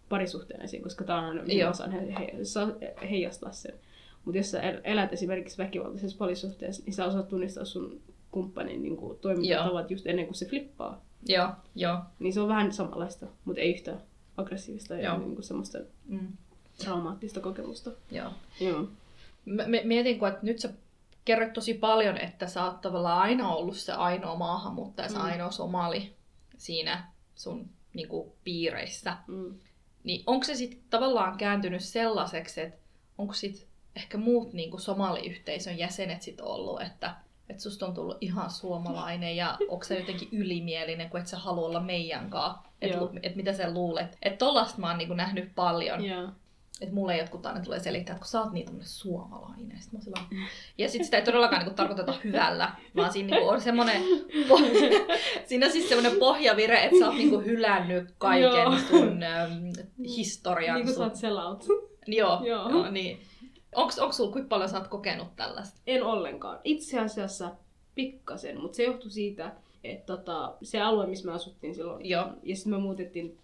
parisuhteen 0.09 0.61
esiin, 0.61 0.83
koska 0.83 1.03
tää 1.03 1.27
on 1.27 1.35
minä 1.35 1.53
Joo. 1.53 1.69
osaan 1.69 1.91
he, 1.91 1.99
he, 2.19 2.33
heijastaa 3.09 3.51
sen. 3.51 3.73
Mutta 4.25 4.37
jos 4.37 4.51
sä 4.51 4.61
el- 4.61 4.81
elät 4.83 5.13
esimerkiksi 5.13 5.57
väkivaltaisessa 5.57 6.17
parisuhteessa, 6.17 6.83
niin 6.85 6.93
sä 6.93 7.05
osaat 7.05 7.27
tunnistaa 7.27 7.65
sun 7.65 8.01
kumppanin 8.31 8.81
niin 8.83 8.97
kuin, 8.97 9.17
toimintatavat 9.19 9.91
just 9.91 10.07
ennen 10.07 10.25
kuin 10.25 10.35
se 10.35 10.45
flippaa. 10.45 11.01
Joo, 11.27 11.49
joo. 11.75 11.99
Niin 12.19 12.33
se 12.33 12.41
on 12.41 12.47
vähän 12.47 12.73
samanlaista, 12.73 13.25
mutta 13.45 13.61
ei 13.61 13.71
yhtään 13.73 14.01
aggressiivista 14.37 14.95
ja 14.95 15.01
Joo. 15.03 15.17
niin 15.17 15.35
kuin 15.35 15.43
semmoista 15.43 15.77
Mm. 16.07 16.27
traumaattista 16.77 17.39
kokemusta. 17.39 17.91
joo. 18.11 18.29
Joo. 18.59 18.87
Mä 19.45 19.63
mietin, 19.83 20.19
kun, 20.19 20.27
että 20.27 20.39
nyt 20.45 20.59
sä 20.59 20.69
kerroit 21.27 21.53
tosi 21.53 21.73
paljon, 21.73 22.17
että 22.17 22.47
sä 22.47 22.65
oot 22.65 22.81
tavallaan 22.81 23.21
aina 23.21 23.49
ollut 23.49 23.77
se 23.77 23.93
ainoa 23.93 24.35
maahanmuuttaja, 24.35 25.09
se 25.09 25.17
Mm. 25.17 25.23
ainoa 25.23 25.51
somali 25.51 26.15
siinä 26.57 27.11
sun 27.35 27.69
niin 27.93 28.07
kuin, 28.07 28.31
piireissä. 28.43 29.17
Mm. 29.27 29.59
Niin 30.03 30.23
onko 30.25 30.43
se 30.43 30.55
sitten 30.55 30.79
tavallaan 30.89 31.37
kääntynyt 31.37 31.83
sellaiseksi, 31.83 32.61
että 32.61 32.79
onko 33.17 33.33
sit 33.33 33.67
ehkä 33.95 34.17
muut 34.17 34.53
niin 34.53 34.71
kuin 34.71 34.81
somaliyhteisön 34.81 35.77
jäsenet 35.77 36.21
sit 36.21 36.41
ollut, 36.41 36.81
että 36.81 37.15
että 37.49 37.63
susta 37.63 37.85
on 37.85 37.93
tullut 37.93 38.17
ihan 38.21 38.51
suomalainen 38.51 39.35
ja 39.35 39.57
onko 39.69 39.83
se 39.83 39.99
jotenkin 39.99 40.29
ylimielinen, 40.31 41.09
kun 41.09 41.19
et 41.19 41.27
sä 41.27 41.37
halua 41.37 41.65
olla 41.65 41.79
meidän 41.79 42.29
kanssa. 42.29 42.63
Että 42.81 42.97
et 43.23 43.35
mitä 43.35 43.53
sä 43.53 43.73
luulet. 43.73 44.17
Että 44.21 44.37
tollasta 44.37 44.79
mä 44.79 44.87
oon 44.87 44.97
niin 44.97 45.07
kuin 45.07 45.17
nähnyt 45.17 45.55
paljon. 45.55 46.05
Joo. 46.05 46.29
Että 46.81 46.95
mulle 46.95 47.17
jotkut 47.17 47.45
aina 47.45 47.59
tulee 47.59 47.79
selittää, 47.79 48.13
että 48.13 48.21
kun 48.21 48.29
sä 48.29 48.41
oot 48.41 48.51
niin 48.51 48.65
tämmönen 48.65 48.87
suomalainen. 48.87 49.81
Sit 49.81 49.93
mä 49.93 49.99
sillä, 49.99 50.21
ja 50.77 50.89
sit 50.89 51.03
sitä 51.03 51.17
ei 51.17 51.23
todellakaan 51.23 51.59
niinku 51.59 51.75
tarkoiteta 51.75 52.13
hyvällä, 52.23 52.71
vaan 52.95 53.13
siinä 53.13 53.29
niinku 53.29 53.49
on 53.49 53.61
semmonen, 53.61 54.01
siinä 55.47 55.65
on 55.65 55.71
siis 55.71 55.89
semmonen 55.89 56.19
pohjavire, 56.19 56.83
että 56.83 56.99
sä 56.99 57.07
oot 57.07 57.15
niinku 57.15 57.39
hylännyt 57.39 58.13
kaiken 58.17 58.41
Joo. 58.41 58.77
sun 58.89 59.23
äm, 59.23 59.71
historian. 60.17 60.75
Niin 60.75 60.85
kuin 60.85 60.93
sä 60.93 60.97
sun... 60.97 61.03
oot 61.03 61.15
sellout. 61.15 61.65
Joo, 62.07 62.41
Joo. 62.45 62.69
joo. 62.69 62.91
niin. 62.91 63.19
Onks, 63.75 63.99
onks 63.99 64.17
sulla, 64.17 64.31
kuinka 64.31 64.47
paljon 64.47 64.69
sä 64.69 64.77
oot 64.77 64.87
kokenut 64.87 65.35
tällaista? 65.35 65.79
En 65.87 66.03
ollenkaan. 66.03 66.59
Itse 66.63 66.99
asiassa 66.99 67.51
pikkasen, 67.95 68.61
mutta 68.61 68.75
se 68.75 68.83
johtui 68.83 69.11
siitä, 69.11 69.51
että 69.83 70.05
tota, 70.05 70.53
se 70.63 70.81
alue, 70.81 71.07
missä 71.07 71.25
me 71.25 71.31
asuttiin 71.31 71.75
silloin, 71.75 72.05
Joo. 72.05 72.27
ja 72.43 72.55
sitten 72.55 72.73
me 72.73 72.79
muutettiin 72.79 73.37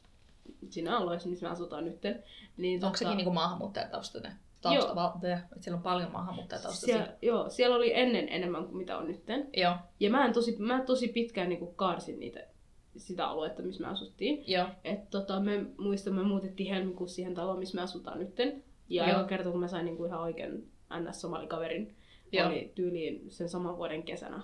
siinä 0.69 0.97
alueessa, 0.97 1.29
missä 1.29 1.45
me 1.45 1.51
asutaan 1.51 1.85
nytten. 1.85 2.23
Niin, 2.57 2.85
Onko 2.85 2.97
sekin 2.97 3.17
niinku 3.17 3.33
maahanmuuttajataustainen? 3.33 4.31
Tausta, 4.61 4.95
val- 4.95 5.11
the- 5.19 5.31
että 5.33 5.55
siellä 5.59 5.77
on 5.77 5.83
paljon 5.83 6.11
maahanmuuttajataustaisia. 6.11 6.95
siellä, 6.95 7.13
joo, 7.21 7.49
siellä 7.49 7.75
oli 7.75 7.91
ennen 7.93 8.29
enemmän 8.29 8.65
kuin 8.65 8.77
mitä 8.77 8.97
on 8.97 9.07
nytten. 9.07 9.49
Joo, 9.57 9.75
Ja 9.99 10.09
mä, 10.09 10.25
en 10.25 10.33
tosi, 10.33 10.55
mä 10.59 10.81
tosi 10.85 11.07
pitkään 11.07 11.49
niin 11.49 11.75
kaarsin 11.75 12.19
niitä, 12.19 12.39
sitä 12.97 13.27
aluetta, 13.27 13.61
missä 13.61 13.83
me 13.83 13.87
asuttiin. 13.89 14.43
joo, 14.47 14.67
Et 14.83 15.09
tota, 15.09 15.39
me 15.39 15.65
muistan, 15.77 16.13
me 16.15 16.23
muutettiin 16.23 16.69
helmikuussa 16.69 17.15
siihen 17.15 17.33
taloon, 17.33 17.59
missä 17.59 17.75
me 17.75 17.81
asutaan 17.81 18.19
nytten. 18.19 18.63
Ja 18.89 19.09
Joo. 19.09 19.23
kerta, 19.23 19.51
kun 19.51 19.59
mä 19.59 19.67
sain 19.67 19.85
niinku 19.85 20.05
ihan 20.05 20.21
oikean 20.21 20.51
NS-somalikaverin, 20.93 21.93
Joo. 22.31 22.47
oli 22.47 22.71
tyyliin 22.75 23.31
sen 23.31 23.49
saman 23.49 23.77
vuoden 23.77 24.03
kesänä. 24.03 24.41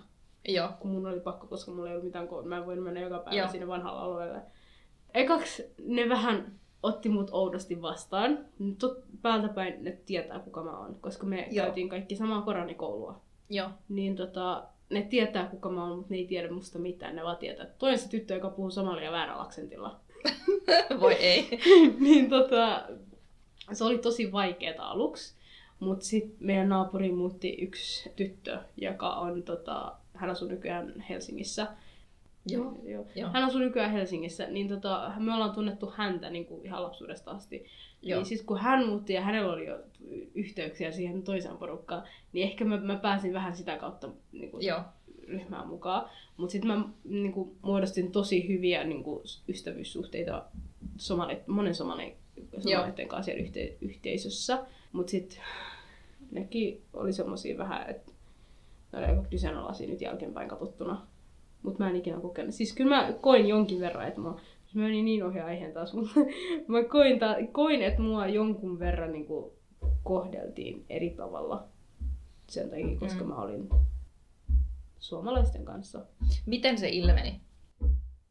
joo, 0.48 0.70
kun 0.80 0.92
mun 0.92 1.08
oli 1.08 1.20
pakko, 1.20 1.48
koska 1.48 1.72
mulla 1.72 1.88
ei 1.88 1.92
ollut 1.94 2.06
mitään 2.06 2.28
koulua. 2.28 2.48
Mä 2.50 2.58
en 2.58 2.66
voinut 2.66 2.84
mennä 2.86 3.00
joka 3.00 3.20
päivä 3.20 3.38
Joo. 3.38 3.48
sinne 3.48 3.68
vanhalla 3.68 4.02
alueelle. 4.02 4.42
Ekaksi 5.14 5.64
ne 5.86 6.10
vähän 6.10 6.60
otti 6.84 7.10
mut 7.10 7.30
oudosti 7.32 7.82
vastaan. 7.82 8.46
Tot, 8.80 9.04
päältä 9.22 9.48
päin 9.48 9.84
ne 9.84 9.98
tietää, 10.06 10.40
kuka 10.40 10.64
mä 10.64 10.78
oon, 10.80 10.98
koska 11.02 11.26
me 11.26 11.48
Joo. 11.52 11.66
Käytiin 11.66 11.90
kaikki 11.90 12.16
samaa 12.16 12.42
koranikoulua. 12.42 13.22
joo, 13.50 13.70
Niin 13.90 14.16
tota, 14.16 14.64
ne 14.90 15.02
tietää, 15.02 15.46
kuka 15.46 15.70
mä 15.70 15.84
oon, 15.84 15.98
mutta 15.98 16.14
ne 16.14 16.18
ei 16.18 16.28
tiedä 16.28 16.52
musta 16.52 16.80
mitään. 16.80 17.16
Ne 17.16 17.24
vaan 17.24 17.38
tietää, 17.38 17.66
että 17.66 17.78
toi 17.80 17.92
on 17.92 17.98
se 17.98 18.10
tyttö, 18.10 18.34
joka 18.34 18.50
puhuu 18.50 18.72
somalia 18.72 19.12
väärällä 19.12 19.42
aksentilla. 19.42 20.00
voi 21.02 21.14
ei. 21.14 21.60
niin 22.00 22.30
tota, 22.30 22.86
se 23.74 23.84
oli 23.84 23.98
tosi 23.98 24.32
vaikeeta 24.32 24.84
aluksi. 24.84 25.40
Mutta 25.80 26.06
sitten 26.06 26.38
meidän 26.40 26.70
naapuri 26.70 27.12
muutti 27.12 27.50
yksi 27.62 28.10
tyttö, 28.16 28.60
joka 28.78 29.14
on, 29.14 29.44
tota, 29.44 29.96
hän 30.14 30.30
asuu 30.30 30.48
nykyään 30.48 31.06
Helsingissä. 31.10 31.68
Joo, 32.46 32.74
Joo. 32.84 33.06
joo. 33.16 33.30
Hän 33.34 33.44
asuu 33.44 33.60
nykyään 33.60 33.92
Helsingissä, 33.92 34.48
niin 34.48 34.68
tota, 34.68 35.12
me 35.18 35.34
ollaan 35.34 35.52
tunnettu 35.52 35.94
häntä 35.96 36.30
niin 36.30 36.46
kuin 36.46 36.66
ihan 36.66 36.84
lapsuudesta 36.84 37.32
asti. 37.32 37.66
Joo. 38.02 38.20
Niin 38.20 38.26
sitten 38.26 38.46
kun 38.46 38.60
hän 38.60 38.88
muutti 38.88 39.14
ja 39.14 39.22
hänellä 39.22 39.54
oli 39.54 39.66
jo 39.66 39.80
yhteyksiä 40.36 40.92
siihen 40.92 41.24
toiseen 41.24 41.58
porukkaan, 41.58 42.04
niin 42.34 42.48
ehkä 42.48 42.66
mä, 42.66 42.78
mä 42.78 42.96
pääsin 42.96 43.34
vähän 43.34 43.56
sitä 43.56 43.78
kautta 43.78 44.10
niin 44.32 44.52
kuin, 44.52 44.66
Joo, 44.66 44.82
ryhmään 45.28 45.68
mukaan. 45.68 46.10
Mutta 46.38 46.52
sitten 46.52 46.72
mä 46.72 46.84
niin 47.04 47.32
kuin, 47.32 47.58
muodostin 47.62 48.12
tosi 48.12 48.48
hyviä 48.48 48.84
niin 48.84 49.04
kuin, 49.04 49.24
ystävyyssuhteita 49.50 50.46
somalit, 50.98 51.48
monen 51.48 51.76
somalin 51.76 52.14
somalitten 52.60 53.08
kanssa 53.08 53.26
siellä 53.26 53.44
yhte, 53.44 53.78
yhteisössä. 53.82 54.66
Mutta 54.92 55.12
sitten 55.12 55.40
nekin 56.32 56.82
oli 56.94 57.14
semmosia 57.14 57.58
vähän, 57.58 57.90
että 57.90 58.12
ne 58.92 59.00
oli 59.00 59.08
aika 59.08 59.24
kyseenalaisia 59.30 59.88
nyt 59.88 60.02
jälkeenpäin 60.02 60.50
katsottuna. 60.50 61.08
Mutta 61.64 61.84
mä 61.84 61.90
en 61.90 61.96
ikinä 61.96 62.20
kokenut. 62.20 62.54
Siis 62.56 62.74
kyllä 62.76 62.96
mä 62.96 63.14
koin 63.22 63.48
jonkin 63.48 63.80
verran, 63.80 64.08
että 64.08 64.22
mä, 64.22 64.30
mä 64.30 64.38
menin 64.74 65.06
niin 65.06 65.26
ohi 65.26 65.40
aiheen 65.40 65.74
taas, 65.74 65.94
mutta 65.94 66.20
mä 66.68 66.84
koin, 66.84 67.20
ta, 67.20 67.36
koin 67.52 67.82
että 67.82 68.02
mua 68.02 68.28
jonkun 68.28 68.80
verran 68.80 69.12
niin 69.12 69.26
kuin, 69.26 69.52
kohdeltiin 70.04 70.86
eri 70.90 71.10
tavalla 71.10 71.68
sen 72.50 72.70
takia, 72.70 73.00
koska 73.00 73.24
Mm. 73.24 73.30
mä 73.30 73.36
olin 73.36 73.70
suomalaisten 75.00 75.66
kanssa. 75.66 76.06
miten 76.46 76.78
se 76.78 76.90
ilmeni? 76.90 77.42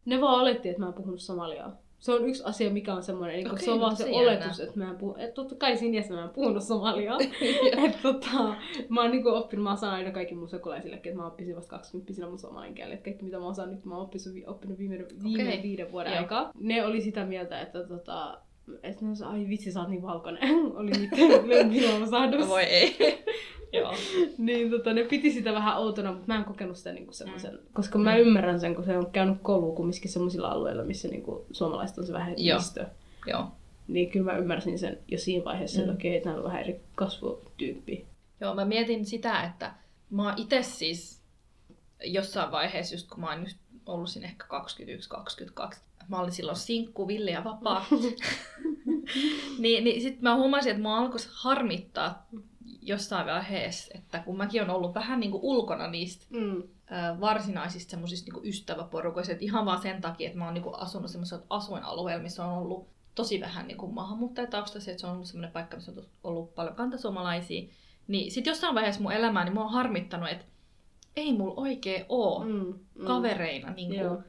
Ne 0.05 0.21
vaan 0.21 0.41
oletti, 0.41 0.69
että 0.69 0.81
mä 0.83 0.89
en 0.89 0.95
puhunut 0.95 1.21
somaliaa. 1.21 1.77
Se 1.99 2.13
on 2.13 2.29
yksi 2.29 2.43
asia, 2.45 2.71
mikä 2.71 2.95
on 2.95 3.03
semmoinen, 3.03 3.37
niin 3.37 3.53
Okei, 3.53 3.65
se 3.65 3.71
on 3.71 3.81
vaan 3.81 3.97
se 3.97 4.05
se 4.05 4.11
oletus, 4.11 4.59
jännä. 4.59 4.65
että 4.65 4.79
mä 4.79 4.91
en 4.91 4.97
puhu, 4.97 5.15
että 5.19 5.35
totta 5.35 5.55
kai 5.55 5.77
Sinjassa 5.77 6.15
mä 6.15 6.25
en 6.25 6.29
puhunut 6.31 6.63
somaliaa. 6.63 7.19
että 7.85 7.99
tota, 8.03 8.57
mä 8.89 9.03
oon 9.03 9.11
niinku 9.11 9.29
oppinut, 9.29 9.63
mä 9.63 9.77
saan 9.77 9.95
aina 9.95 10.11
kaikki 10.11 10.35
mun 10.35 10.49
sukulaisillekin, 10.49 11.11
että 11.11 11.23
mä 11.23 11.27
oppisin 11.27 11.57
vasta 11.57 11.71
20 11.71 12.27
mun 12.27 12.39
somalin 12.39 12.75
kielen. 12.75 12.93
Että 12.93 13.05
kaikki 13.05 13.25
mitä 13.25 13.39
mä 13.39 13.47
osaan 13.47 13.71
nyt, 13.71 13.85
mä 13.85 13.95
oon 13.95 14.05
oppinut, 14.05 14.27
oppinut 14.47 14.79
viime, 14.79 15.07
viime 15.23 15.49
Okei. 15.49 15.63
viiden 15.63 15.93
vuoden 15.93 16.19
aikaa. 16.19 16.51
Ne 16.61 16.85
oli 16.87 17.01
sitä 17.01 17.25
mieltä, 17.25 17.61
että 17.61 17.85
tota, 17.85 18.41
että 18.83 19.05
ne 19.05 19.11
osaa, 19.11 19.31
ai 19.31 19.49
vitsi, 19.49 19.73
sä 19.73 19.81
oot 19.81 19.89
niin 19.89 20.03
valkoinen. 20.03 20.43
oli 20.77 20.91
niiden 20.91 21.49
lempilausahdus. 21.49 22.49
Voi 22.49 22.63
ei. 22.63 22.97
Joo. 23.73 23.95
Niin 24.39 24.71
tota, 24.71 24.93
ne 24.93 25.05
piti 25.05 25.31
sitä 25.31 25.53
vähän 25.53 25.79
outona, 25.79 26.13
mutta 26.13 26.25
mä 26.27 26.37
en 26.39 26.45
kokenut 26.45 26.77
sitä 26.77 26.93
niinku 26.93 27.13
semmoisen, 27.13 27.53
mm. 27.53 27.59
koska 27.73 27.99
mä 27.99 28.17
ymmärrän 28.17 28.61
sen, 28.61 28.75
kun 28.75 28.85
se 28.85 28.99
on 28.99 29.11
käynyt 29.11 29.39
kouluun 29.43 29.77
kumminkin 29.77 30.11
semmoisilla 30.11 30.49
alueilla, 30.49 30.85
missä 30.85 31.09
niinku 31.09 31.47
suomalaiset 31.53 31.99
on 31.99 32.07
se 32.07 32.13
vähän 32.13 32.35
Joo. 32.37 32.61
Joo. 33.27 33.47
Niin 33.89 34.11
kyllä 34.11 34.33
mä 34.33 34.39
ymmärsin 34.39 34.79
sen 34.79 34.99
jo 35.09 35.19
siinä 35.19 35.45
vaiheessa, 35.45 35.81
että 35.81 35.93
Mm. 35.93 35.97
okei, 35.97 36.17
että 36.17 36.29
nämä 36.29 36.39
on 36.39 36.45
vähän 36.45 36.61
eri 36.61 36.81
kasvutyyppi. 36.95 38.07
Joo, 38.41 38.55
mä 38.55 38.65
mietin 38.65 39.07
sitä, 39.07 39.43
että 39.43 39.75
mä 40.11 40.23
oon 40.23 40.35
itse 40.37 40.63
siis 40.63 41.23
jossain 42.05 42.51
vaiheessa, 42.51 42.95
just 42.95 43.09
kun 43.09 43.21
mä 43.21 43.31
oon 43.31 43.41
just 43.43 43.59
ollut 43.87 44.09
siinä 44.09 44.29
ehkä 44.29 44.45
21-22, 45.75 45.79
mä 46.09 46.19
olin 46.21 46.33
silloin 46.33 46.57
sinkku, 46.57 47.09
villi 47.09 47.31
ja 47.33 47.45
vapaa, 47.45 47.87
niin, 49.59 49.85
niin 49.85 50.01
sitten 50.03 50.23
mä 50.23 50.37
huomasin, 50.37 50.71
että 50.71 50.83
mua 50.83 50.97
alkoi 50.99 51.21
harmittaa 51.33 52.27
jossain 52.83 53.27
vaiheessa, 53.27 53.91
että 53.95 54.19
kun 54.19 54.37
mäkin 54.37 54.63
on 54.63 54.71
ollut 54.71 54.95
vähän 54.95 55.21
niin 55.21 55.31
kuin 55.31 55.43
ulkona 55.43 55.87
niistä 55.89 56.27
Mm. 56.31 56.57
ö, 56.63 57.21
varsinaisista 57.21 57.91
semmoisista 57.91 58.33
niin 58.33 58.47
ystäväporukoista, 58.49 59.33
että 59.33 59.45
ihan 59.45 59.67
vaan 59.67 59.83
sen 59.83 60.01
takia, 60.01 60.27
että 60.27 60.39
mä 60.39 60.45
oon 60.45 60.55
niin 60.55 60.65
asunut 60.75 61.11
semmoisella 61.11 61.45
asuinalueella, 61.51 62.23
missä 62.23 62.45
on 62.47 62.59
ollut 62.59 62.89
tosi 63.15 63.41
vähän 63.41 63.67
niin 63.69 63.79
kuin 63.79 63.95
maahanmuuttajataustaisia, 63.95 64.91
että 64.93 65.01
se 65.01 65.07
on 65.07 65.13
ollut 65.13 65.27
semmoinen 65.27 65.53
paikka, 65.53 65.77
missä 65.77 65.93
on 65.93 66.05
ollut 66.25 66.55
paljon 66.55 66.77
kantasuomalaisia. 66.77 67.69
Niin 68.09 68.31
sit 68.33 68.47
jossain 68.47 68.75
vaiheessa 68.75 69.03
mun 69.03 69.13
elämää, 69.13 69.45
niin 69.45 69.55
mua 69.55 69.65
on 69.65 69.73
harmittanut, 69.73 70.29
että 70.31 70.45
ei 71.17 71.33
mulla 71.33 71.55
oikein 71.57 72.05
oo 72.09 72.45
Mm. 72.45 72.75
Mm. 72.95 73.05
kavereina 73.07 73.71
niin 73.73 73.89
kuin 73.89 74.25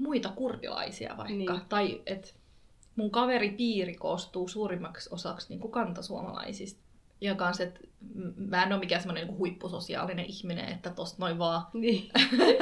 muita 0.00 0.28
kurdilaisia 0.28 1.16
vaikka. 1.16 1.34
Niin. 1.54 1.60
Tai 1.68 2.02
että 2.06 2.28
mun 2.96 3.10
kaveripiiri 3.10 3.94
koostuu 3.94 4.48
suurimmaksi 4.48 5.08
osaksi 5.12 5.46
niin 5.48 5.60
kuin 5.60 5.72
kantasuomalaisista. 5.72 6.80
Ja 7.20 7.34
kans, 7.34 7.60
että 7.60 7.80
m- 8.14 8.32
mä 8.48 8.62
en 8.62 8.72
ole 8.72 8.80
mikään 8.80 9.00
semmoinen 9.02 9.26
niin 9.26 9.38
huippusosiaalinen 9.38 10.24
ihminen, 10.24 10.68
että 10.68 10.90
tosta 10.90 11.16
noin 11.18 11.38
vaan 11.38 11.62
Niin. 11.72 12.10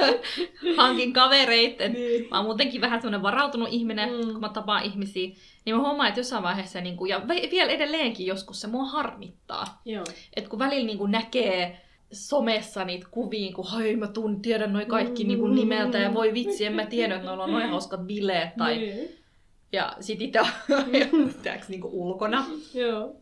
hankin 0.77 1.13
kavereita. 1.13 1.83
Et 1.83 1.93
niin. 1.93 2.27
Mä 2.31 2.37
oon 2.37 2.45
muutenkin 2.45 2.81
vähän 2.81 3.01
semmoinen 3.01 3.21
varautunut 3.21 3.69
ihminen, 3.71 4.09
Mm. 4.09 4.31
kun 4.31 4.39
mä 4.41 4.49
tapaan 4.49 4.83
ihmisiä. 4.83 5.27
Niin 5.65 5.75
mä 5.75 5.81
huomaan, 5.81 6.07
että 6.07 6.19
jossain 6.19 6.43
vaiheessa, 6.43 6.81
niin 6.81 6.97
kuin, 6.97 7.09
ja 7.09 7.21
vielä 7.51 7.71
edelleenkin 7.71 8.25
joskus 8.27 8.61
se 8.61 8.67
mua 8.67 8.85
harmittaa. 8.85 9.81
Joo. 9.85 10.05
Että 10.35 10.49
kun 10.49 10.59
välillä 10.59 10.85
niin 10.85 10.97
kuin 10.97 11.11
näkee 11.11 11.81
somessa 12.11 12.85
niitä 12.85 13.07
kuvia, 13.11 13.53
kun 13.53 13.65
hei 13.77 13.95
mä 13.95 14.07
tuun, 14.07 14.41
tiedän 14.41 14.73
noin 14.73 14.87
kaikki 14.87 15.23
niin 15.23 15.39
kuin 15.39 15.55
nimeltä 15.55 15.97
ja 15.97 16.13
voi 16.13 16.33
vitsi, 16.33 16.65
en 16.65 16.73
mä 16.73 16.85
tiedä, 16.85 17.15
että 17.15 17.25
noilla 17.27 17.43
on 17.43 17.51
noin 17.51 17.69
hauskat 17.69 18.01
bileet. 18.01 18.49
Tai, 18.57 18.77
Niin. 18.77 19.09
Ja 19.71 19.95
sit 19.99 20.21
itse 20.21 20.39
on 20.41 20.47
niin 21.69 21.81
kuin 21.81 21.93
ulkona. 21.93 22.45
Joo. 22.73 23.15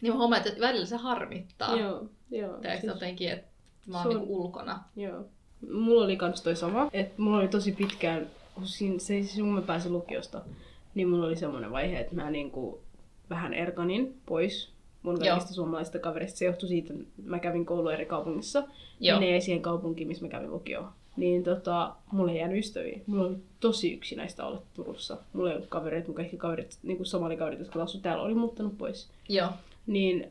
Niin 0.00 0.12
mä 0.12 0.18
huomaan, 0.18 0.42
että 0.46 0.60
välillä 0.60 0.86
se 0.86 0.96
harmittaa. 0.96 1.76
Joo. 1.76 2.04
Joo. 2.30 2.56
Tiedätkö, 2.58 2.80
Siis- 2.80 2.94
jotenkin, 2.94 3.28
että 3.32 3.46
mä 3.86 3.98
oon 3.98 4.06
on- 4.06 4.14
niin 4.16 4.26
kuin 4.26 4.38
ulkona. 4.40 4.80
Joo. 4.96 5.24
Mulla 5.72 6.04
oli 6.04 6.16
kans 6.16 6.42
toi 6.42 6.56
sama, 6.56 6.88
että 6.92 7.22
mulla 7.22 7.36
oli 7.38 7.48
tosi 7.48 7.72
pitkään, 7.72 8.26
kun 8.54 8.66
siinä, 8.66 8.98
se, 8.98 9.06
siis 9.06 9.34
kun 9.36 9.48
mä 9.48 9.62
pääsin 9.62 9.92
lukiosta, 9.92 10.40
niin 10.94 11.08
mulla 11.08 11.26
oli 11.26 11.36
semmoinen 11.36 11.70
vaihe, 11.70 12.00
että 12.00 12.14
mä 12.14 12.30
niinku 12.30 12.80
vähän 13.30 13.54
erkanin 13.54 14.20
pois 14.26 14.73
mun 15.04 15.24
Joo. 15.24 15.30
kaikista 15.30 15.54
suomalaisista 15.54 15.98
kavereista. 15.98 16.38
Se 16.38 16.44
johtui 16.44 16.68
siitä, 16.68 16.94
että 16.94 17.22
mä 17.24 17.38
kävin 17.38 17.66
koulua 17.66 17.92
eri 17.92 18.06
kaupungissa, 18.06 18.64
Joo. 19.00 19.20
jäi 19.20 19.40
siihen 19.40 19.62
kaupunkiin, 19.62 20.08
missä 20.08 20.24
mä 20.24 20.28
kävin 20.28 20.50
lukioon. 20.50 20.88
Niin 21.16 21.44
tota, 21.44 21.94
mulla 22.12 22.32
ei 22.32 22.38
jäänyt 22.38 22.58
ystäviä. 22.58 23.00
Mulla 23.06 23.26
oli 23.26 23.36
tosi 23.60 23.92
yksinäistä 23.92 24.46
olla 24.46 24.62
Turussa. 24.74 25.16
Mulla 25.32 25.50
ei 25.50 25.56
ollut 25.56 25.68
kavereita, 25.68 26.08
mun 26.08 26.14
kaikki 26.14 26.36
kaverit, 26.36 26.78
niin 26.82 26.96
kuin 26.96 27.06
somalikaverit, 27.06 27.58
jotka 27.58 27.82
asuivat 27.82 28.02
täällä, 28.02 28.22
oli 28.22 28.34
muuttanut 28.34 28.78
pois. 28.78 29.10
Joo. 29.28 29.48
Niin 29.86 30.26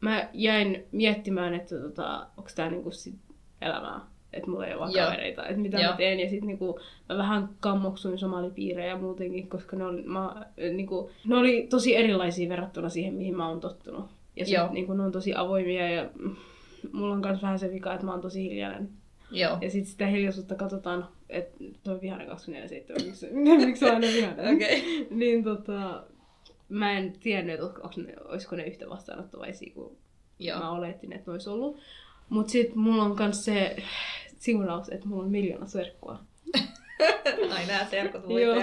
mä 0.00 0.28
jäin 0.32 0.84
miettimään, 0.92 1.54
että 1.54 1.78
tota, 1.78 2.26
onko 2.36 2.50
tää 2.54 2.70
niinku 2.70 2.90
sit 2.90 3.14
elämää. 3.60 4.00
Että 4.36 4.50
mulla 4.50 4.66
ei 4.66 4.74
ole 4.74 4.92
kavereita, 4.92 5.46
että 5.46 5.60
mitä 5.60 5.80
Joo. 5.80 5.90
mä 5.90 5.96
teen. 5.96 6.20
Ja 6.20 6.28
sitten 6.28 6.46
niinku, 6.46 6.80
mä 7.08 7.18
vähän 7.18 7.48
kammoksuin 7.60 8.18
somalipiirejä 8.18 8.96
muutenkin, 8.96 9.48
koska 9.48 9.76
ne 9.76 9.84
oli, 9.84 10.02
mä, 10.02 10.46
niinku, 10.72 11.10
ne 11.26 11.36
oli 11.36 11.66
tosi 11.70 11.96
erilaisia 11.96 12.48
verrattuna 12.48 12.88
siihen, 12.88 13.14
mihin 13.14 13.36
mä 13.36 13.48
oon 13.48 13.60
tottunut. 13.60 14.04
Ja 14.36 14.44
Joo. 14.48 14.64
sit, 14.64 14.72
niinku, 14.72 14.92
ne 14.92 15.02
on 15.02 15.12
tosi 15.12 15.34
avoimia 15.34 15.90
ja 15.90 16.10
mulla 16.92 17.14
on 17.14 17.20
myös 17.20 17.42
vähän 17.42 17.58
se 17.58 17.72
vika, 17.72 17.94
että 17.94 18.06
mä 18.06 18.12
oon 18.12 18.20
tosi 18.20 18.42
hiljainen. 18.42 18.88
Joo. 19.30 19.58
Ja 19.60 19.70
sitten 19.70 19.90
sitä 19.90 20.06
hiljaisuutta 20.06 20.54
katsotaan, 20.54 21.08
että 21.28 21.64
toi 21.84 21.94
on 21.94 22.00
vihainen 22.00 22.28
24-7, 22.28 22.32
miksi, 23.04 23.28
miksi 23.66 23.84
on 23.84 23.94
aina 23.94 24.06
vihainen. 24.06 24.56
Okay. 24.56 25.06
Niin 25.10 25.44
tota, 25.44 26.04
mä 26.68 26.92
en 26.92 27.12
tiennyt, 27.22 27.54
että 27.54 27.66
onko 27.66 27.94
ne, 27.96 28.14
olisiko 28.24 28.56
ne 28.56 28.66
yhtä 28.66 28.88
vastaanottavaisia 28.88 29.74
kuin 29.74 29.96
Joo. 30.38 30.58
mä 30.58 30.70
olettin, 30.70 31.12
että 31.12 31.30
ne 31.30 31.32
olisi 31.32 31.50
ollut. 31.50 31.78
Mut 32.28 32.48
sit 32.48 32.74
mulla 32.74 33.02
on 33.02 33.16
myös 33.18 33.44
se 33.44 33.76
siunaus, 34.44 34.88
että 34.88 35.08
mulla 35.08 35.22
on 35.22 35.30
miljoona 35.30 35.66
serkkua. 35.66 36.18
Ai 37.56 37.66
nää 37.66 37.86
serkut 37.90 38.28
voi 38.28 38.42
Joo. 38.42 38.54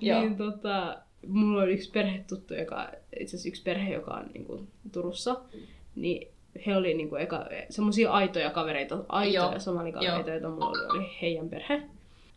Joo. 0.00 0.20
niin 0.20 0.36
tota, 0.36 0.98
mulla 1.26 1.62
on 1.62 1.70
yksi 1.70 1.90
perhetuttu, 1.90 2.54
joka, 2.54 2.90
itse 3.20 3.36
asiassa 3.36 3.48
yksi 3.48 3.62
perhe, 3.62 3.94
joka 3.94 4.14
on 4.14 4.26
niinku 4.34 4.66
Turussa. 4.92 5.40
Niin 5.96 6.28
he 6.66 6.76
oli 6.76 6.94
niinku 6.94 7.16
eka, 7.16 7.46
semmosia 7.70 8.10
aitoja 8.12 8.50
kavereita, 8.50 9.04
aitoja 9.08 9.50
Joo. 9.50 9.60
somalikavereita, 9.60 10.30
joita 10.30 10.48
mulla 10.48 10.68
oli, 10.68 10.98
oli 10.98 11.10
heidän 11.22 11.48
perhe. 11.48 11.82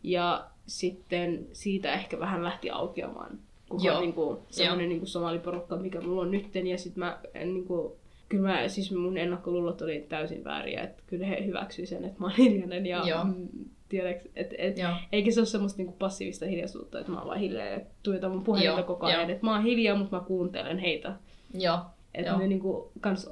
Ja 0.02 0.46
sitten 0.66 1.46
siitä 1.52 1.92
ehkä 1.92 2.20
vähän 2.20 2.44
lähti 2.44 2.70
aukeamaan. 2.70 3.38
Kun 3.68 3.84
Joo. 3.84 3.96
on 3.96 4.02
niinku, 4.02 4.42
semmoinen 4.50 4.88
niinku 4.88 5.06
somaliporukka, 5.06 5.76
mikä 5.76 6.00
mulla 6.00 6.22
on 6.22 6.30
nytten. 6.30 6.66
Ja 6.66 6.78
sit 6.78 6.96
mä 6.96 7.18
en 7.34 7.54
niinku, 7.54 7.96
kyllä 8.34 8.48
mä, 8.48 8.68
siis 8.68 8.92
mun 8.92 9.18
ennakkoluulot 9.18 9.82
oli 9.82 10.06
täysin 10.08 10.44
vääriä. 10.44 10.82
Että 10.82 11.02
kyllä 11.06 11.26
he 11.26 11.46
hyväksyi 11.46 11.86
sen, 11.86 12.04
että 12.04 12.20
mä 12.20 12.26
oon 12.26 12.36
hiljainen. 12.36 12.86
Ja 12.86 13.02
Joo. 13.08 13.24
mm, 13.24 13.48
tiedäks, 13.88 14.28
et, 14.36 14.54
et, 14.58 14.78
Joo. 14.78 14.90
eikä 15.12 15.30
se 15.30 15.40
ole 15.40 15.46
semmoista 15.46 15.78
niinku 15.78 15.92
passiivista 15.98 16.46
hiljaisuutta, 16.46 17.00
että 17.00 17.12
mä 17.12 17.18
oon 17.18 17.26
vaan 17.26 17.38
hiljaa 17.38 17.66
ja 17.66 17.80
tuijotan 18.02 18.30
mun 18.30 18.44
puhelinta 18.44 18.78
Joo, 18.78 18.86
koko 18.86 19.06
ajan. 19.06 19.30
Että 19.30 19.46
mä 19.46 19.54
oon 19.54 19.62
hiljaa, 19.62 19.98
mutta 19.98 20.16
mä 20.16 20.24
kuuntelen 20.26 20.78
heitä. 20.78 21.16
Joo. 21.54 21.78
Että 22.14 22.36
ne 22.36 22.46
niinku 22.46 22.92
kans, 23.00 23.30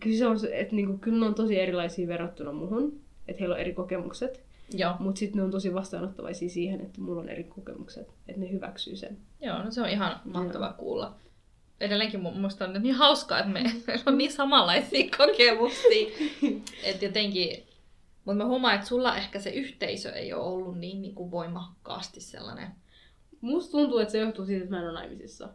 kyllä 0.00 0.16
se 0.18 0.26
on 0.26 0.36
että 0.52 0.76
niinku, 0.76 0.98
kyllä 0.98 1.20
ne 1.20 1.26
on 1.26 1.34
tosi 1.34 1.60
erilaisia 1.60 2.08
verrattuna 2.08 2.52
muhun. 2.52 3.00
Että 3.28 3.40
heillä 3.40 3.54
on 3.54 3.60
eri 3.60 3.72
kokemukset. 3.72 4.42
Mutta 4.98 5.18
sitten 5.18 5.36
ne 5.36 5.42
on 5.42 5.50
tosi 5.50 5.74
vastaanottavaisia 5.74 6.48
siihen, 6.48 6.80
että 6.80 7.00
mulla 7.00 7.20
on 7.20 7.28
eri 7.28 7.44
kokemukset. 7.44 8.08
Että 8.28 8.40
ne 8.40 8.50
hyväksyy 8.50 8.96
sen. 8.96 9.16
Joo, 9.40 9.62
no 9.62 9.70
se 9.70 9.82
on 9.82 9.88
ihan 9.88 10.20
mahtavaa 10.24 10.72
kuulla. 10.72 11.14
Edelleenkin 11.80 12.22
mielestä 12.22 12.64
on 12.64 12.82
niin 12.82 12.94
hauskaa, 12.94 13.38
että 13.38 13.50
me- 13.50 13.62
meillä 13.86 14.02
on 14.06 14.18
niin 14.18 14.32
samanlaisia 14.32 15.10
kokemuksia. 15.16 16.08
Että 16.84 17.04
jotenkin, 17.04 17.66
mutta 18.24 18.38
mä 18.38 18.48
huomaan, 18.48 18.74
että 18.74 18.86
sulla 18.86 19.16
ehkä 19.16 19.40
se 19.40 19.50
yhteisö 19.50 20.12
ei 20.12 20.32
ole 20.32 20.42
ollut 20.42 20.78
niin, 20.78 21.02
niin 21.02 21.14
kuin 21.14 21.30
voimakkaasti 21.30 22.20
sellainen. 22.20 22.68
Musta 23.40 23.70
tuntuu, 23.70 23.98
että 23.98 24.12
se 24.12 24.18
johtuu 24.18 24.46
siitä, 24.46 24.64
että 24.64 24.76
mä 24.76 24.82
en 24.82 24.88
ole 24.88 24.98
naimisissa. 24.98 25.48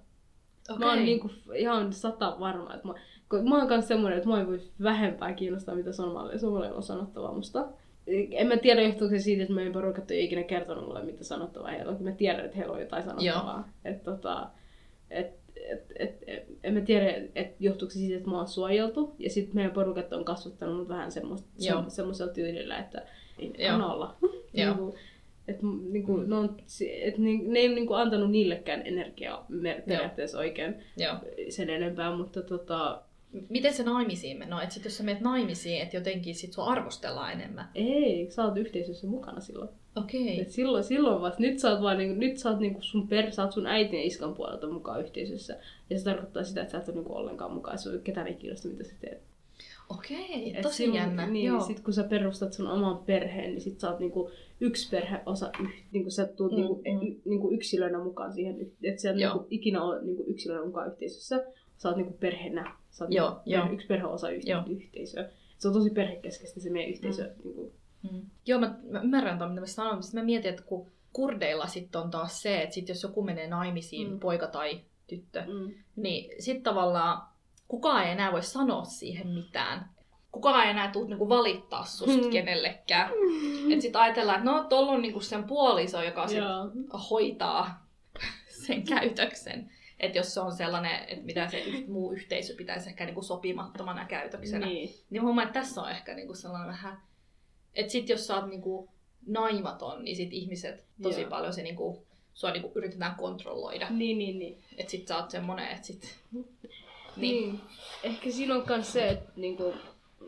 Okay. 0.70 0.80
Mä 0.80 0.90
oon 0.90 1.06
niinku 1.06 1.32
ihan 1.56 1.94
sata 1.94 2.36
varma, 2.40 2.74
että 2.74 2.88
mä, 2.88 2.94
kun 3.30 3.50
mä 3.50 3.58
oon 3.58 3.68
kans 3.68 3.88
semmoinen, 3.88 4.18
että 4.18 4.30
mua 4.30 4.40
ei 4.40 4.48
voi 4.48 4.62
vähempää 4.84 5.34
kiinnostaa, 5.34 5.76
mitä 5.76 5.92
somali, 5.92 6.40
somali 6.40 6.68
on 6.68 6.84
sanottavaa 6.84 7.34
musta. 7.34 7.66
En 8.32 8.48
mä 8.48 8.58
tiedä, 8.58 8.82
johtuuko 8.82 9.16
se 9.16 9.20
siitä, 9.20 9.42
että 9.42 9.56
meidän 9.56 9.74
porukat 9.74 10.12
ei 10.12 10.26
ikinä 10.26 10.44
kertonut 10.44 10.86
mulle, 10.86 11.04
mitä 11.04 11.24
sanottavaa 11.24 11.72
heillä 11.72 11.92
on. 11.92 12.04
Mä 12.04 12.12
tiedän, 12.12 12.46
että 12.46 12.58
heillä 12.58 12.74
on 12.74 12.82
jotain 12.82 13.04
sanottavaa. 13.04 13.70
Et, 13.86 14.04
tota, 14.04 14.50
et, 15.10 15.34
et, 15.70 15.92
et, 16.00 16.24
et, 16.28 16.44
en 16.64 16.74
mä 16.74 16.82
tiedä, 16.82 17.14
että 17.36 17.56
johtuuko 17.60 17.92
se 17.92 18.00
siitä, 18.00 18.18
että 18.18 18.30
mä 18.30 18.38
oon 18.38 18.48
suojeltu. 18.48 19.16
Ja 19.20 19.30
sitten 19.30 19.56
meidän 19.56 19.72
porukat 19.72 20.14
on 20.14 20.26
kasvattanut 20.26 20.78
mut 20.78 20.88
vähän 20.88 21.12
semmoista, 21.12 21.48
Joo. 21.60 21.84
se, 21.84 21.90
semmoisella 21.90 22.34
tyylillä, 22.34 22.78
että 22.78 23.06
ei 23.40 23.54
Joo. 23.58 23.74
anna 23.74 23.94
olla. 23.94 24.16
Joo. 24.54 24.76
niinku, 24.76 24.96
et, 25.48 25.62
niinku, 25.92 26.18
ne, 26.18 26.36
on, 26.36 26.58
et, 27.02 27.18
ne, 27.18 27.30
ne 27.48 27.60
ei 27.60 27.68
niinku 27.68 27.94
antanut 27.94 28.32
niillekään 28.32 28.88
energiaa 28.88 29.46
periaatteessa 29.88 30.40
oikein 30.40 30.76
Joo. 30.98 31.16
sen 31.50 31.70
enempää, 31.70 32.16
mutta 32.18 32.42
tota, 32.42 33.02
Miten 33.50 33.74
se 33.74 33.84
naimisiin 33.84 34.38
menee? 34.38 34.64
Että 34.64 34.74
sit 34.74 34.86
jos 34.86 34.98
sä 34.98 35.04
menet 35.04 35.22
naimisiin, 35.22 35.82
että 35.82 35.98
jotenkin 35.98 36.36
sit 36.36 36.54
sua 36.54 36.66
arvostellaan 36.66 37.34
enemmän. 37.34 37.70
ei, 37.76 38.32
sä 38.32 38.46
oot 38.46 38.58
yhteisössä 38.58 39.08
mukana 39.08 39.40
silloin. 39.40 39.70
Okei. 39.98 40.42
Et 40.42 40.52
silloin, 40.52 40.84
silloin 40.84 41.22
vasta, 41.22 41.42
nyt 41.42 41.60
sä 41.60 41.72
oot 41.72 41.82
vaan 41.82 41.98
niinku, 41.98 42.20
nyt 42.20 42.38
sä 42.38 42.50
oot 42.50 42.60
niinku 42.60 42.82
sun 42.82 43.08
per, 43.08 43.32
sä 43.32 43.44
oot 43.44 43.52
sun 43.52 43.68
äitin 43.68 44.00
ja 44.00 44.06
iskan 44.06 44.34
puolelta 44.34 44.68
mukaan 44.70 45.02
yhteisössä. 45.02 45.58
Ja 45.90 45.98
se 46.00 46.04
tarkoittaa 46.06 46.44
sitä, 46.44 46.62
että 46.62 46.72
sä 46.72 46.78
et 46.78 46.88
ole 46.88 46.96
niinku 46.96 47.16
ollenkaan 47.16 47.52
mukaan, 47.54 47.78
se 47.78 47.90
ketään 48.04 48.28
ei 48.28 48.34
kiinnosta, 48.36 48.68
mitä 48.68 48.84
sä 48.84 48.94
teet. 49.02 49.22
Okei, 49.90 50.54
Et 50.56 50.62
tosi 50.62 50.76
silloin- 50.76 50.98
jännä. 51.00 51.28
Niin, 51.28 51.46
Joo. 51.46 51.60
sit 51.62 51.80
kun 51.80 51.94
sä 51.94 52.04
perustat 52.04 52.54
sun 52.54 52.68
oman 52.68 52.98
perheen, 52.98 53.52
niin 53.52 53.62
sit 53.62 53.80
sä 53.80 53.90
oot 53.90 54.00
niinku 54.00 54.32
yksi 54.62 54.90
perheosa, 54.90 55.52
niinku 55.92 56.10
sä 56.10 56.26
tuut 56.26 56.52
Mm, 56.52 56.56
niinku, 56.58 56.76
mm. 56.76 57.08
y, 57.08 57.16
niinku 57.26 57.52
yksilönä 57.52 58.04
mukaan 58.04 58.34
siihen, 58.34 58.58
että 58.84 59.02
sä 59.02 59.10
et 59.10 59.16
niinku 59.16 59.48
ikinä 59.50 59.84
ole 59.84 60.02
niinku 60.04 60.24
yksilönä 60.28 60.66
mukaan 60.66 60.88
yhteisössä. 60.88 61.44
Sä 61.78 61.88
oot 61.90 61.98
niinku 61.98 62.14
perheenä, 62.20 62.76
sä 62.92 63.04
oot 63.04 63.14
Joo, 63.14 63.30
niinku 63.30 63.44
perhe, 63.50 63.74
yksi 63.74 63.88
perheosa 63.88 64.30
yh, 64.30 64.42
Joo. 64.46 64.64
yhteisöä. 64.70 65.30
Se 65.58 65.68
on 65.68 65.74
tosi 65.74 65.90
perhekeskeistä 65.90 66.60
se 66.60 66.70
meidän 66.70 66.92
yhteisö. 66.92 67.24
Mm. 67.24 67.34
Niinku, 67.44 67.72
Mm. 68.12 68.22
Joo, 68.46 68.60
mä, 68.60 68.76
mä 68.90 69.00
ymmärrän 69.02 69.38
tuon, 69.38 69.50
mitä 69.50 69.62
mä 69.62 69.68
sanon. 69.68 70.04
Sitten 70.04 70.22
mä 70.22 70.26
mietin, 70.26 70.50
että 70.50 70.64
kun 70.64 70.92
kurdeilla 71.14 71.68
sitten 71.68 72.02
on 72.02 72.12
taas 72.12 72.42
se, 72.42 72.62
että 72.62 72.74
sit 72.74 72.90
jos 72.90 73.04
joku 73.04 73.24
menee 73.24 73.48
naimisiin, 73.48 74.08
Mm. 74.08 74.14
mm. 74.14 74.20
poika 74.20 74.48
tai 74.48 74.82
tyttö, 75.08 75.44
mm. 75.48 75.74
niin 75.96 76.42
sitten 76.44 76.64
tavallaan 76.64 77.28
kukaan 77.68 78.04
ei 78.06 78.12
enää 78.12 78.32
voi 78.32 78.44
sanoa 78.44 78.84
siihen 78.84 79.28
mitään. 79.28 79.90
Kukaan 80.32 80.64
ei 80.64 80.70
enää 80.72 80.92
tule 80.92 81.08
niinku 81.08 81.30
valittaa 81.30 81.84
susta 81.86 82.22
Mm. 82.24 82.30
kenellekään. 82.30 83.12
Että 83.72 83.82
sitten 83.82 84.02
ajatellaan, 84.02 84.38
että 84.40 84.52
no, 84.52 84.64
tuolla 84.64 84.92
on 84.92 85.02
niinku 85.02 85.20
sen 85.20 85.44
puoliso, 85.44 86.04
joka 86.04 86.28
sit 86.28 86.40
hoitaa 87.10 87.88
sen 88.66 88.84
käytöksen. 88.84 89.72
Että 90.00 90.18
jos 90.18 90.34
se 90.34 90.40
on 90.40 90.52
sellainen, 90.54 91.00
että 91.08 91.26
mitä 91.26 91.48
se 91.48 91.64
muu 91.88 92.12
yhteisö 92.12 92.56
pitäisi 92.58 92.90
ehkä 92.90 93.06
niinku 93.06 93.22
sopimattomana 93.22 94.06
käytöksenä. 94.06 94.66
Niin. 94.66 94.90
Niin 95.10 95.22
mä 95.22 95.26
huomaan, 95.26 95.48
että 95.48 95.60
tässä 95.60 95.82
on 95.82 95.92
ehkä 95.92 96.14
niinku 96.14 96.34
sellainen 96.34 96.68
vähän... 96.68 97.02
Että 97.78 97.92
sit 97.92 98.10
jos 98.10 98.28
sä 98.28 98.36
oot 98.36 98.50
niinku 98.50 98.90
naimaton, 99.28 100.04
niin 100.04 100.16
sit 100.16 100.34
ihmiset 100.34 100.86
tosi 101.02 101.22
Joo. 101.22 101.30
paljon 101.30 101.54
se 101.54 101.64
niinku, 101.64 102.06
sua 102.34 102.52
niinku 102.52 102.72
yritetään 102.76 103.16
kontrolloida. 103.16 103.90
Niin, 103.90 104.18
niin, 104.18 104.40
niin. 104.40 104.58
Että 104.78 104.92
sit 104.92 105.08
sä 105.08 105.18
oot 105.18 105.32
semmonen, 105.32 105.72
että 105.72 105.88
sit... 105.88 106.16
Niin. 106.32 106.46
Niin. 107.18 107.60
Ehkä 108.04 108.32
siinä 108.32 108.56
on 108.56 108.64
myös 108.68 108.94
se, 108.94 109.10
että 109.10 109.32
niinku, 109.36 109.74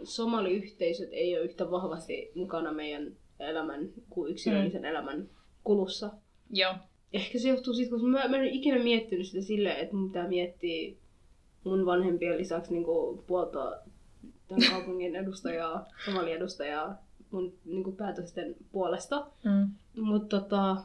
somaliyhteisöt 0.03 1.09
ei 1.11 1.37
ole 1.37 1.45
yhtä 1.45 1.71
vahvasti 1.71 2.31
mukana 2.35 2.73
meidän 2.73 3.11
elämän 3.39 3.89
kuin 4.09 4.31
yksilöllisen 4.31 4.81
mm. 4.81 4.87
elämän 4.87 5.29
kulussa. 5.63 6.11
Joo. 6.49 6.73
Ehkä 7.13 7.39
se 7.39 7.49
johtuu 7.49 7.73
siitä, 7.73 7.91
koska 7.91 8.07
mä, 8.07 8.27
mä 8.27 8.35
en 8.35 8.41
ole 8.41 8.49
ikinä 8.49 8.83
miettinyt 8.83 9.27
sitä 9.27 9.41
silleen, 9.41 9.77
että 9.77 9.95
mun 9.95 10.09
pitää 10.09 10.27
miettiä 10.27 10.95
mun 11.63 11.85
vanhempien 11.85 12.37
lisäksi 12.37 12.73
niinku 12.73 13.23
puolta 13.27 13.79
tämän 14.47 14.71
kaupungin 14.71 15.15
edustajaa, 15.15 15.85
somalin 16.05 16.35
mun 17.31 17.53
niinku 17.65 17.91
päätösten 17.91 18.55
puolesta. 18.71 19.27
Mm. 19.43 19.69
Mutta 20.01 20.39
tota, 20.39 20.77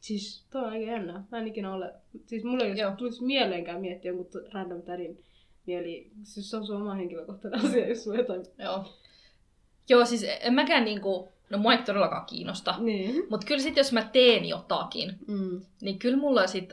siis 0.00 0.44
toi 0.50 0.62
on 0.64 0.68
aika 0.70 0.90
jännä. 0.90 1.24
Mä 1.32 1.38
en 1.38 1.46
ikinä 1.48 1.74
ole, 1.74 1.94
siis 2.26 2.44
mulle 2.44 2.64
ei 2.64 2.78
Joo. 2.78 2.90
tulisi 2.96 3.24
mieleenkään 3.24 3.80
miettiä 3.80 4.10
jonkun 4.10 4.26
random 4.52 4.82
tärin 4.82 5.24
mieli. 5.66 6.10
Siis 6.22 6.50
se 6.50 6.56
on 6.56 6.66
sun 6.66 6.76
oma 6.82 6.94
henkilökohtainen 6.94 7.60
asia, 7.64 7.88
jos 7.88 8.04
sulla 8.04 8.16
jotain. 8.16 8.42
Joo. 8.58 8.84
Joo, 9.88 10.04
siis 10.04 10.26
en 10.40 10.54
mäkään 10.54 10.84
niinku... 10.84 11.28
No 11.50 11.58
mua 11.58 11.72
ei 11.72 11.82
todellakaan 11.82 12.26
kiinnosta. 12.26 12.74
Niin. 12.78 13.24
Mutta 13.30 13.46
kyllä 13.46 13.62
sit 13.62 13.76
jos 13.76 13.92
mä 13.92 14.02
teen 14.12 14.44
jotakin, 14.44 15.12
Mm. 15.26 15.60
niin 15.80 15.98
kyllä 15.98 16.16
mulla 16.16 16.46
sit... 16.46 16.72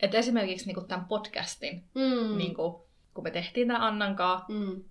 Että 0.00 0.18
esimerkiksi 0.18 0.66
niinku 0.66 0.80
tämän 0.80 1.04
podcastin, 1.04 1.82
Mm. 1.94 2.38
niinku, 2.38 2.86
kun 3.14 3.24
me 3.24 3.30
tehtiin 3.30 3.66
tämän 3.68 3.82
Annan 3.82 4.16
kanssa, 4.16 4.46
Mm. 4.48 4.82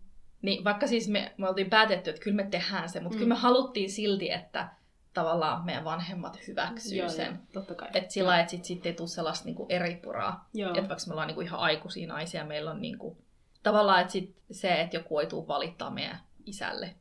Niin 0.42 0.64
vaikka 0.64 0.88
siis 0.88 1.10
me, 1.10 1.34
me 1.38 1.50
oltiin 1.50 1.70
päätetty, 1.70 2.10
että 2.10 2.22
kyllä 2.22 2.36
me 2.36 2.44
tehdään 2.52 2.90
se, 2.90 3.00
mutta 3.00 3.16
Mm. 3.16 3.20
mm. 3.20 3.24
kyllä 3.24 3.36
me 3.36 3.40
haluttiin 3.42 3.90
silti, 3.90 4.32
että 4.32 4.70
tavallaan 5.14 5.66
meidän 5.66 5.84
vanhemmat 5.84 6.40
hyväksyy 6.48 6.98
Joo, 6.98 7.10
sen. 7.10 7.26
joo, 7.26 7.36
totta 7.54 7.76
kai. 7.76 7.90
Että 7.94 8.14
sillä 8.14 8.28
lailla, 8.28 8.42
että 8.42 8.52
sit, 8.52 8.66
sit 8.66 8.86
ei 8.86 8.94
tule 8.94 9.08
sellaista 9.08 9.46
niinku 9.46 9.66
eripuraa. 9.70 10.50
Että 10.68 10.80
vaikka 10.90 10.96
me 11.08 11.12
ollaan 11.14 11.28
niinku 11.28 11.42
ihan 11.42 11.60
aikuisia 11.60 12.08
naisia, 12.08 12.46
meillä 12.46 12.72
on 12.72 12.82
niinku, 12.82 13.18
tavallaan 13.64 14.02
että 14.02 14.14
sit 14.14 14.36
se, 14.52 14.82
että 14.82 14.98
joku 14.98 15.20
ei 15.20 15.28
tule 15.28 15.48
valittaa 15.48 15.90
meidän 15.90 16.20
isälle. 16.46 16.96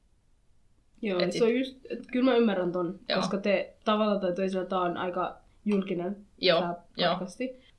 Joo, 1.02 1.20
Et 1.20 1.32
se 1.32 1.44
on 1.44 1.54
just, 1.56 1.76
että 1.90 2.08
kyllä 2.12 2.30
mä 2.30 2.36
ymmärrän 2.36 2.72
ton, 2.72 3.00
Joo. 3.08 3.20
koska 3.20 3.38
te 3.38 3.76
tavalla 3.84 4.20
tai 4.20 4.32
toisella 4.32 4.66
tää 4.66 4.80
on 4.80 4.96
aika 4.96 5.36
julkinen 5.64 6.26
Joo, 6.38 6.60
tää 6.60 6.74
joo. 6.96 7.18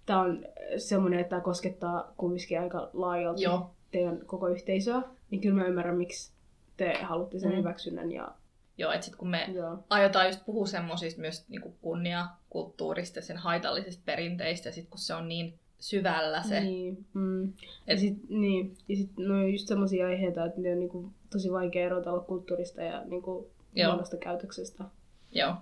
Tää 0.05 0.19
on 0.19 0.45
semmoinen, 0.77 1.19
että 1.19 1.29
tää 1.29 1.41
koskettaa 1.41 2.13
kumminkin 2.17 2.59
aika 2.59 2.89
laajalti 2.93 3.41
Joo. 3.41 3.75
Teidän 3.91 4.19
koko 4.25 4.47
yhteisöä. 4.47 5.01
Niin 5.31 5.41
kyllä 5.41 5.55
mä 5.61 5.67
ymmärrän, 5.67 5.97
miksi 5.97 6.31
te 6.77 6.93
haluatte 7.03 7.39
sen 7.39 7.51
Mm. 7.51 7.57
hyväksynnän. 7.57 8.11
Ja, 8.11 8.31
Joo, 8.77 8.91
että 8.91 9.05
sitten 9.05 9.19
kun 9.19 9.29
me 9.29 9.45
joo. 9.53 9.77
aiotaan 9.89 10.27
just 10.27 10.45
puhua 10.45 10.65
semmoisista 10.65 11.21
myös 11.21 11.49
niinku 11.49 11.73
kunniakulttuurista 11.81 13.19
ja 13.19 13.23
sen 13.23 13.37
haitallisista 13.37 14.01
perinteistä, 14.05 14.69
ja 14.69 14.73
sitten 14.73 14.89
kun 14.91 14.99
se 14.99 15.13
on 15.13 15.27
niin 15.27 15.53
syvällä 15.79 16.43
se, 16.43 16.59
Niin, 16.59 17.05
mm. 17.13 17.43
ja 17.87 17.93
Et- 17.93 18.29
niin, 18.29 18.77
ja 18.89 18.95
sit 18.95 19.09
no 19.17 19.35
on 19.35 19.51
just 19.51 19.67
semmosia 19.67 20.07
aiheita, 20.07 20.45
että 20.45 20.61
ne 20.61 20.71
on 20.71 20.79
niinku 20.79 21.11
tosi 21.29 21.51
vaikea 21.51 21.85
erotella 21.85 22.19
kulttuurista 22.19 22.81
ja 22.81 23.03
niinku 23.05 23.49
huonosta 23.87 24.17
käytöksestä. 24.17 24.83
Joo. 25.31 25.55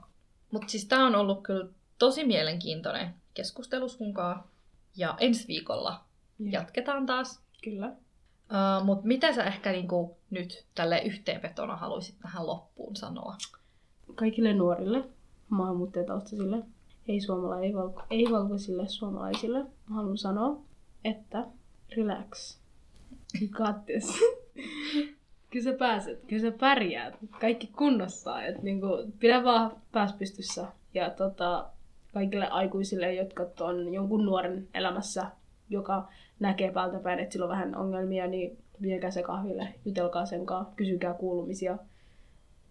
Mutta 0.51 0.67
siis 0.67 0.85
tää 0.85 1.05
on 1.05 1.15
ollut 1.15 1.43
kyllä 1.43 1.67
tosi 1.99 2.23
mielenkiintoinen 2.23 3.09
keskustelu 3.33 3.89
sunkaan. 3.89 4.43
Ja 4.97 5.15
ensi 5.19 5.47
viikolla 5.47 6.01
Joo. 6.39 6.49
jatketaan 6.51 7.05
taas. 7.05 7.41
Kyllä. 7.63 7.93
Uh, 8.51 8.85
Mutta 8.85 9.07
mitä 9.07 9.33
sä 9.33 9.43
ehkä 9.43 9.71
niinku 9.71 10.17
nyt 10.29 10.65
tälle 10.75 10.99
yhteenvetona 10.99 11.75
haluaisit 11.75 12.15
tähän 12.21 12.47
loppuun 12.47 12.95
sanoa? 12.95 13.35
Kaikille 14.15 14.53
nuorille 14.53 15.03
maahanmuuttajataustaisille, 15.49 16.63
ei, 17.07 17.21
suomala, 17.21 17.59
ei, 17.59 17.73
valko, 17.75 18.03
ei 18.09 18.25
valkoisille 18.31 18.87
suomalaisille, 18.87 19.59
mä 19.59 19.95
haluan 19.95 20.17
sanoa, 20.17 20.61
että 21.03 21.45
relax. 21.97 22.57
You 23.41 23.49
got 23.51 23.85
this. 23.85 24.19
kyllä 25.49 25.63
sä 25.63 25.73
pääset, 25.77 26.23
kyllä 26.27 26.41
sä 26.41 26.51
pärjäät. 26.51 27.13
Kaikki 27.41 27.67
kunnossa. 27.67 28.43
Et 28.43 28.63
niinku, 28.63 28.87
pidä 29.19 29.43
vaan 29.43 29.71
pääs 29.91 30.13
pystyssä. 30.13 30.67
Ja 30.93 31.09
tota, 31.09 31.69
kaikille 32.13 32.47
aikuisille, 32.47 33.13
jotka 33.13 33.45
on 33.59 33.93
jonkun 33.93 34.25
nuoren 34.25 34.67
elämässä, 34.73 35.25
joka 35.69 36.07
näkee 36.39 36.71
päältä 36.71 36.99
päin, 36.99 37.19
että 37.19 37.33
sillä 37.33 37.45
on 37.45 37.51
vähän 37.51 37.75
ongelmia, 37.75 38.27
niin 38.27 38.57
viekää 38.81 39.11
se 39.11 39.23
kahville, 39.23 39.73
jutelkaa 39.85 40.25
sen 40.25 40.45
kanssa, 40.45 40.73
kysykää 40.75 41.13
kuulumisia, 41.13 41.77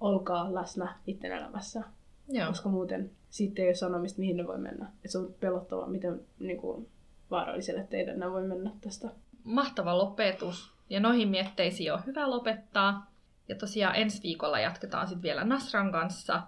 olkaa 0.00 0.54
läsnä 0.54 0.96
itten 1.06 1.32
elämässä 1.32 1.82
Joo. 2.28 2.48
koska 2.48 2.68
muuten 2.68 3.10
sitten 3.30 3.62
ei 3.62 3.68
ole 3.68 3.74
sanomista, 3.74 4.20
mihin 4.20 4.36
ne 4.36 4.46
voi 4.46 4.58
mennä. 4.58 4.90
Et 5.04 5.10
se 5.10 5.18
on 5.18 5.34
pelottavaa, 5.40 5.86
miten 5.86 6.20
niin 6.38 6.60
kuin, 6.60 6.88
vaaralliselle 7.30 7.86
teidän 7.90 8.18
nämä 8.18 8.32
voi 8.32 8.48
mennä 8.48 8.70
tästä. 8.80 9.08
Mahtava 9.44 9.98
lopetus. 9.98 10.72
Ja 10.90 11.00
noihin 11.00 11.28
mietteisiin 11.28 11.92
on 11.92 12.06
hyvä 12.06 12.30
lopettaa. 12.30 13.10
Ja 13.48 13.54
tosiaan 13.54 13.96
ensi 13.96 14.22
viikolla 14.22 14.60
jatketaan 14.60 15.08
sitten 15.08 15.22
vielä 15.22 15.44
Nasran 15.44 15.92
kanssa. 15.92 16.42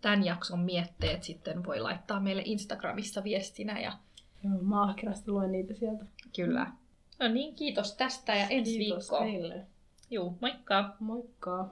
Tämän 0.00 0.24
jakson 0.24 0.60
mietteet 0.60 1.22
sitten 1.22 1.64
voi 1.64 1.80
laittaa 1.80 2.20
meille 2.20 2.42
Instagramissa 2.44 3.24
viestinä. 3.24 3.80
Ja 3.80 3.92
Joo, 4.44 4.62
mä 4.62 4.82
ahkerasti 4.82 5.30
luen 5.30 5.52
niitä 5.52 5.74
sieltä. 5.74 6.04
kyllä. 6.36 6.66
No 7.20 7.28
niin, 7.28 7.54
kiitos 7.54 7.92
tästä 7.96 8.34
ja 8.34 8.48
ensi 8.48 8.78
Kiitos 8.78 8.98
viikkoon. 9.10 9.22
teille. 9.30 9.66
Juu, 10.10 10.38
moikka! 10.40 10.96
Moikka! 11.00 11.68